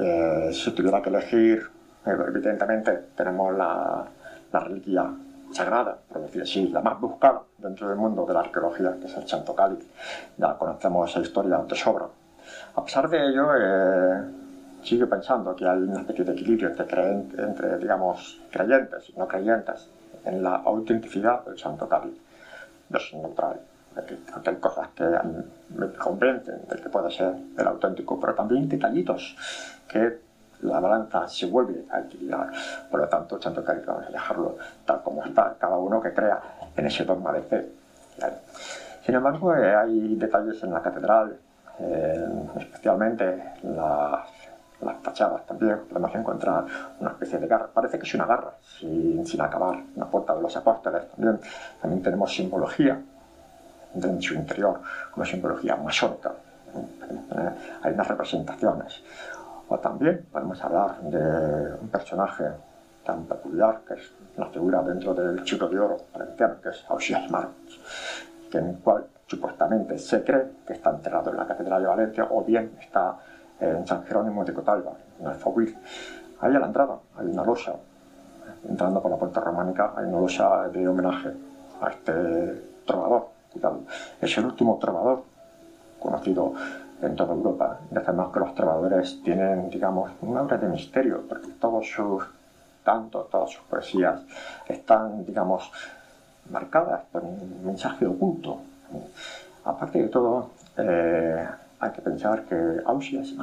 Eh, 0.00 0.50
si 0.52 0.70
tuviera 0.72 1.00
que 1.00 1.10
elegir, 1.10 1.70
eh, 2.06 2.16
evidentemente 2.28 2.92
tenemos 3.14 3.56
la, 3.56 4.04
la 4.52 4.60
reliquia 4.60 5.10
sagrada, 5.52 5.96
por 6.08 6.22
decir 6.22 6.42
así, 6.42 6.68
la 6.68 6.80
más 6.80 7.00
buscada 7.00 7.42
dentro 7.58 7.88
del 7.88 7.96
mundo 7.96 8.26
de 8.26 8.34
la 8.34 8.40
arqueología, 8.40 8.96
que 8.98 9.06
es 9.06 9.16
el 9.16 9.28
Santo 9.28 9.54
Cáliz. 9.54 9.86
Ya 10.36 10.54
conocemos 10.54 11.10
esa 11.10 11.20
historia 11.20 11.58
de 11.58 11.76
sobra. 11.76 12.06
A 12.74 12.84
pesar 12.84 13.08
de 13.08 13.28
ello, 13.28 13.48
eh, 13.56 14.22
sigo 14.84 15.08
pensando 15.08 15.56
que 15.56 15.66
hay 15.66 15.78
una 15.78 16.00
especie 16.00 16.24
de 16.24 16.32
equilibrio 16.32 16.68
entre, 16.68 17.10
entre, 17.10 17.78
digamos, 17.78 18.40
creyentes 18.50 19.08
y 19.08 19.18
no 19.18 19.26
creyentes 19.26 19.88
en 20.24 20.42
la 20.42 20.56
autenticidad 20.56 21.44
del 21.44 21.58
Santo 21.58 21.88
Cáliz. 21.88 22.14
Yo 22.88 22.98
soy 22.98 23.20
neutral. 23.20 23.60
Hay 24.44 24.56
cosas 24.56 24.88
que 24.94 25.04
me 25.76 25.88
convencen 25.92 26.62
de 26.68 26.76
que 26.76 26.88
puede 26.88 27.10
ser 27.10 27.32
el 27.56 27.66
auténtico, 27.66 28.18
pero 28.20 28.34
también 28.34 28.68
detallitos 28.68 29.36
que 29.88 30.18
la 30.62 30.80
balanza 30.80 31.28
se 31.28 31.46
vuelve 31.46 31.84
a 31.90 32.00
equilibrar. 32.00 32.50
Por 32.90 33.00
lo 33.00 33.08
tanto, 33.08 33.40
Santo 33.40 33.64
Cáliz 33.64 33.86
vamos 33.86 34.06
a 34.06 34.10
dejarlo 34.10 34.56
tal 34.84 35.02
como 35.02 35.24
está, 35.24 35.54
cada 35.58 35.76
uno 35.78 36.00
que 36.00 36.12
crea 36.12 36.40
en 36.76 36.86
ese 36.86 37.04
dogma 37.04 37.32
de 37.32 37.42
fe. 37.42 37.68
Sin 39.04 39.14
embargo, 39.14 39.54
eh, 39.54 39.74
hay 39.74 40.14
detalles 40.16 40.62
en 40.62 40.72
la 40.72 40.82
catedral, 40.82 41.36
eh, 41.78 42.26
especialmente 42.58 43.42
las, 43.62 44.28
las, 44.80 44.96
fachadas 45.02 45.46
también, 45.46 45.80
podemos 45.88 46.14
encontrar 46.14 46.64
una 47.00 47.10
especie 47.10 47.38
de 47.38 47.46
garra, 47.46 47.68
parece 47.72 47.98
que 47.98 48.04
es 48.04 48.14
una 48.14 48.26
garra, 48.26 48.52
sin, 48.60 49.26
sin 49.26 49.40
acabar, 49.40 49.82
una 49.94 50.06
puerta 50.06 50.34
de 50.34 50.42
los 50.42 50.56
apóstoles 50.56 51.08
también. 51.10 51.40
También 51.80 52.02
tenemos 52.02 52.34
simbología 52.34 53.00
en 53.94 54.22
su 54.22 54.34
interior, 54.34 54.80
como 55.10 55.24
simbología 55.24 55.76
masónica. 55.76 56.32
Hay 57.82 57.92
unas 57.92 58.08
representaciones. 58.08 59.02
O 59.68 59.78
también 59.78 60.26
podemos 60.30 60.62
hablar 60.62 61.00
de 61.00 61.74
un 61.80 61.88
personaje 61.88 62.44
tan 63.04 63.24
peculiar 63.24 63.80
que 63.86 63.94
es 63.94 64.10
una 64.36 64.46
figura 64.46 64.82
dentro 64.82 65.14
del 65.14 65.44
chico 65.44 65.68
de 65.68 65.78
oro 65.78 65.96
valenciano, 66.12 66.60
que 66.60 66.70
es 66.70 66.84
Ausias 66.88 67.30
Marcos, 67.30 67.80
que 68.50 68.58
en 68.58 68.68
el 68.70 68.76
cual 68.78 69.06
supuestamente 69.26 69.98
se 69.98 70.22
cree 70.22 70.44
que 70.66 70.74
está 70.74 70.90
enterrado 70.90 71.30
en 71.30 71.36
la 71.36 71.46
Catedral 71.46 71.82
de 71.82 71.88
Valencia 71.88 72.26
o 72.30 72.42
bien 72.44 72.72
está 72.80 73.16
en 73.60 73.86
San 73.86 74.04
Jerónimo 74.04 74.44
de 74.44 74.52
Cotalba, 74.52 74.92
en 75.20 75.26
el 75.26 75.34
Fauil. 75.36 75.76
Ahí 76.40 76.54
a 76.54 76.58
la 76.58 76.66
entrada 76.66 76.98
hay 77.16 77.26
una 77.26 77.44
losa, 77.44 77.74
entrando 78.68 79.00
por 79.00 79.10
la 79.10 79.16
puerta 79.16 79.40
románica, 79.40 79.92
hay 79.96 80.06
una 80.06 80.20
losa 80.20 80.68
de 80.68 80.86
homenaje 80.88 81.30
a 81.80 81.90
este 81.90 82.62
trovador. 82.86 83.28
Es 84.20 84.36
el 84.36 84.46
último 84.46 84.78
trovador 84.80 85.22
conocido 86.00 86.54
en 87.00 87.16
toda 87.16 87.34
Europa. 87.34 87.78
Y 87.90 87.96
además 87.96 88.28
que 88.32 88.40
los 88.40 88.54
trovadores 88.54 89.22
tienen, 89.22 89.70
digamos, 89.70 90.10
un 90.22 90.36
aura 90.36 90.56
de 90.58 90.68
misterio, 90.68 91.22
porque 91.28 91.48
todos 91.60 91.88
sus 91.88 92.24
cantos, 92.84 93.30
todas 93.30 93.50
sus 93.50 93.62
poesías 93.62 94.20
están, 94.66 95.24
digamos, 95.24 95.70
marcadas 96.50 97.02
por 97.12 97.22
un 97.22 97.64
mensaje 97.64 98.06
oculto. 98.06 98.58
Aparte 99.64 100.02
de 100.02 100.08
todo, 100.08 100.50
eh, 100.76 101.46
hay 101.84 101.92
que 101.92 102.00
pensar 102.00 102.44
que 102.44 102.80
Ausias 102.86 103.34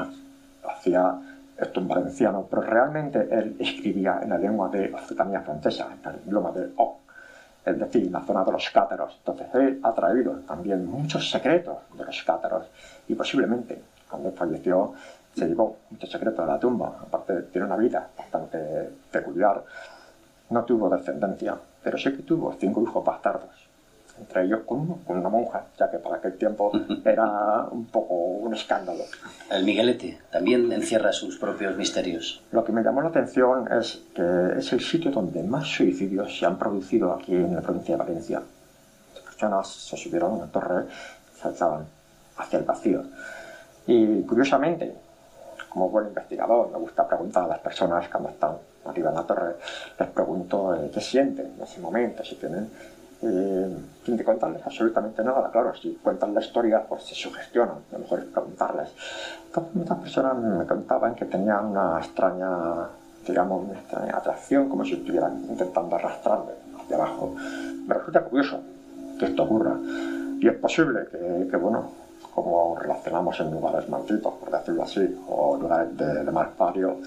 hacía 0.63 1.15
esto 1.57 1.79
en 1.79 1.87
valenciano, 1.87 2.47
pero 2.49 2.63
realmente 2.63 3.27
él 3.29 3.55
escribía 3.59 4.19
en 4.23 4.29
la 4.29 4.37
lengua 4.37 4.67
de 4.69 4.91
Occitania 4.91 5.41
francesa, 5.41 5.89
en 6.03 6.09
el 6.09 6.27
idioma 6.27 6.51
de 6.51 6.71
O 6.77 6.97
es 7.63 7.77
decir, 7.77 8.09
la 8.09 8.21
zona 8.21 8.43
de 8.43 8.51
los 8.51 8.67
cátaros. 8.71 9.15
Entonces 9.19 9.47
él 9.53 9.79
ha 9.83 9.93
traído 9.93 10.33
también 10.47 10.83
muchos 10.87 11.29
secretos 11.29 11.77
de 11.95 12.03
los 12.03 12.23
cátaros 12.23 12.65
y 13.07 13.13
posiblemente 13.13 13.79
cuando 14.09 14.31
falleció 14.31 14.93
se 15.35 15.47
llevó 15.47 15.77
muchos 15.91 16.09
secretos 16.09 16.43
de 16.43 16.51
la 16.51 16.59
tumba. 16.59 16.95
Aparte, 16.99 17.43
tiene 17.43 17.67
una 17.67 17.77
vida 17.77 18.09
bastante 18.17 18.89
peculiar. 19.11 19.63
No 20.49 20.63
tuvo 20.63 20.89
descendencia, 20.89 21.55
pero 21.83 21.99
sí 21.99 22.11
que 22.11 22.23
tuvo 22.23 22.55
cinco 22.59 22.81
hijos 22.81 23.05
bastardos 23.05 23.60
entre 24.21 24.45
ellos 24.45 24.61
con, 24.65 24.99
una 25.07 25.29
monja, 25.29 25.65
ya 25.77 25.89
que 25.89 25.97
para 25.97 26.17
aquel 26.17 26.37
tiempo 26.37 26.71
era 27.05 27.65
un 27.71 27.85
poco 27.85 28.13
un 28.13 28.53
escándalo. 28.53 29.03
El 29.49 29.65
Miguelete 29.65 30.19
también 30.31 30.71
encierra 30.71 31.11
sus 31.11 31.37
propios 31.37 31.75
misterios. 31.75 32.41
Lo 32.51 32.63
que 32.63 32.71
me 32.71 32.83
llamó 32.83 33.01
la 33.01 33.09
atención 33.09 33.67
es 33.71 34.01
que 34.15 34.57
es 34.57 34.71
el 34.73 34.81
sitio 34.81 35.11
donde 35.11 35.43
más 35.43 35.67
suicidios 35.67 36.37
se 36.37 36.45
han 36.45 36.57
producido 36.57 37.13
aquí 37.13 37.35
en 37.35 37.55
la 37.55 37.61
provincia 37.61 37.95
de 37.95 38.03
Valencia. 38.03 38.41
Las 39.15 39.23
personas 39.23 39.67
se 39.67 39.97
subieron 39.97 40.31
a 40.31 40.35
una 40.35 40.47
torre 40.47 40.85
saltaban 41.41 41.85
hacia 42.37 42.59
el 42.59 42.65
vacío. 42.65 43.03
Y 43.87 44.21
curiosamente, 44.23 44.93
como 45.69 45.89
buen 45.89 46.07
investigador, 46.07 46.69
me 46.71 46.77
gusta 46.77 47.07
preguntar 47.07 47.45
a 47.45 47.47
las 47.47 47.59
personas 47.59 48.07
cuando 48.09 48.29
están 48.29 48.51
arriba 48.85 49.09
en 49.09 49.15
la 49.15 49.23
torre, 49.23 49.55
les 49.99 50.09
pregunto 50.09 50.75
eh, 50.75 50.89
qué 50.93 51.01
sienten 51.01 51.53
en 51.57 51.63
ese 51.63 51.79
momento, 51.79 52.23
si 52.23 52.35
tienen 52.35 52.69
eh, 53.21 53.77
sin 54.05 54.17
contarles 54.23 54.61
absolutamente 54.65 55.23
nada. 55.23 55.49
Claro, 55.51 55.73
si 55.75 55.93
cuentan 55.95 56.33
la 56.33 56.41
historia, 56.41 56.83
pues 56.87 57.03
se 57.03 57.15
sugestionan, 57.15 57.75
lo 57.91 57.99
mejor 57.99 58.19
es 58.19 58.25
preguntarles. 58.25 58.89
Entonces, 59.45 59.75
muchas 59.75 59.97
personas 59.99 60.37
me 60.37 60.65
contaban 60.65 61.15
que 61.15 61.25
tenían 61.25 61.65
una 61.65 61.99
extraña, 61.99 62.87
digamos, 63.27 63.63
una 63.69 63.79
extraña 63.79 64.17
atracción, 64.17 64.69
como 64.69 64.83
si 64.83 64.93
estuvieran 64.93 65.45
intentando 65.49 65.95
arrastrarme 65.95 66.51
hacia 66.79 66.95
abajo. 66.95 67.35
Me 67.87 67.93
resulta 67.93 68.21
curioso 68.21 68.59
que 69.19 69.25
esto 69.25 69.43
ocurra. 69.43 69.75
Y 70.39 70.47
es 70.47 70.55
posible 70.55 71.07
que, 71.11 71.47
que 71.49 71.57
bueno, 71.57 71.91
como 72.33 72.75
relacionamos 72.75 73.39
en 73.39 73.51
lugares 73.51 73.87
malditos, 73.87 74.33
por 74.33 74.49
decirlo 74.49 74.83
así, 74.83 75.15
o 75.27 75.57
lugares 75.57 75.95
de, 75.95 76.23
de 76.23 76.31
mal 76.31 76.49
pario, 76.57 76.97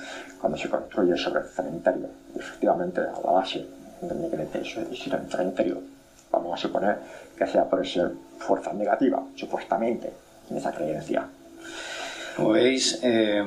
cuando 0.41 0.57
se 0.57 0.69
construye 0.69 1.17
sobre 1.17 1.41
el 1.41 1.47
cementerio. 1.47 2.07
Y 2.37 2.39
efectivamente, 2.39 3.01
a 3.01 3.21
la 3.25 3.33
base 3.33 3.67
de 4.01 4.15
mi 4.15 4.29
creencia 4.29 4.83
es 4.83 5.07
el 5.07 5.29
cementerio 5.29 5.94
vamos 6.35 6.59
a 6.59 6.63
suponer 6.63 6.99
que 7.37 7.47
sea 7.47 7.69
por 7.69 7.85
esa 7.85 8.11
fuerza 8.39 8.73
negativa, 8.73 9.23
supuestamente, 9.35 10.13
en 10.51 10.57
esa 10.57 10.73
creencia. 10.73 11.29
Como 12.37 12.51
veis, 12.51 12.99
eh, 13.03 13.45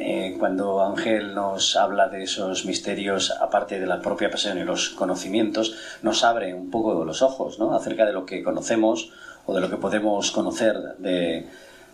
eh, 0.00 0.36
cuando 0.38 0.82
Ángel 0.82 1.34
nos 1.34 1.76
habla 1.76 2.08
de 2.08 2.22
esos 2.22 2.64
misterios, 2.64 3.30
aparte 3.30 3.78
de 3.78 3.86
la 3.86 4.00
propia 4.00 4.30
pasión 4.30 4.56
y 4.56 4.64
los 4.64 4.88
conocimientos, 4.90 5.76
nos 6.00 6.24
abre 6.24 6.54
un 6.54 6.70
poco 6.70 7.04
los 7.04 7.20
ojos 7.20 7.58
¿no? 7.58 7.74
acerca 7.74 8.06
de 8.06 8.14
lo 8.14 8.24
que 8.24 8.42
conocemos 8.42 9.10
o 9.44 9.54
de 9.54 9.60
lo 9.60 9.68
que 9.68 9.76
podemos 9.76 10.30
conocer 10.30 10.96
de, 10.96 11.46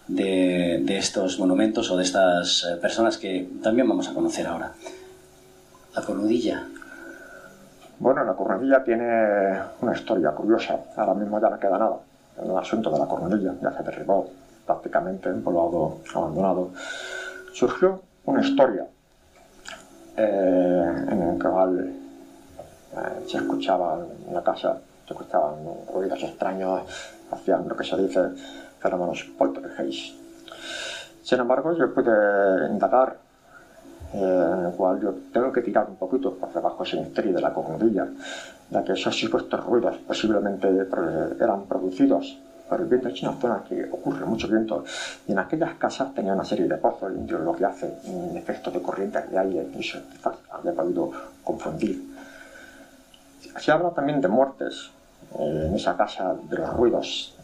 de, 0.07 0.81
de 0.85 0.99
estos 0.99 1.41
monumentos 1.41 1.91
o 1.91 1.97
de 1.97 2.05
estas 2.05 2.65
eh, 2.65 2.77
personas 2.77 3.19
que 3.19 3.49
también 3.61 3.89
vamos 3.89 4.07
a 4.09 4.15
conocer 4.15 4.47
ahora. 4.47 4.75
La 5.97 6.03
cornudilla, 6.03 6.69
bueno, 8.01 8.25
la 8.25 8.35
cornudilla 8.35 8.83
tiene 8.85 9.61
una 9.81 9.93
historia 9.93 10.31
curiosa. 10.31 10.79
Ahora 10.97 11.15
mismo 11.15 11.41
ya 11.41 11.51
no 11.51 11.59
queda 11.59 11.79
nada. 11.79 11.97
En 12.41 12.51
el 12.51 12.57
asunto 12.57 12.91
de 12.91 12.99
la 12.99 13.07
cornudilla 13.07 13.55
ya 13.61 13.73
se 13.73 13.83
derribó 13.83 14.29
prácticamente 14.65 15.31
poblado 15.31 15.99
abandonado. 16.15 16.71
Surgió 17.53 18.01
una 18.27 18.41
historia 18.41 18.87
eh, 20.17 21.07
en 21.11 21.39
la 21.39 21.51
cual 21.51 21.79
eh, 21.79 23.25
se 23.27 23.39
escuchaba 23.39 23.99
en 24.29 24.35
la 24.35 24.43
casa, 24.43 24.79
se 25.07 25.15
escuchaban 25.15 25.55
ruidos 25.93 26.23
extraños, 26.23 26.83
hacían 27.33 27.69
lo 27.69 27.77
que 27.77 27.85
se 27.85 27.97
dice 27.97 28.21
fenómenos 28.79 29.25
poltergeist. 29.37 30.15
Sin 31.23 31.41
embargo, 31.41 31.77
yo 31.77 31.93
pude 31.93 32.69
indagar 32.71 33.17
en 34.13 34.67
el 34.67 34.73
cual 34.73 35.01
yo 35.01 35.15
tengo 35.33 35.53
que 35.53 35.61
tirar 35.63 35.87
un 35.89 35.97
poquito 35.97 36.35
por 36.35 36.53
debajo 36.53 36.83
ese 36.83 36.97
misterio 36.97 37.35
de 37.35 37.41
la 37.41 37.53
cornudilla, 37.53 38.07
ya 38.71 38.85
que 38.85 38.93
esos 38.93 39.19
supuestos 39.19 39.65
ruidos 39.65 39.97
posiblemente 40.07 40.69
eran 40.69 41.65
producidos 41.65 42.39
por 42.69 42.81
el 42.81 42.87
viento. 42.87 43.09
Es 43.09 43.23
una 43.23 43.33
zona 43.33 43.63
que 43.69 43.85
ocurre 43.91 44.25
mucho 44.25 44.49
viento 44.49 44.85
y 45.27 45.33
en 45.33 45.39
aquellas 45.39 45.75
casas 45.75 46.15
tenía 46.15 46.33
una 46.33 46.45
serie 46.45 46.69
de 46.69 46.77
pozos 46.77 47.13
lo 47.13 47.55
que 47.55 47.65
hace 47.65 47.99
un 48.05 48.37
efecto 48.37 48.71
de 48.71 48.81
corriente 48.81 49.21
de 49.23 49.39
aire 49.39 49.67
y 49.75 49.81
eso 49.81 49.99
quizás 50.11 50.35
había 50.51 50.73
podido 50.73 51.11
confundir. 51.45 52.03
Se 53.59 53.73
habla 53.73 53.91
también 53.91 54.21
de 54.21 54.29
muertes 54.29 54.91
eh, 55.39 55.67
en 55.69 55.75
esa 55.75 55.97
casa 55.97 56.35
de 56.49 56.57
los 56.57 56.73
ruidos 56.75 57.38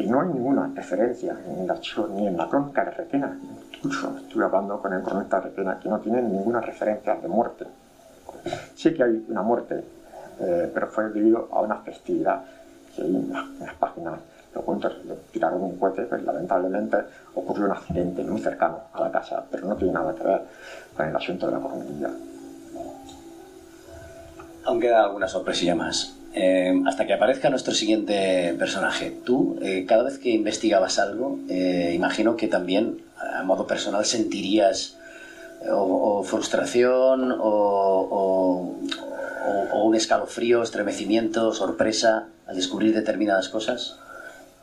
y 0.00 0.06
no 0.06 0.22
hay 0.22 0.28
ninguna 0.28 0.70
referencia 0.74 1.36
en 1.46 1.64
el 1.64 1.70
archivo 1.70 2.08
ni 2.08 2.26
en 2.26 2.36
la 2.36 2.48
crónica 2.48 2.84
de 2.84 2.90
Requena 2.92 3.38
incluso 3.82 4.16
estuve 4.18 4.44
hablando 4.44 4.80
con 4.80 4.92
el 4.92 5.02
cronista 5.02 5.40
de 5.40 5.50
Pena 5.50 5.78
que 5.78 5.88
no 5.88 5.98
tiene 6.00 6.22
ninguna 6.22 6.60
referencia 6.60 7.14
de 7.14 7.28
muerte. 7.28 7.66
Sí 8.74 8.94
que 8.94 9.02
hay 9.02 9.24
una 9.28 9.42
muerte, 9.42 9.82
eh, 10.40 10.70
pero 10.72 10.86
fue 10.88 11.08
debido 11.10 11.48
a 11.52 11.60
una 11.60 11.76
festividad 11.76 12.42
que 12.94 13.02
hay 13.02 13.16
en 13.16 13.32
las, 13.32 13.74
páginas 13.74 14.18
lo 14.54 14.62
cuento, 14.62 14.90
tiraron 15.32 15.62
un 15.62 15.78
cohete, 15.78 16.02
pues 16.02 16.24
lamentablemente 16.24 16.96
ocurrió 17.34 17.66
un 17.66 17.70
accidente 17.70 18.24
muy 18.24 18.40
cercano 18.40 18.80
a 18.92 19.00
la 19.02 19.12
casa, 19.12 19.44
pero 19.48 19.66
no 19.66 19.76
tiene 19.76 19.92
nada 19.92 20.12
que 20.12 20.24
ver 20.24 20.42
con 20.96 21.08
el 21.08 21.14
asunto 21.14 21.46
de 21.46 21.52
la 21.52 21.60
comunidad. 21.60 22.10
Aún 24.64 24.80
queda 24.80 25.04
alguna 25.04 25.28
sorpresilla 25.28 25.76
más. 25.76 26.19
Eh, 26.32 26.80
hasta 26.86 27.06
que 27.06 27.12
aparezca 27.12 27.50
nuestro 27.50 27.74
siguiente 27.74 28.54
personaje. 28.56 29.10
Tú, 29.24 29.58
eh, 29.62 29.84
cada 29.86 30.04
vez 30.04 30.18
que 30.18 30.30
investigabas 30.30 31.00
algo, 31.00 31.40
eh, 31.48 31.92
imagino 31.94 32.36
que 32.36 32.46
también 32.46 32.98
a 33.18 33.42
modo 33.42 33.66
personal 33.66 34.04
sentirías 34.04 34.96
o, 35.68 36.22
frustración 36.22 37.34
o, 37.38 38.76
un 39.74 39.94
escalofrío, 39.94 40.62
estremecimiento, 40.62 41.52
sorpresa 41.52 42.28
al 42.46 42.54
descubrir 42.54 42.94
determinadas 42.94 43.48
cosas. 43.48 43.98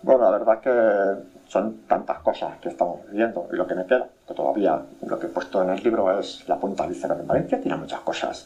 Bueno, 0.03 0.23
la 0.23 0.31
verdad 0.31 0.61
que 0.61 1.49
son 1.49 1.81
tantas 1.87 2.19
cosas 2.19 2.57
que 2.61 2.69
estamos 2.69 3.01
viviendo 3.11 3.49
y 3.51 3.55
lo 3.55 3.67
que 3.67 3.75
me 3.75 3.85
queda, 3.85 4.07
que 4.27 4.33
todavía 4.33 4.81
lo 5.05 5.19
que 5.19 5.25
he 5.25 5.29
puesto 5.29 5.61
en 5.63 5.71
el 5.71 5.83
libro 5.83 6.17
es 6.19 6.47
la 6.47 6.57
punta 6.57 6.87
del 6.87 6.95
en 6.95 7.27
Valencia, 7.27 7.59
tiene 7.59 7.77
muchas 7.77 7.99
cosas 8.01 8.45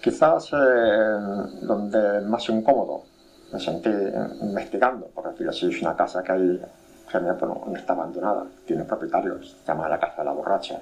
Quizás 0.00 0.52
eh, 0.52 0.56
donde 1.62 2.20
más 2.20 2.48
incómodo 2.48 3.02
me 3.52 3.58
sentí 3.58 3.90
investigando, 4.42 5.06
por 5.06 5.30
decirlo 5.30 5.50
así, 5.50 5.68
es 5.68 5.82
una 5.82 5.96
casa 5.96 6.22
que 6.22 6.32
hay, 6.32 6.62
que 7.10 7.20
no 7.20 7.74
está 7.74 7.94
abandonada, 7.94 8.44
tiene 8.66 8.84
propietarios, 8.84 9.56
se 9.60 9.66
llama 9.66 9.88
la 9.88 9.98
Casa 9.98 10.18
de 10.18 10.24
la 10.24 10.32
Borracha, 10.32 10.78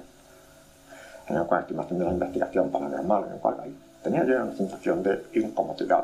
en 1.27 1.35
el 1.35 1.43
cual 1.45 1.61
estoy 1.61 1.77
haciendo 1.77 2.05
una 2.05 2.13
investigación 2.13 2.69
paranormal, 2.69 3.25
en 3.25 3.33
el 3.33 3.39
cual 3.39 3.55
tenía 4.03 4.23
yo 4.25 4.43
una 4.43 4.53
sensación 4.55 5.01
de 5.01 5.25
incomodidad. 5.33 6.03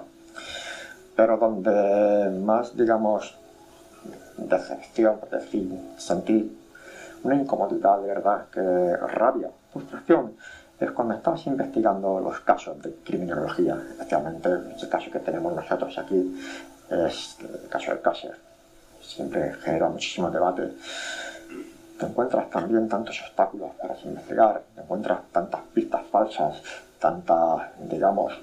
Pero 1.16 1.38
donde 1.38 2.30
más, 2.39 2.76
digamos, 2.76 3.36
decepción, 4.38 5.20
por 5.20 5.30
decir, 5.30 5.70
sentí 5.97 6.57
una 7.24 7.36
incomodidad 7.36 7.99
de 7.99 8.07
verdad, 8.07 8.45
que 8.51 8.97
rabia, 8.97 9.49
frustración, 9.72 10.34
es 10.86 10.91
cuando 10.91 11.15
estamos 11.15 11.45
investigando 11.47 12.19
los 12.19 12.39
casos 12.41 12.81
de 12.81 12.93
criminología, 13.03 13.77
especialmente 13.91 14.49
el 14.49 14.89
caso 14.89 15.11
que 15.11 15.19
tenemos 15.19 15.53
nosotros 15.53 15.97
aquí, 15.97 16.39
es 16.89 17.38
el 17.41 17.69
caso 17.69 17.91
del 17.91 18.01
Cáceres. 18.01 18.38
Siempre 19.01 19.53
genera 19.55 19.89
muchísimo 19.89 20.29
debate. 20.29 20.71
Te 21.99 22.05
encuentras 22.05 22.49
también 22.49 22.88
tantos 22.88 23.21
obstáculos 23.21 23.71
para 23.81 23.95
investigar, 24.03 24.61
te 24.73 24.81
encuentras 24.81 25.19
tantas 25.31 25.61
pistas 25.73 26.05
falsas, 26.11 26.61
tantas, 26.99 27.61
digamos, 27.89 28.34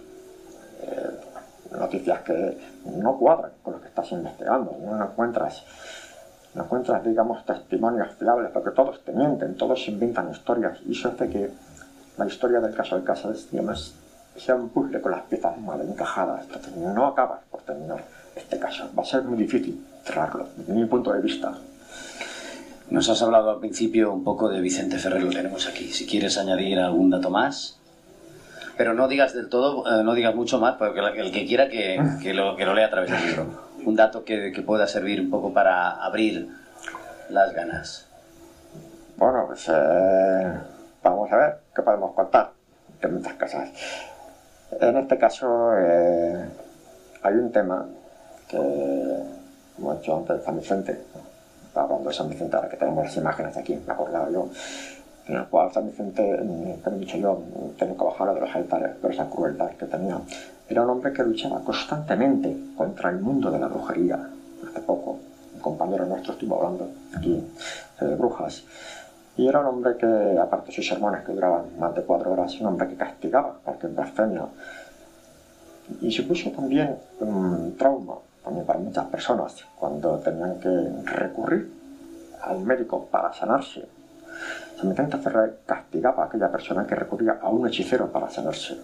eh, 0.82 1.76
noticias 1.78 2.20
que 2.20 2.59
no 2.84 3.16
cuadran 3.18 3.53
con 3.62 3.74
lo 3.74 3.80
que 3.80 3.88
estás 3.88 4.11
investigando. 4.12 4.76
No 4.80 5.03
encuentras, 5.03 5.64
no 6.55 6.64
encuentras, 6.64 7.05
digamos, 7.05 7.45
testimonios 7.45 8.14
fiables, 8.14 8.51
porque 8.53 8.70
todos 8.70 9.05
te 9.05 9.12
mienten, 9.12 9.57
todos 9.57 9.88
inventan 9.88 10.30
historias 10.30 10.78
y 10.86 10.93
eso 10.93 11.09
hace 11.09 11.28
que 11.28 11.51
la 12.21 12.27
historia 12.27 12.61
del 12.61 12.75
caso 12.75 12.97
de 12.97 13.05
Casas, 13.05 13.49
digamos, 13.51 13.95
sea 14.37 14.55
un 14.55 14.68
puzzle 14.68 15.01
con 15.01 15.12
las 15.12 15.23
piezas 15.23 15.59
mal 15.59 15.81
encajadas. 15.81 16.45
Entonces 16.45 16.77
no 16.77 17.07
acabas 17.07 17.41
por 17.51 17.62
terminar 17.62 18.05
este 18.37 18.59
caso. 18.59 18.91
Va 18.97 19.03
a 19.03 19.07
ser 19.07 19.23
muy 19.23 19.39
difícil 19.39 19.85
cerrarlo, 20.05 20.49
desde 20.57 20.73
mi 20.73 20.85
punto 20.85 21.12
de 21.12 21.21
vista. 21.21 21.55
Nos 22.91 23.09
has 23.09 23.23
hablado 23.23 23.51
al 23.51 23.61
principio 23.61 24.12
un 24.12 24.25
poco 24.25 24.49
de 24.49 24.61
Vicente 24.61 24.99
Ferrer, 24.99 25.23
lo 25.23 25.31
tenemos 25.31 25.66
aquí. 25.66 25.91
Si 25.93 26.07
quieres 26.07 26.37
añadir 26.39 26.79
algún 26.79 27.11
dato 27.11 27.31
más. 27.31 27.79
Pero 28.77 28.95
no 28.95 29.09
digas 29.09 29.35
del 29.35 29.49
todo, 29.49 29.85
eh, 29.87 30.03
no 30.03 30.14
digas 30.14 30.35
mucho 30.35 30.59
más, 30.59 30.77
porque 30.77 31.01
el 31.01 31.33
que 31.33 31.47
quiera 31.47 31.68
que, 31.71 32.35
lo, 32.35 32.57
que 32.57 32.64
lo 32.64 32.75
lea 32.75 32.87
a 32.87 32.91
través 32.91 33.11
del 33.11 33.27
libro. 33.27 33.47
Un 33.85 33.97
dato 33.97 34.25
que, 34.25 34.53
que 34.53 34.62
pueda 34.62 34.87
servir 34.87 35.21
un 35.21 35.31
poco 35.31 35.53
para 35.53 36.05
abrir 36.05 36.49
las 37.31 37.53
ganas. 37.55 38.07
Bueno, 39.16 39.45
pues 39.47 39.68
eh, 39.68 40.53
vamos 41.03 41.33
a 41.33 41.37
ver 41.37 41.59
qué 41.75 41.83
podemos 41.83 42.13
contar 42.15 42.51
de 43.01 43.09
muchas 43.09 43.35
cosas. 43.35 43.71
En 44.81 44.97
este 44.97 45.19
caso 45.19 45.73
eh, 45.79 46.45
hay 47.23 47.35
un 47.35 47.51
tema 47.51 47.87
que, 48.49 49.23
como 49.77 49.93
he 49.93 49.97
dicho 49.97 50.17
antes, 50.17 50.39
de 50.39 50.45
San 50.45 50.59
Vicente, 50.59 51.01
hablando 51.75 52.09
de 52.09 52.15
San 52.15 52.29
Vicente, 52.29 52.57
ahora 52.57 52.69
que 52.69 52.77
tenemos 52.77 53.05
las 53.05 53.17
imágenes 53.17 53.57
aquí, 53.57 53.81
me 53.87 53.93
acordaba 53.93 54.31
yo, 54.31 54.49
en 55.27 55.37
el 55.37 55.47
cual 55.47 55.73
San 55.73 55.87
Vicente, 55.87 56.37
como 56.85 56.97
he 56.97 57.01
dicho 57.01 57.17
yo, 57.17 57.43
tengo 57.79 57.97
que 57.97 58.05
bajar 58.05 58.35
de 58.35 58.41
los 58.41 58.55
altares 58.55 58.97
por 58.97 59.13
esa 59.13 59.29
crueldad 59.29 59.71
que 59.71 59.87
tenía. 59.87 60.19
Era 60.69 60.83
un 60.83 60.91
hombre 60.91 61.13
que 61.13 61.23
luchaba 61.23 61.61
constantemente 61.61 62.57
contra 62.77 63.11
el 63.11 63.19
mundo 63.19 63.51
de 63.51 63.59
la 63.59 63.67
brujería. 63.67 64.21
Hace 64.69 64.81
poco, 64.81 65.19
un 65.55 65.61
compañero 65.61 66.07
nuestro 66.07 66.35
estuvo 66.35 66.57
hablando 66.57 66.89
aquí 67.17 67.45
de 68.01 68.15
brujas. 68.15 68.63
Y 69.37 69.49
era 69.49 69.61
un 69.61 69.66
hombre 69.66 69.97
que, 69.97 70.39
aparte 70.39 70.68
de 70.68 70.72
sus 70.72 70.87
sermones 70.87 71.24
que 71.24 71.33
duraban 71.33 71.78
más 71.78 71.95
de 71.95 72.03
cuatro 72.03 72.33
horas, 72.33 72.61
un 72.61 72.66
hombre 72.66 72.89
que 72.89 72.97
castigaba 72.97 73.59
cualquier 73.64 73.93
blasfemia. 73.93 74.47
Y 76.01 76.11
supuso 76.11 76.51
también 76.51 76.97
un 77.20 77.74
trauma 77.76 78.14
también 78.45 78.66
para 78.66 78.78
muchas 78.78 79.07
personas 79.07 79.64
cuando 79.78 80.18
tenían 80.18 80.59
que 80.61 80.70
recurrir 81.05 81.70
al 82.43 82.61
médico 82.61 83.07
para 83.11 83.33
sanarse. 83.33 83.87
San 84.78 84.89
Vicente 84.89 85.18
Ferrer 85.18 85.59
castigaba 85.66 86.24
a 86.24 86.26
aquella 86.26 86.51
persona 86.51 86.87
que 86.87 86.95
recurría 86.95 87.39
a 87.41 87.49
un 87.51 87.66
hechicero 87.68 88.11
para 88.11 88.31
sanarse. 88.31 88.78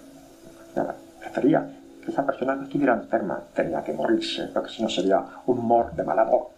prefería 1.20 1.66
que 2.04 2.10
esa 2.10 2.24
persona 2.24 2.56
que 2.56 2.64
estuviera 2.64 2.94
enferma 2.94 3.40
tenía 3.54 3.82
que 3.82 3.92
morirse, 3.92 4.48
porque 4.52 4.70
si 4.70 4.82
no 4.82 4.88
sería 4.88 5.24
un 5.46 5.66
mor 5.66 5.92
de 5.92 6.04
mal 6.04 6.18
amor. 6.18 6.55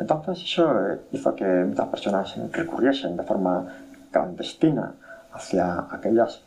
Entonces 0.00 0.42
eso 0.42 0.64
eh, 0.88 0.98
hizo 1.12 1.34
que 1.34 1.44
muchas 1.44 1.88
personas 1.88 2.34
recurriesen 2.52 3.18
de 3.18 3.22
forma 3.22 3.66
clandestina 4.10 4.94
hacia 5.32 5.86
aquellas 5.90 6.40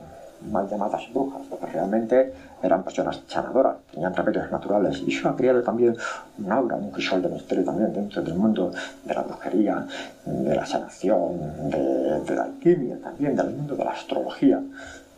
mal 0.52 0.68
llamadas 0.68 1.04
brujas, 1.14 1.42
porque 1.50 1.68
realmente 1.68 2.34
eran 2.62 2.84
personas 2.84 3.22
sanadoras, 3.28 3.76
tenían 3.92 4.14
remedios 4.14 4.52
naturales. 4.52 5.02
Y 5.06 5.16
eso 5.16 5.30
ha 5.30 5.36
creado 5.36 5.62
también 5.62 5.96
un 6.40 6.52
aura, 6.52 6.76
un 6.76 6.92
crisol 6.92 7.22
de 7.22 7.30
misterio 7.30 7.64
también 7.64 7.94
dentro 7.94 8.22
del 8.22 8.34
mundo 8.34 8.72
de 9.06 9.14
la 9.14 9.22
brujería, 9.22 9.86
de 10.26 10.56
la 10.56 10.66
sanación, 10.66 11.70
de, 11.70 12.36
la 12.36 12.44
alquimia 12.44 12.98
también, 13.02 13.36
del 13.36 13.52
mundo 13.52 13.76
de 13.76 13.86
la 13.86 13.92
astrología. 13.92 14.62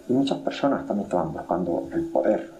Y 0.07 0.13
muchas 0.13 0.39
personas 0.39 0.85
también 0.85 1.05
estaban 1.05 1.33
buscando 1.33 1.87
el 1.93 2.03
poder, 2.05 2.51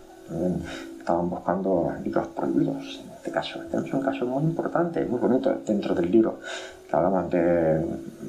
estaban 0.99 1.29
buscando 1.29 1.93
libros 2.03 2.27
prohibidos. 2.29 3.03
Este 3.25 3.33
caso, 3.33 3.59
tenemos 3.71 3.91
un 3.91 4.01
caso 4.01 4.23
muy 4.27 4.43
importante, 4.43 5.03
muy 5.03 5.19
bonito 5.19 5.51
dentro 5.65 5.95
del 5.95 6.11
libro, 6.11 6.41
que 6.87 6.95
hablaban 6.95 7.27
de 7.27 7.83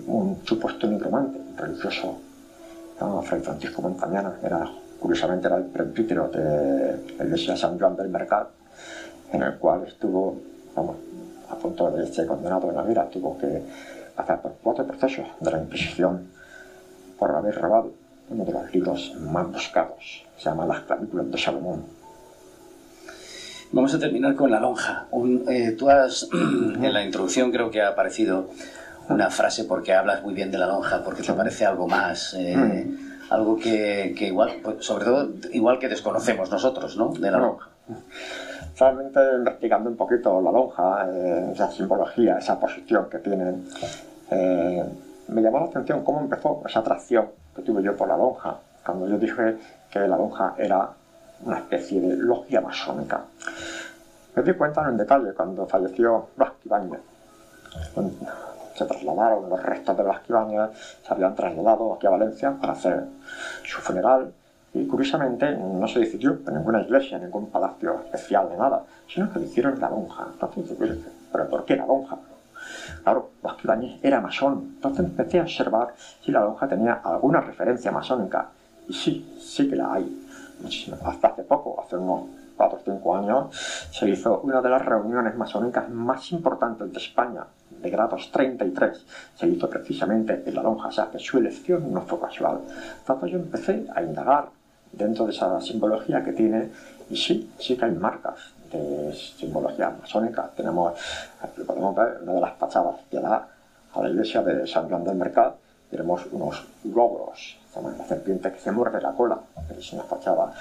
un 0.07 0.41
supuesto 0.43 0.87
nigromante 0.87 1.39
religioso 1.55 2.17
Fray 3.25 3.43
Francisco 3.43 3.83
Montañana, 3.83 4.39
era, 4.43 4.67
curiosamente 4.99 5.49
era 5.49 5.57
el 5.59 5.65
presbítero 5.65 6.29
de 6.29 7.15
la 7.19 7.25
iglesia 7.27 7.55
San 7.59 7.79
Juan 7.79 7.95
del 7.95 8.09
Mercado, 8.09 8.49
en 9.35 9.43
el 9.43 9.57
cual 9.59 9.85
estuvo, 9.87 10.41
vamos, 10.75 10.97
a 11.51 11.57
punto 11.57 11.91
de 11.91 12.07
ser 12.07 12.27
condenado 12.27 12.71
en 12.71 12.77
la 12.77 12.83
vida, 12.83 13.07
tuvo 13.13 13.37
que 13.37 13.65
pasar 14.17 14.41
por 14.41 14.55
cuatro 14.63 14.87
procesos 14.87 15.27
de 15.41 15.51
la 15.51 15.61
Inquisición 15.61 16.23
por 17.19 17.33
haber 17.33 17.55
robado 17.55 17.93
uno 18.31 18.47
de 18.47 18.53
los 18.53 18.73
libros 18.73 19.15
más 19.21 19.47
buscados, 19.53 20.25
se 20.39 20.45
llama 20.45 20.65
Las 20.65 20.85
clavículas 20.85 21.31
de 21.31 21.37
Salomón. 21.37 21.96
Vamos 23.73 23.93
a 23.95 23.99
terminar 23.99 24.35
con 24.37 24.51
la 24.51 24.61
lonja. 24.61 25.07
Eh, 25.49 25.73
tú 25.73 25.91
has, 25.91 26.29
en 26.33 26.93
la 26.93 27.05
introducción 27.05 27.51
creo 27.51 27.71
que 27.71 27.83
ha 27.83 27.89
aparecido 27.89 28.49
una 29.09 29.31
frase 29.31 29.65
porque 29.65 29.93
hablas 29.93 30.23
muy 30.23 30.35
bien 30.35 30.51
de 30.51 30.59
la 30.59 30.67
lonja, 30.67 31.03
porque 31.05 31.23
te 31.23 31.33
parece 31.33 31.67
algo 31.67 31.87
más, 31.87 32.35
eh, 32.35 32.57
mm. 32.57 33.33
algo 33.33 33.57
que, 33.57 34.15
que, 34.17 34.29
igual, 34.29 34.53
pues, 34.63 34.85
sobre 34.85 35.05
todo, 35.05 35.31
igual 35.53 35.79
que 35.79 35.89
desconocemos 35.89 36.51
nosotros, 36.51 36.97
¿no? 36.97 37.13
De 37.13 37.31
la 37.31 37.39
lonja. 37.39 37.69
Realmente 38.79 39.21
investigando 39.37 39.89
un 39.89 39.97
poquito 39.97 40.41
la 40.41 40.51
lonja, 40.53 41.09
eh, 41.11 41.51
esa 41.53 41.71
simbología, 41.71 42.39
esa 42.39 42.59
posición 42.61 43.09
que 43.11 43.19
tiene, 43.19 43.55
eh, 44.31 44.85
me 45.29 45.43
llamó 45.43 45.61
la 45.61 45.67
atención 45.67 46.05
cómo 46.05 46.21
empezó 46.21 46.63
esa 46.67 46.81
atracción 46.81 47.27
que 47.55 47.63
tuve 47.63 47.83
yo 47.83 47.97
por 47.97 48.09
la 48.09 48.17
lonja, 48.17 48.59
cuando 48.85 49.09
yo 49.09 49.19
dije 49.19 49.57
que 49.91 50.01
la 50.01 50.17
lonja 50.17 50.55
era 50.59 50.91
una 51.45 51.59
especie 51.59 52.01
de 52.01 52.17
logia 52.17 52.61
masónica. 52.61 53.25
Me 54.35 54.43
di 54.43 54.53
cuenta 54.53 54.89
en 54.89 54.97
detalle 54.97 55.33
cuando 55.33 55.67
falleció 55.67 56.29
Blas 56.37 56.53
se 58.77 58.85
trasladaron 58.85 59.49
los 59.49 59.63
restos 59.63 59.97
de 59.97 60.05
las 60.05 60.29
Ibáñez, 60.29 60.71
se 61.03 61.13
habían 61.13 61.35
trasladado 61.35 61.95
aquí 61.95 62.07
a 62.07 62.11
Valencia 62.11 62.55
para 62.61 62.75
hacer 62.75 63.05
su 63.65 63.81
funeral 63.81 64.33
y 64.75 64.87
curiosamente 64.87 65.57
no 65.57 65.89
se 65.89 66.01
decidió 66.01 66.39
en 66.47 66.55
ninguna 66.55 66.83
iglesia, 66.83 67.17
en 67.17 67.25
ningún 67.25 67.51
palacio 67.51 68.03
especial 68.05 68.51
de 68.51 68.57
nada, 68.59 68.85
sino 69.09 69.33
que 69.33 69.39
lo 69.39 69.47
hicieron 69.47 69.75
en 69.75 69.81
la 69.81 69.89
lonja. 69.89 70.27
Entonces, 70.31 70.77
¿pero 71.33 71.49
por 71.49 71.65
qué 71.65 71.77
la 71.77 71.87
lonja? 71.87 72.19
Claro, 73.03 73.31
Ibáñez 73.65 73.99
era 74.03 74.21
masón, 74.21 74.73
entonces 74.77 75.07
empecé 75.07 75.39
a 75.39 75.43
observar 75.43 75.95
si 76.23 76.31
la 76.31 76.41
lonja 76.41 76.69
tenía 76.69 77.01
alguna 77.03 77.41
referencia 77.41 77.91
masónica. 77.91 78.49
Y 78.89 78.93
sí, 78.93 79.39
sí 79.41 79.69
que 79.71 79.77
la 79.77 79.95
hay. 79.95 80.26
Hasta 81.05 81.29
hace 81.29 81.43
poco, 81.43 81.83
hace 81.85 81.97
unos 81.97 82.23
4 82.57 82.79
o 82.79 82.81
5 82.85 83.17
años, 83.17 83.57
se 83.91 84.09
hizo 84.09 84.41
una 84.41 84.63
de 84.63 84.71
las 84.71 84.85
reuniones 84.85 85.37
masónicas 85.37 85.89
más 85.91 86.33
importantes 86.33 86.93
de 86.93 86.99
España, 86.99 87.45
de 87.83 87.91
grados 87.91 88.31
33, 88.33 89.05
se 89.37 89.47
hizo 89.47 89.69
precisamente 89.69 90.43
en 90.47 90.55
la 90.55 90.63
lonja, 90.63 90.89
o 90.89 90.93
sea 90.93 91.11
que 91.11 91.19
su 91.19 91.39
elección 91.39 91.93
no 91.93 92.01
fue 92.03 92.19
casual. 92.21 92.61
Entonces 92.99 93.31
yo 93.31 93.39
empecé 93.39 93.87
a 93.95 94.03
indagar 94.03 94.49
dentro 94.93 95.27
de 95.27 95.33
esa 95.33 95.61
simbología 95.61 96.25
que 96.25 96.33
tiene, 96.33 96.71
y 97.11 97.17
sí, 97.17 97.53
sí 97.59 97.77
que 97.77 97.85
hay 97.85 97.93
marcas 97.93 98.37
de 98.73 99.13
simbología 99.15 99.91
masónica. 99.91 100.51
Tenemos, 100.57 100.95
podemos 101.67 101.95
ver, 101.95 102.19
una 102.23 102.33
de 102.33 102.41
las 102.41 102.57
fachadas 102.57 102.97
que 103.11 103.21
da 103.21 103.49
a 103.93 104.03
la 104.03 104.09
iglesia 104.09 104.43
de 104.43 104.67
San 104.67 104.89
Juan 104.89 105.05
del 105.05 105.17
Mercado, 105.17 105.57
tenemos 105.91 106.27
unos 106.33 106.65
logros, 106.85 107.57
la 107.83 108.07
serpiente 108.07 108.53
que 108.53 108.59
se 108.59 108.73
muerde 108.73 109.01
la 109.01 109.13
cola, 109.13 109.39
es 109.77 109.93
una 109.93 110.03
fachada 110.05 110.53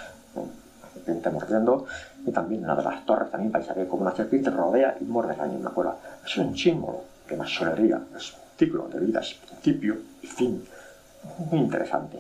serpiente 0.94 1.30
mordiendo, 1.30 1.86
y 2.26 2.32
también 2.32 2.64
una 2.64 2.76
de 2.76 2.84
las 2.84 3.06
torres 3.06 3.30
también 3.30 3.52
vais 3.52 3.70
a 3.70 3.74
ver 3.74 3.88
como 3.88 4.04
una 4.04 4.16
serpiente 4.16 4.50
rodea 4.50 4.98
y 5.00 5.04
muerde 5.04 5.36
la 5.38 5.46
misma 5.46 5.72
cola. 5.72 5.96
Es 6.26 6.38
un 6.38 6.58
símbolo 6.58 7.04
de 7.30 7.38
masonería, 7.38 8.02
es 8.16 8.34
un 8.34 8.40
ciclo 8.58 8.88
de 8.88 9.00
vida, 9.00 9.20
es 9.20 9.34
principio 9.34 9.98
y 10.22 10.28
fin. 10.28 10.64
Muy 11.52 11.60
interesante. 11.60 12.20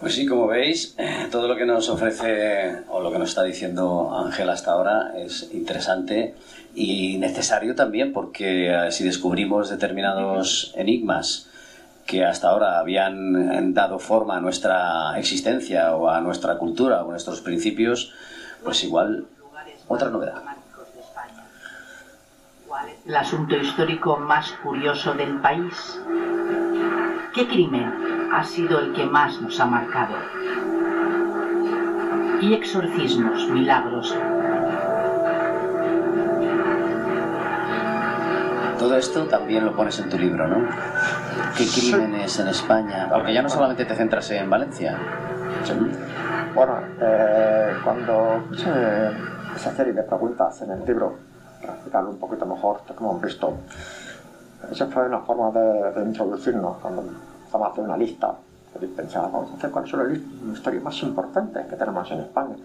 Pues 0.00 0.14
sí, 0.14 0.24
como 0.24 0.46
veis, 0.46 0.96
todo 1.30 1.46
lo 1.46 1.56
que 1.56 1.66
nos 1.66 1.90
ofrece 1.90 2.84
o 2.88 3.02
lo 3.02 3.12
que 3.12 3.18
nos 3.18 3.28
está 3.28 3.42
diciendo 3.42 4.10
Ángel 4.16 4.48
hasta 4.48 4.72
ahora 4.72 5.12
es 5.14 5.50
interesante 5.52 6.34
y 6.74 7.18
necesario 7.18 7.74
también 7.74 8.14
porque 8.14 8.70
eh, 8.70 8.92
si 8.92 9.04
descubrimos 9.04 9.68
determinados 9.68 10.72
enigmas 10.74 11.49
que 12.10 12.24
hasta 12.24 12.48
ahora 12.48 12.80
habían 12.80 13.72
dado 13.72 14.00
forma 14.00 14.38
a 14.38 14.40
nuestra 14.40 15.16
existencia 15.16 15.94
o 15.94 16.10
a 16.10 16.20
nuestra 16.20 16.58
cultura 16.58 17.04
o 17.04 17.08
a 17.08 17.10
nuestros 17.12 17.40
principios, 17.40 18.12
pues 18.64 18.82
igual 18.82 19.26
otra 19.86 20.10
novedad. 20.10 20.42
El 23.06 23.14
asunto 23.14 23.56
histórico 23.56 24.16
más 24.16 24.50
curioso 24.64 25.14
del 25.14 25.40
país. 25.40 26.00
¿Qué 27.32 27.46
crimen 27.46 27.92
ha 28.32 28.42
sido 28.42 28.80
el 28.80 28.92
que 28.92 29.06
más 29.06 29.40
nos 29.40 29.60
ha 29.60 29.66
marcado? 29.66 30.16
Y 32.40 32.54
exorcismos, 32.54 33.48
milagros, 33.50 34.16
Todo 38.80 38.96
esto 38.96 39.24
también 39.26 39.66
lo 39.66 39.76
pones 39.76 39.98
en 39.98 40.08
tu 40.08 40.18
libro, 40.18 40.48
¿no? 40.48 40.66
¿Qué 41.56 41.66
crímenes 41.66 42.38
en 42.38 42.48
España? 42.48 43.08
Aunque 43.12 43.32
ya 43.34 43.42
no 43.42 43.48
solamente 43.48 43.84
te 43.84 43.94
centras 43.94 44.30
en 44.30 44.48
Valencia. 44.48 44.98
Bueno, 46.54 46.80
eh, 47.00 47.74
cuando 47.84 48.44
hice 48.52 48.70
esa 49.56 49.74
serie 49.74 49.92
de 49.92 50.02
preguntas 50.02 50.62
en 50.62 50.70
el 50.70 50.84
libro, 50.84 51.16
para 51.60 51.74
explicarlo 51.74 52.10
un 52.10 52.18
poquito 52.18 52.46
mejor, 52.46 52.80
como 52.94 53.10
hemos 53.10 53.22
visto, 53.22 53.54
esa 54.70 54.86
fue 54.86 55.06
una 55.06 55.20
forma 55.20 55.50
de, 55.50 56.04
introducirnos 56.04 56.78
cuando 56.78 57.04
estamos 57.44 57.68
haciendo 57.70 57.92
una 57.92 57.98
lista. 57.98 58.34
Pensaba, 58.96 59.28
vamos 59.28 59.50
a 59.52 59.56
hacer 59.56 59.70
cuáles 59.70 59.90
son 59.90 60.08
las 60.08 60.18
historias 60.56 60.82
más 60.82 61.02
importantes 61.02 61.66
que 61.66 61.76
tenemos 61.76 62.10
en 62.10 62.20
España. 62.20 62.56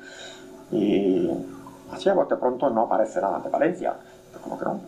Y 0.72 1.30
así 1.92 2.10
a 2.10 2.14
bote 2.14 2.36
pronto 2.36 2.70
no 2.70 2.84
aparece 2.84 3.20
nada 3.22 3.40
de 3.40 3.50
Valencia. 3.50 3.94
como 4.42 4.58
que 4.58 4.66
no, 4.66 4.80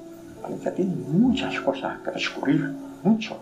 Valencia 0.48 0.74
tiene 0.74 0.96
muchas 0.96 1.60
cosas 1.60 2.00
que 2.00 2.12
descubrir, 2.12 2.74
mucho, 3.04 3.38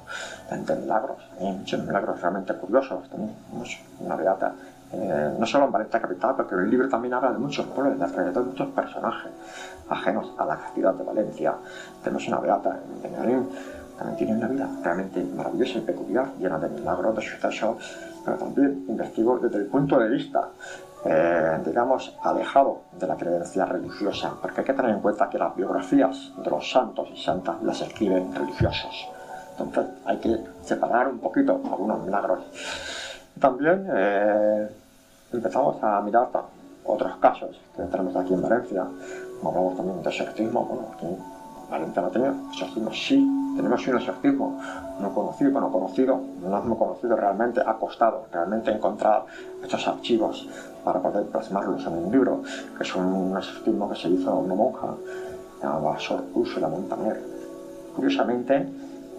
de 0.50 0.76
milagros, 0.76 1.18
hay 1.40 1.52
muchos 1.52 1.84
milagros 1.86 2.20
realmente 2.20 2.54
curiosos, 2.56 3.10
tenemos 3.10 3.80
una 4.00 4.16
beata, 4.16 4.54
eh, 4.92 5.36
no 5.40 5.46
solo 5.46 5.66
en 5.66 5.72
Valencia 5.72 6.02
capital, 6.02 6.36
porque 6.36 6.56
el 6.56 6.70
libro 6.70 6.90
también 6.90 7.14
habla 7.14 7.32
de 7.32 7.38
muchos 7.38 7.66
pueblos, 7.68 7.98
de 7.98 8.04
alrededor 8.04 8.44
de 8.44 8.50
muchos 8.50 8.70
personajes 8.70 9.32
ajenos 9.90 10.34
a 10.38 10.46
la 10.46 10.58
ciudad 10.74 10.94
de 10.94 11.04
Valencia. 11.04 11.54
Tenemos 12.04 12.28
una 12.28 12.40
beata 12.40 12.80
en 13.04 13.48
también 13.98 14.18
tiene 14.18 14.34
una 14.34 14.48
vida 14.48 14.70
realmente 14.84 15.24
maravillosa 15.24 15.78
y 15.78 15.82
peculiar, 15.82 16.34
llena 16.38 16.60
de 16.60 16.68
milagros, 16.68 17.16
de 17.16 17.22
sucesos, 17.22 17.78
pero 18.26 18.38
también 18.38 18.84
investigo 18.90 19.40
desde 19.40 19.58
el 19.58 19.68
punto 19.68 19.98
de 20.00 20.10
vista 20.10 20.50
eh, 21.06 21.60
digamos, 21.64 22.18
alejado 22.24 22.82
de 23.00 23.06
la 23.08 23.16
creencia 23.16 23.66
religiosa, 23.66 24.34
porque 24.42 24.62
hay 24.62 24.66
que 24.66 24.74
tener 24.74 24.92
en 24.92 25.02
cuenta 25.02 25.30
que 25.30 25.38
las 25.38 25.56
biografías 25.56 26.32
de 26.36 26.50
los 26.50 26.70
santos 26.70 27.10
y 27.14 27.18
santas 27.22 27.62
las 27.62 27.80
escriben 27.82 28.34
religiosos. 28.34 29.08
Entonces 29.58 29.94
hay 30.06 30.18
que 30.18 30.38
separar 30.64 31.08
un 31.08 31.20
poquito 31.20 31.62
algunos 31.72 32.04
milagros. 32.04 32.40
También 33.40 33.88
eh, 33.94 34.68
empezamos 35.32 35.82
a 35.84 36.02
mirar 36.02 36.28
otros 36.86 37.18
casos 37.18 37.60
que 37.76 37.84
tenemos 37.84 38.16
aquí 38.16 38.34
en 38.34 38.42
Valencia, 38.42 38.86
hablamos 39.44 39.76
también 39.76 40.02
de 40.02 40.10
exorcismo, 40.10 40.66
bueno, 40.66 40.88
aquí 40.94 41.08
en 41.66 41.72
Valencia 41.72 42.02
no 42.02 42.10
tenemos 42.10 42.54
exorcismo, 42.54 42.94
sí, 42.94 43.54
tenemos 43.56 43.88
un 43.88 43.98
exorcismo. 43.98 44.62
No 45.00 45.14
conocido, 45.14 45.60
no 45.60 45.72
conocido, 45.72 46.22
no 46.42 46.58
hemos 46.58 46.78
conocido 46.78 47.16
realmente, 47.16 47.62
ha 47.66 47.74
costado 47.76 48.28
realmente 48.32 48.72
encontrar 48.72 49.26
estos 49.62 49.88
archivos 49.88 50.48
para 50.84 51.02
poder 51.02 51.26
plasmarlos 51.26 51.86
en 51.86 51.94
un 51.94 52.12
libro, 52.12 52.42
que 52.78 52.84
es 52.84 52.96
un 52.96 53.36
exorcismo 53.36 53.90
que 53.90 53.96
se 53.96 54.10
hizo 54.10 54.30
a 54.32 54.36
una 54.36 54.56
monja 54.56 54.96
llamada 55.62 56.00
Sor 56.00 56.24
la 56.62 56.68
Montaner. 56.68 57.22
Curiosamente, 57.96 58.56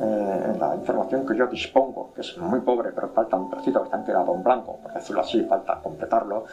eh, 0.01 0.53
en 0.53 0.61
la 0.61 0.76
información 0.76 1.26
que 1.26 1.36
yo 1.36 1.47
dispongo, 1.47 2.12
que 2.14 2.20
es 2.20 2.38
muy 2.38 2.61
pobre, 2.61 2.92
pero 2.92 3.09
falta 3.09 3.36
un 3.36 3.51
trocito 3.51 3.80
que 3.80 3.86
está 3.86 4.05
quedado 4.05 4.34
en 4.34 4.42
blanco, 4.42 4.78
por 4.82 4.92
decirlo 4.92 5.22
así, 5.22 5.42
falta 5.44 5.80
completarlo, 5.82 6.44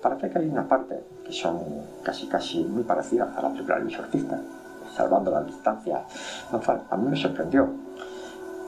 parece 0.00 0.30
que 0.30 0.38
hay 0.38 0.48
una 0.48 0.68
parte 0.68 1.02
que 1.24 1.32
son 1.32 1.60
casi 2.02 2.26
casi 2.28 2.62
muy 2.64 2.82
parecidas 2.84 3.36
a 3.36 3.42
la 3.42 3.48
película 3.50 3.78
del 3.78 3.88
exorcista, 3.88 4.38
salvando 4.94 5.30
la 5.30 5.42
distancia. 5.42 6.04
A 6.90 6.96
mí 6.96 7.08
me 7.08 7.16
sorprendió. 7.16 7.68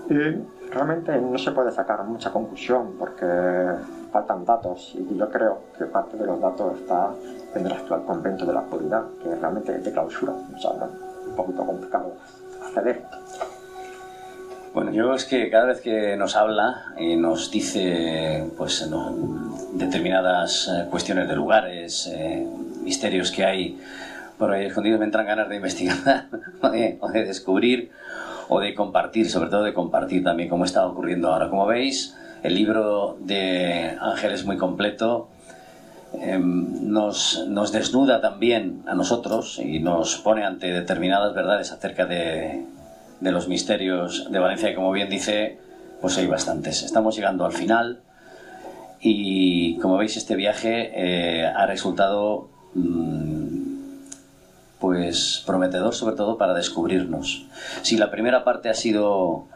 Y 0.08 0.14
realmente 0.70 1.16
no 1.20 1.38
se 1.38 1.52
puede 1.52 1.70
sacar 1.70 2.02
mucha 2.04 2.30
conclusión 2.30 2.94
porque 2.98 3.16
faltan 4.10 4.44
datos 4.44 4.94
y 4.94 5.16
yo 5.16 5.30
creo 5.30 5.60
que 5.78 5.84
parte 5.86 6.16
de 6.16 6.26
los 6.26 6.40
datos 6.40 6.80
está 6.80 7.10
en 7.54 7.66
el 7.66 7.72
actual 7.72 8.02
convento 8.04 8.44
de 8.44 8.52
la 8.52 8.60
actualidad, 8.60 9.04
que 9.22 9.34
realmente 9.34 9.76
es 9.76 9.84
de 9.84 9.92
clausura, 9.92 10.32
o 10.32 10.58
sea, 10.58 10.70
un 10.72 11.36
poquito 11.36 11.64
complicado 11.64 12.12
acceder. 12.62 13.02
Bueno, 14.74 14.90
yo 14.90 15.12
es 15.12 15.26
que 15.26 15.50
cada 15.50 15.66
vez 15.66 15.82
que 15.82 16.16
nos 16.16 16.34
habla 16.34 16.94
y 16.98 17.16
nos 17.16 17.50
dice 17.50 18.50
pues, 18.56 18.88
determinadas 19.74 20.68
eh, 20.68 20.86
cuestiones 20.90 21.28
de 21.28 21.36
lugares, 21.36 22.10
eh, 22.10 22.46
misterios 22.82 23.30
que 23.30 23.44
hay 23.44 23.78
por 24.38 24.52
ahí 24.52 24.66
escondidos, 24.66 24.98
me 24.98 25.06
entran 25.06 25.26
ganas 25.26 25.48
de 25.48 25.56
investigar 25.56 26.28
o, 26.62 26.68
de, 26.68 27.24
descubrir 27.24 27.90
o 28.48 28.60
de 28.60 28.74
compartir, 28.74 29.30
sobre 29.30 29.50
todo 29.50 29.64
de 29.64 29.72
compartir 29.72 30.24
también, 30.24 30.48
como 30.48 30.64
está 30.64 30.86
ocurriendo 30.86 31.32
ahora. 31.32 31.48
Como 31.48 31.66
veis, 31.66 32.16
el 32.42 32.54
libro 32.54 33.16
de 33.20 33.96
Ángel 34.00 34.32
es 34.32 34.44
muy 34.44 34.56
completo, 34.56 35.28
em, 36.14 36.90
nos, 36.90 37.46
nos, 37.48 37.72
desnuda 37.72 38.20
también 38.20 38.82
a 38.86 38.94
nosotros 38.94 39.58
y 39.58 39.78
nos 39.78 40.16
pone 40.18 40.44
ante 40.44 40.72
determinadas 40.72 41.34
verdades 41.34 41.72
acerca 41.72 42.06
de, 42.06 42.64
de 43.20 43.32
los 43.32 43.48
misterios 43.48 44.30
de 44.30 44.38
Valencia 44.38 44.70
y 44.70 44.74
como 44.74 44.90
bien 44.92 45.08
dice, 45.08 45.58
pues 46.00 46.18
hay 46.18 46.26
bastantes. 46.26 46.82
Estamos 46.82 47.14
llegando 47.14 47.46
al 47.46 47.52
final 47.52 48.00
y 49.00 49.78
como 49.78 49.96
veis 49.96 50.16
este 50.16 50.36
viaje 50.36 50.92
eh, 50.94 51.46
ha 51.46 51.66
resultado 51.66 52.48
mm, 52.74 53.41
pues 54.82 55.44
prometedor 55.46 55.94
sobre 55.94 56.16
todo 56.16 56.36
para 56.36 56.54
descubrirnos. 56.54 57.46
Si 57.82 57.96
la 57.96 58.10
primera 58.10 58.42
parte 58.42 58.68
ha 58.68 58.74
sido 58.74 59.46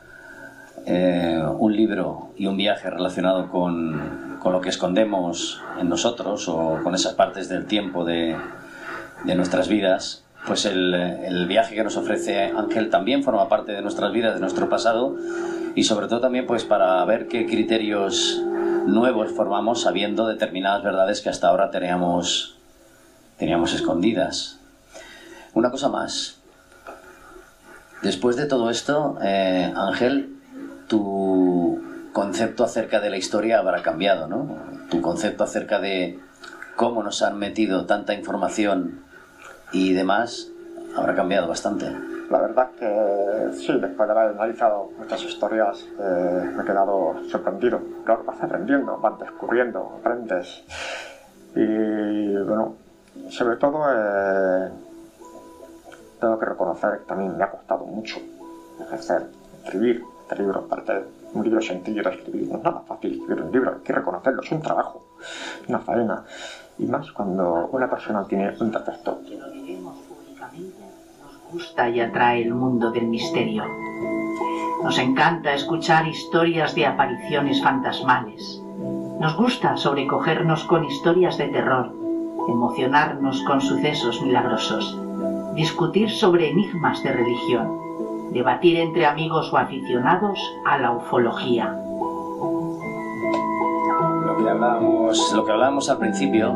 eh, 0.87 1.43
un 1.59 1.77
libro 1.77 2.31
y 2.37 2.47
un 2.47 2.57
viaje 2.57 2.89
relacionado 2.89 3.51
con, 3.51 4.39
con, 4.41 4.53
lo 4.53 4.61
que 4.61 4.69
escondemos 4.69 5.61
en 5.81 5.89
nosotros 5.89 6.49
o 6.49 6.79
con 6.85 6.95
esas 6.95 7.15
partes 7.15 7.49
del 7.49 7.67
tiempo 7.67 8.05
de, 8.05 8.37
de 9.25 9.35
nuestras 9.35 9.67
vidas, 9.67 10.23
pues 10.47 10.65
el, 10.65 11.47
viaje 11.49 11.75
que 11.75 11.83
nos 11.83 11.97
ofrece 11.97 12.53
Ángel 12.57 12.89
también 12.89 13.25
forma 13.25 13.49
parte 13.49 13.73
de 13.73 13.83
nuestras 13.83 14.13
vidas, 14.13 14.35
de 14.35 14.41
nuestro 14.41 14.69
pasado 14.69 15.17
y 15.75 15.83
sobre 15.83 16.07
todo 16.07 16.21
también 16.21 16.47
pues 16.47 16.65
para 16.65 17.05
ver 17.05 17.27
qué 17.27 17.47
criterios 17.47 18.41
nuevos 18.87 19.33
formamos 19.33 19.83
sabiendo 19.83 20.29
determinadas 20.29 20.85
verdades 20.85 21.21
que 21.21 21.31
hasta 21.31 21.49
ahora 21.49 21.73
teníamos, 21.73 22.57
teníamos 23.39 23.75
escondidas. 23.75 24.56
Una 25.57 25.71
cosa 25.71 25.89
más. 25.89 26.39
Después 28.03 28.37
de 28.37 28.45
todo 28.45 28.69
esto, 28.69 29.17
eh, 29.23 29.73
Ángel, 29.75 30.37
tu 30.87 31.81
concepto 32.13 32.63
acerca 32.63 33.01
de 33.01 33.09
la 33.09 33.17
historia 33.17 33.61
habrá 33.61 33.81
cambiado, 33.81 34.29
¿no? 34.29 34.55
Tu 34.91 35.01
concepto 35.01 35.45
acerca 35.45 35.79
de 35.79 36.21
cómo 36.77 37.03
nos 37.03 37.23
han 37.23 37.39
metido 37.39 37.87
tanta 37.87 38.13
información 38.13 39.01
y 39.73 39.95
demás 39.95 40.51
habrá 40.95 41.15
cambiado 41.15 41.49
bastante. 41.49 41.87
La 42.31 42.39
verdad 42.39 42.69
que 42.79 43.57
sí, 43.57 43.73
después 43.81 44.09
de 44.09 44.13
haber 44.13 44.35
analizado 44.35 44.91
muchas 44.99 45.23
historias 45.23 45.87
eh, 45.99 46.51
me 46.55 46.65
he 46.65 46.67
quedado 46.67 47.15
sorprendido. 47.31 47.81
Claro, 48.05 48.25
vas 48.25 48.43
aprendiendo, 48.43 48.99
vas 48.99 49.19
descubriendo, 49.21 50.01
aprendes. 50.01 50.65
Y 51.55 52.37
bueno, 52.45 52.75
sobre 53.31 53.57
todo 53.57 53.87
eh, 53.91 54.71
tengo 56.21 56.39
que 56.39 56.47
reconocer 56.47 56.99
que 57.01 57.05
también 57.07 57.37
me 57.37 57.45
ha 57.45 57.51
costado 57.51 57.85
mucho 57.85 58.19
ejercer, 58.81 59.27
escribir 59.65 60.05
este 60.23 60.37
libro. 60.43 60.61
Aparte, 60.61 61.05
un 61.35 61.45
libro 61.45 61.61
sencillo 61.61 62.03
de 62.03 62.11
escribir, 62.11 62.49
no 62.49 62.59
es 62.59 62.65
nada 62.65 62.81
fácil 62.81 63.13
escribir 63.13 63.43
un 63.43 63.53
libro, 63.53 63.75
hay 63.75 63.81
que 63.83 63.93
reconocerlo, 63.93 64.43
es 64.43 64.53
un 64.53 64.63
trabajo, 64.63 65.07
una 65.69 65.79
faena. 65.81 66.25
Y 66.79 66.87
más 66.87 67.11
cuando 67.13 67.69
una 67.73 67.89
persona 67.89 68.25
tiene 68.27 68.55
un 68.61 68.71
defecto 68.71 69.21
gusta 71.53 71.89
y 71.89 72.01
atrae 72.01 72.43
el 72.43 72.55
mundo 72.55 72.91
del 72.91 73.07
misterio. 73.07 73.65
Nos 74.83 74.99
encanta 74.99 75.55
escuchar 75.55 76.07
historias 76.07 76.75
de 76.75 76.87
apariciones 76.87 77.63
fantasmales. 77.63 78.61
Nos 79.21 79.37
gusta 79.37 79.77
sobrecogernos 79.77 80.65
con 80.65 80.85
historias 80.85 81.39
de 81.39 81.49
terror, 81.49 81.93
emocionarnos 82.49 83.43
con 83.45 83.61
sucesos 83.61 84.21
milagrosos, 84.23 85.01
discutir 85.57 86.11
sobre 86.11 86.51
enigmas 86.51 87.03
de 87.03 87.13
religión, 87.13 88.31
debatir 88.33 88.77
entre 88.77 89.07
amigos 89.07 89.53
o 89.53 89.57
aficionados 89.57 90.39
a 90.67 90.79
la 90.79 90.93
ufología. 90.93 91.75
Lo 94.27 94.37
que 94.37 94.51
hablábamos, 94.51 95.33
lo 95.35 95.45
que 95.45 95.53
hablábamos 95.53 95.89
al 95.89 95.99
principio, 95.99 96.55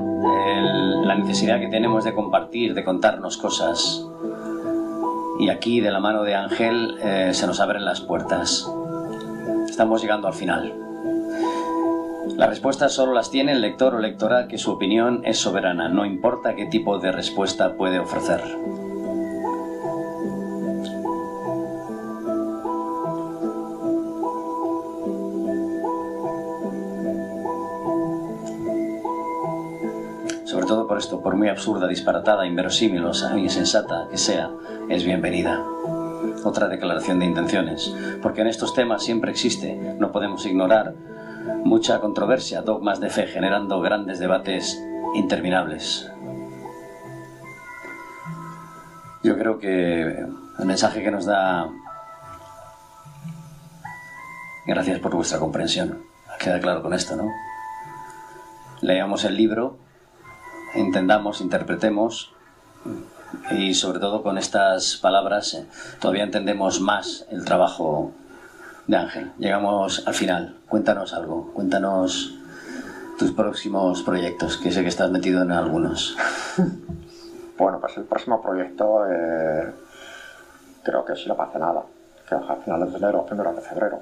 la 1.02 1.14
necesidad 1.14 1.58
que 1.58 1.68
tenemos 1.68 2.04
de 2.04 2.14
compartir, 2.14 2.74
de 2.74 2.84
contarnos 2.84 3.38
cosas, 3.38 4.06
y 5.38 5.48
aquí, 5.48 5.80
de 5.80 5.90
la 5.90 6.00
mano 6.00 6.22
de 6.22 6.34
Ángel, 6.34 6.98
eh, 7.02 7.30
se 7.32 7.46
nos 7.46 7.60
abren 7.60 7.86
las 7.86 8.02
puertas. 8.02 8.70
Estamos 9.66 10.02
llegando 10.02 10.28
al 10.28 10.34
final. 10.34 10.89
Las 12.36 12.48
respuestas 12.48 12.92
solo 12.92 13.12
las 13.12 13.30
tiene 13.30 13.52
el 13.52 13.60
lector 13.60 13.94
o 13.94 13.98
lectora 13.98 14.48
que 14.48 14.58
su 14.58 14.70
opinión 14.70 15.22
es 15.24 15.38
soberana, 15.38 15.88
no 15.88 16.06
importa 16.06 16.54
qué 16.54 16.66
tipo 16.66 16.98
de 16.98 17.12
respuesta 17.12 17.74
puede 17.76 17.98
ofrecer. 17.98 18.40
Sobre 30.44 30.66
todo 30.66 30.86
por 30.88 30.98
esto, 30.98 31.22
por 31.22 31.36
muy 31.36 31.48
absurda, 31.48 31.86
disparatada, 31.86 32.46
inverosímil 32.46 33.04
o 33.04 33.12
insensata 33.38 34.08
que 34.10 34.18
sea, 34.18 34.50
es 34.88 35.04
bienvenida. 35.04 35.64
Otra 36.44 36.68
declaración 36.68 37.18
de 37.18 37.26
intenciones, 37.26 37.94
porque 38.22 38.40
en 38.40 38.46
estos 38.46 38.74
temas 38.74 39.02
siempre 39.02 39.30
existe, 39.30 39.94
no 39.98 40.10
podemos 40.10 40.46
ignorar, 40.46 40.94
mucha 41.64 42.00
controversia, 42.00 42.62
dogmas 42.62 43.00
de 43.00 43.10
fe, 43.10 43.26
generando 43.26 43.80
grandes 43.80 44.18
debates 44.18 44.80
interminables. 45.14 46.10
Yo 49.22 49.36
creo 49.36 49.58
que 49.58 50.02
el 50.58 50.64
mensaje 50.64 51.02
que 51.02 51.10
nos 51.10 51.26
da... 51.26 51.68
Gracias 54.66 54.98
por 55.00 55.14
vuestra 55.14 55.38
comprensión. 55.38 56.02
Queda 56.38 56.60
claro 56.60 56.82
con 56.82 56.94
esto, 56.94 57.16
¿no? 57.16 57.30
Leamos 58.80 59.24
el 59.24 59.36
libro, 59.36 59.76
entendamos, 60.74 61.40
interpretemos 61.40 62.32
y 63.50 63.74
sobre 63.74 64.00
todo 64.00 64.22
con 64.22 64.38
estas 64.38 64.96
palabras 64.96 65.54
eh, 65.54 65.66
todavía 66.00 66.24
entendemos 66.24 66.80
más 66.80 67.26
el 67.30 67.44
trabajo 67.44 68.12
de 68.90 68.96
Ángel. 68.96 69.32
Llegamos 69.38 70.02
al 70.06 70.14
final. 70.14 70.56
Cuéntanos 70.68 71.14
algo, 71.14 71.52
cuéntanos 71.52 72.34
tus 73.18 73.30
próximos 73.32 74.02
proyectos, 74.02 74.56
que 74.56 74.72
sé 74.72 74.82
que 74.82 74.88
estás 74.88 75.10
metido 75.10 75.42
en 75.42 75.52
algunos. 75.52 76.16
Bueno, 77.56 77.78
pues 77.78 77.94
el 77.98 78.04
próximo 78.04 78.40
proyecto 78.40 79.04
eh, 79.06 79.70
creo 80.82 81.04
que 81.04 81.14
si 81.14 81.28
no 81.28 81.36
pasa 81.36 81.58
nada, 81.58 81.82
que 82.26 82.34
a 82.34 82.56
finales 82.56 82.90
de 82.90 82.96
enero, 82.96 83.26
primero 83.26 83.52
de 83.52 83.60
febrero. 83.60 84.00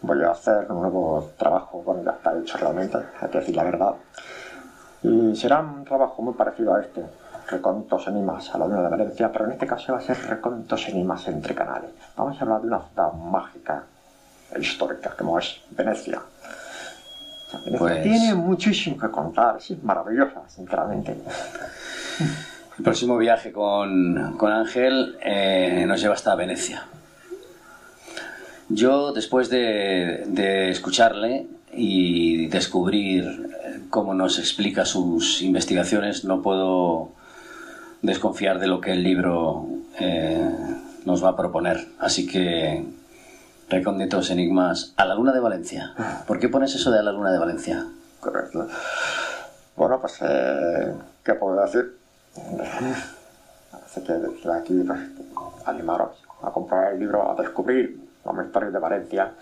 Voy 0.00 0.22
a 0.22 0.30
hacer 0.30 0.72
un 0.72 0.80
nuevo 0.80 1.32
trabajo, 1.36 1.82
bueno, 1.82 2.02
ya 2.02 2.12
está 2.12 2.34
hecho 2.38 2.56
realmente, 2.56 2.96
hay 3.20 3.28
que 3.28 3.40
decir 3.40 3.54
la 3.54 3.64
verdad. 3.64 3.94
Y 5.02 5.36
será 5.36 5.60
un 5.60 5.84
trabajo 5.84 6.22
muy 6.22 6.32
parecido 6.32 6.74
a 6.74 6.80
este, 6.80 7.04
recontos 7.48 8.06
a 8.06 8.10
la 8.58 8.64
Unión 8.64 8.82
de 8.82 8.88
Valencia, 8.88 9.30
pero 9.32 9.46
en 9.46 9.52
este 9.52 9.66
caso 9.66 9.92
va 9.92 9.98
a 9.98 10.02
ser 10.02 10.16
recontos 10.26 10.88
enigmas 10.88 11.26
entre 11.28 11.54
canales. 11.54 11.90
Vamos 12.16 12.38
a 12.38 12.42
hablar 12.42 12.60
de 12.60 12.66
una 12.68 12.80
ciudad 12.80 13.12
mágica 13.12 13.84
e 14.54 14.60
histórica 14.60 15.14
como 15.16 15.38
es 15.38 15.60
Venecia. 15.70 16.20
Venecia 17.64 17.78
pues... 17.78 18.02
tiene 18.02 18.34
muchísimo 18.34 18.98
que 18.98 19.10
contar, 19.10 19.56
es 19.58 19.82
maravillosa, 19.82 20.42
sinceramente. 20.48 21.16
El 22.78 22.82
próximo 22.84 23.16
viaje 23.16 23.52
con, 23.52 24.36
con 24.36 24.50
Ángel 24.50 25.16
eh, 25.22 25.84
nos 25.86 26.00
lleva 26.00 26.14
hasta 26.14 26.34
Venecia. 26.34 26.84
Yo, 28.68 29.12
después 29.12 29.50
de, 29.50 30.24
de 30.26 30.70
escucharle 30.70 31.46
y 31.72 32.46
descubrir 32.46 33.50
cómo 33.90 34.14
nos 34.14 34.38
explica 34.38 34.84
sus 34.84 35.42
investigaciones, 35.42 36.24
no 36.24 36.42
puedo 36.42 37.12
desconfiar 38.04 38.58
de 38.58 38.66
lo 38.66 38.80
que 38.80 38.92
el 38.92 39.02
libro 39.02 39.66
eh, 39.98 40.50
nos 41.04 41.24
va 41.24 41.30
a 41.30 41.36
proponer. 41.36 41.88
Así 41.98 42.26
que, 42.26 42.84
recónditos 43.68 44.30
enigmas, 44.30 44.92
a 44.96 45.06
la 45.06 45.14
luna 45.14 45.32
de 45.32 45.40
Valencia. 45.40 45.94
¿Por 46.26 46.38
qué 46.38 46.48
pones 46.48 46.74
eso 46.74 46.90
de 46.90 46.98
a 46.98 47.02
la 47.02 47.12
luna 47.12 47.32
de 47.32 47.38
Valencia? 47.38 47.86
Correcto. 48.20 48.68
Bueno, 49.76 50.00
pues, 50.00 50.18
eh, 50.20 50.92
¿qué 51.24 51.34
puedo 51.34 51.60
decir? 51.62 51.96
Así 53.72 54.02
que 54.02 54.12
desde 54.12 54.52
aquí, 54.52 54.82
pues, 54.86 55.00
animaros 55.64 56.22
a 56.42 56.50
comprar 56.50 56.92
el 56.92 57.00
libro, 57.00 57.30
a 57.30 57.40
descubrir 57.40 57.98
los 58.24 58.34
misterios 58.34 58.72
de 58.72 58.78
Valencia 58.78 59.32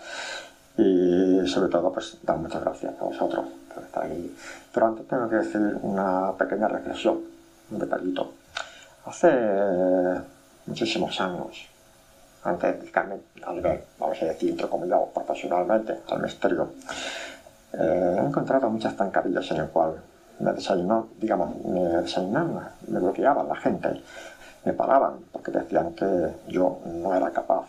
y 0.77 1.41
sobre 1.47 1.69
todo, 1.69 1.91
pues, 1.91 2.17
dar 2.23 2.37
muchas 2.37 2.61
gracias 2.61 2.93
a 2.99 3.03
vosotros 3.03 3.45
por 3.73 3.83
estar 3.83 4.05
aquí. 4.05 4.33
Pero 4.73 4.87
antes 4.87 5.07
tengo 5.07 5.29
que 5.29 5.35
decir 5.35 5.77
una 5.81 6.31
pequeña 6.37 6.67
reflexión, 6.69 7.32
un 7.71 7.79
detallito. 7.79 8.33
Hace 9.05 9.31
muchísimos 10.65 11.19
años, 11.19 11.67
antes 12.43 12.71
de 12.73 12.77
dedicarme 12.79 13.15
al 13.45 13.61
ver, 13.61 13.85
vamos 13.99 14.21
a 14.21 14.25
decir, 14.25 14.51
entre 14.51 14.67
comillas, 14.67 14.99
profesionalmente 15.13 15.99
al 16.09 16.21
misterio, 16.21 16.69
eh, 17.73 18.17
he 18.17 18.25
encontrado 18.25 18.69
muchas 18.69 18.95
zancadillas 18.95 19.49
en 19.51 19.57
el 19.57 19.69
cual 19.69 19.95
me 20.39 20.53
desayunó, 20.53 21.07
digamos, 21.19 21.55
me 21.65 21.81
desayunaban, 22.01 22.69
me 22.87 22.99
bloqueaban 22.99 23.47
la 23.47 23.55
gente, 23.55 24.01
me 24.65 24.73
paraban 24.73 25.19
porque 25.31 25.51
decían 25.51 25.93
que 25.93 26.05
yo 26.47 26.79
no 26.85 27.13
era 27.15 27.31
capaz 27.31 27.67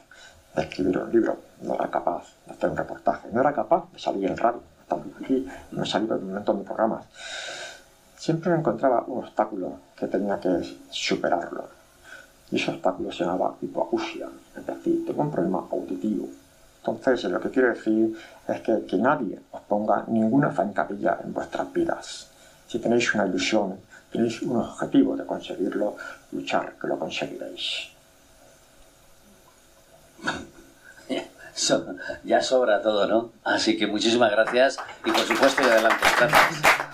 de 0.55 0.63
escribir 0.63 0.99
un 0.99 1.11
libro, 1.11 1.37
no 1.63 1.75
era 1.75 1.89
capaz 1.89 2.25
de 2.47 2.53
hacer 2.53 2.71
un 2.71 2.77
reportaje, 2.77 3.29
no 3.33 3.41
era 3.41 3.53
capaz 3.53 3.91
de 3.93 3.99
salir 3.99 4.31
en 4.31 4.37
radio, 4.37 4.61
aquí, 5.23 5.47
me 5.73 5.83
he 5.83 5.87
salido 5.87 6.17
en 6.17 6.25
un 6.25 6.35
montón 6.35 6.59
de 6.59 6.65
programas. 6.65 7.05
Siempre 8.25 8.55
encontraba 8.55 9.05
un 9.07 9.19
obstáculo 9.23 9.81
que 9.95 10.07
tenía 10.07 10.41
que 10.41 10.49
superarlo. 10.89 11.69
Y 12.51 12.57
ese 12.57 12.71
obstáculo 12.71 13.13
se 13.13 13.23
llamaba 13.23 13.55
hipoacusia, 13.61 14.29
es 14.57 14.67
decir, 14.67 15.05
tengo 15.05 15.21
un 15.21 15.31
problema 15.31 15.67
auditivo. 15.71 16.27
Entonces, 16.79 17.25
lo 17.25 17.39
que 17.39 17.51
quiero 17.51 17.69
decir 17.69 18.17
es 18.49 18.61
que, 18.63 18.87
que 18.87 18.97
nadie 18.97 19.39
os 19.51 19.61
ponga 19.69 20.05
ninguna 20.09 20.51
zancadilla 20.55 21.19
en 21.23 21.35
vuestras 21.35 21.71
vidas. 21.71 22.31
Si 22.67 22.79
tenéis 22.79 23.15
una 23.15 23.27
ilusión, 23.27 23.79
tenéis 24.11 24.41
un 24.41 24.57
objetivo 24.57 25.15
de 25.17 25.27
conseguirlo, 25.27 25.95
luchar, 26.33 26.77
que 26.81 26.87
lo 26.87 26.99
conseguiréis. 26.99 27.91
Ya 32.25 32.43
sobra 32.43 32.83
todo, 32.83 33.07
¿no? 33.07 33.31
Así 33.45 33.77
que 33.77 33.87
muchísimas 33.87 34.31
gracias 34.31 34.77
y 35.05 35.11
por 35.13 35.21
supuesto 35.21 35.63
y 35.63 35.67
adelante. 35.67 36.05
Gracias. 36.19 36.94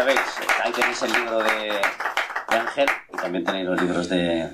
Sabéis, 0.00 0.20
ahí 0.64 0.72
tenéis 0.72 1.02
el 1.02 1.12
libro 1.12 1.38
de, 1.40 1.72
de 2.48 2.56
Ángel 2.56 2.88
y 3.12 3.16
también 3.18 3.44
tenéis 3.44 3.66
los 3.66 3.82
libros 3.82 4.08
de, 4.08 4.48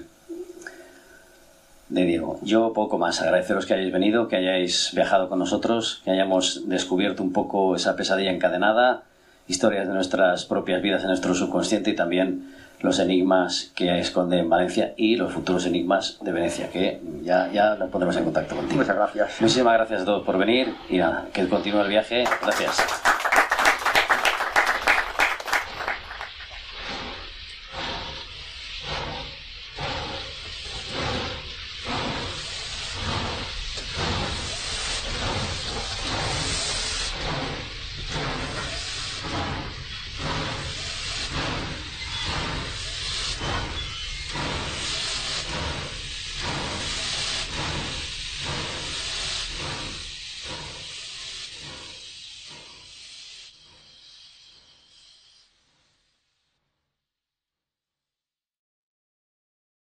de 1.88 2.05
Diego. 2.05 2.40
Yo 2.42 2.72
poco 2.72 2.99
más, 2.99 3.22
agradeceros 3.22 3.64
que 3.64 3.74
hayáis 3.74 3.92
venido, 3.92 4.26
que 4.26 4.34
hayáis 4.34 4.90
viajado 4.92 5.28
con 5.28 5.38
nosotros, 5.38 6.03
que 6.05 6.11
hayamos 6.11 6.68
descubierto 6.68 7.22
un 7.22 7.32
poco 7.32 7.76
esa 7.76 7.94
pesadilla 7.94 8.32
encadenada, 8.32 9.05
historias 9.47 9.86
de 9.86 9.94
nuestras 9.94 10.47
propias 10.47 10.82
vidas 10.82 11.03
en 11.03 11.09
nuestro 11.11 11.32
subconsciente 11.32 11.90
y 11.90 11.94
también 11.94 12.53
los 12.80 12.99
enigmas 12.99 13.70
que 13.76 14.01
esconde 14.01 14.40
en 14.40 14.51
Valencia 14.51 14.94
y 14.97 15.14
los 15.14 15.32
futuros 15.32 15.64
enigmas 15.64 16.18
de 16.22 16.32
Venecia, 16.32 16.70
que 16.70 17.01
ya, 17.22 17.53
ya 17.53 17.76
nos 17.76 17.88
pondremos 17.90 18.16
en 18.16 18.24
contacto 18.24 18.57
contigo. 18.57 18.80
Muchas 18.80 18.97
gracias. 18.97 19.40
Muchísimas 19.40 19.74
gracias 19.74 20.03
a 20.03 20.05
todos 20.07 20.26
por 20.26 20.38
venir 20.38 20.74
y 20.90 20.97
nada, 20.97 21.26
que 21.32 21.49
continúe 21.49 21.82
el 21.82 21.88
viaje. 21.88 22.24
Gracias. 22.42 23.16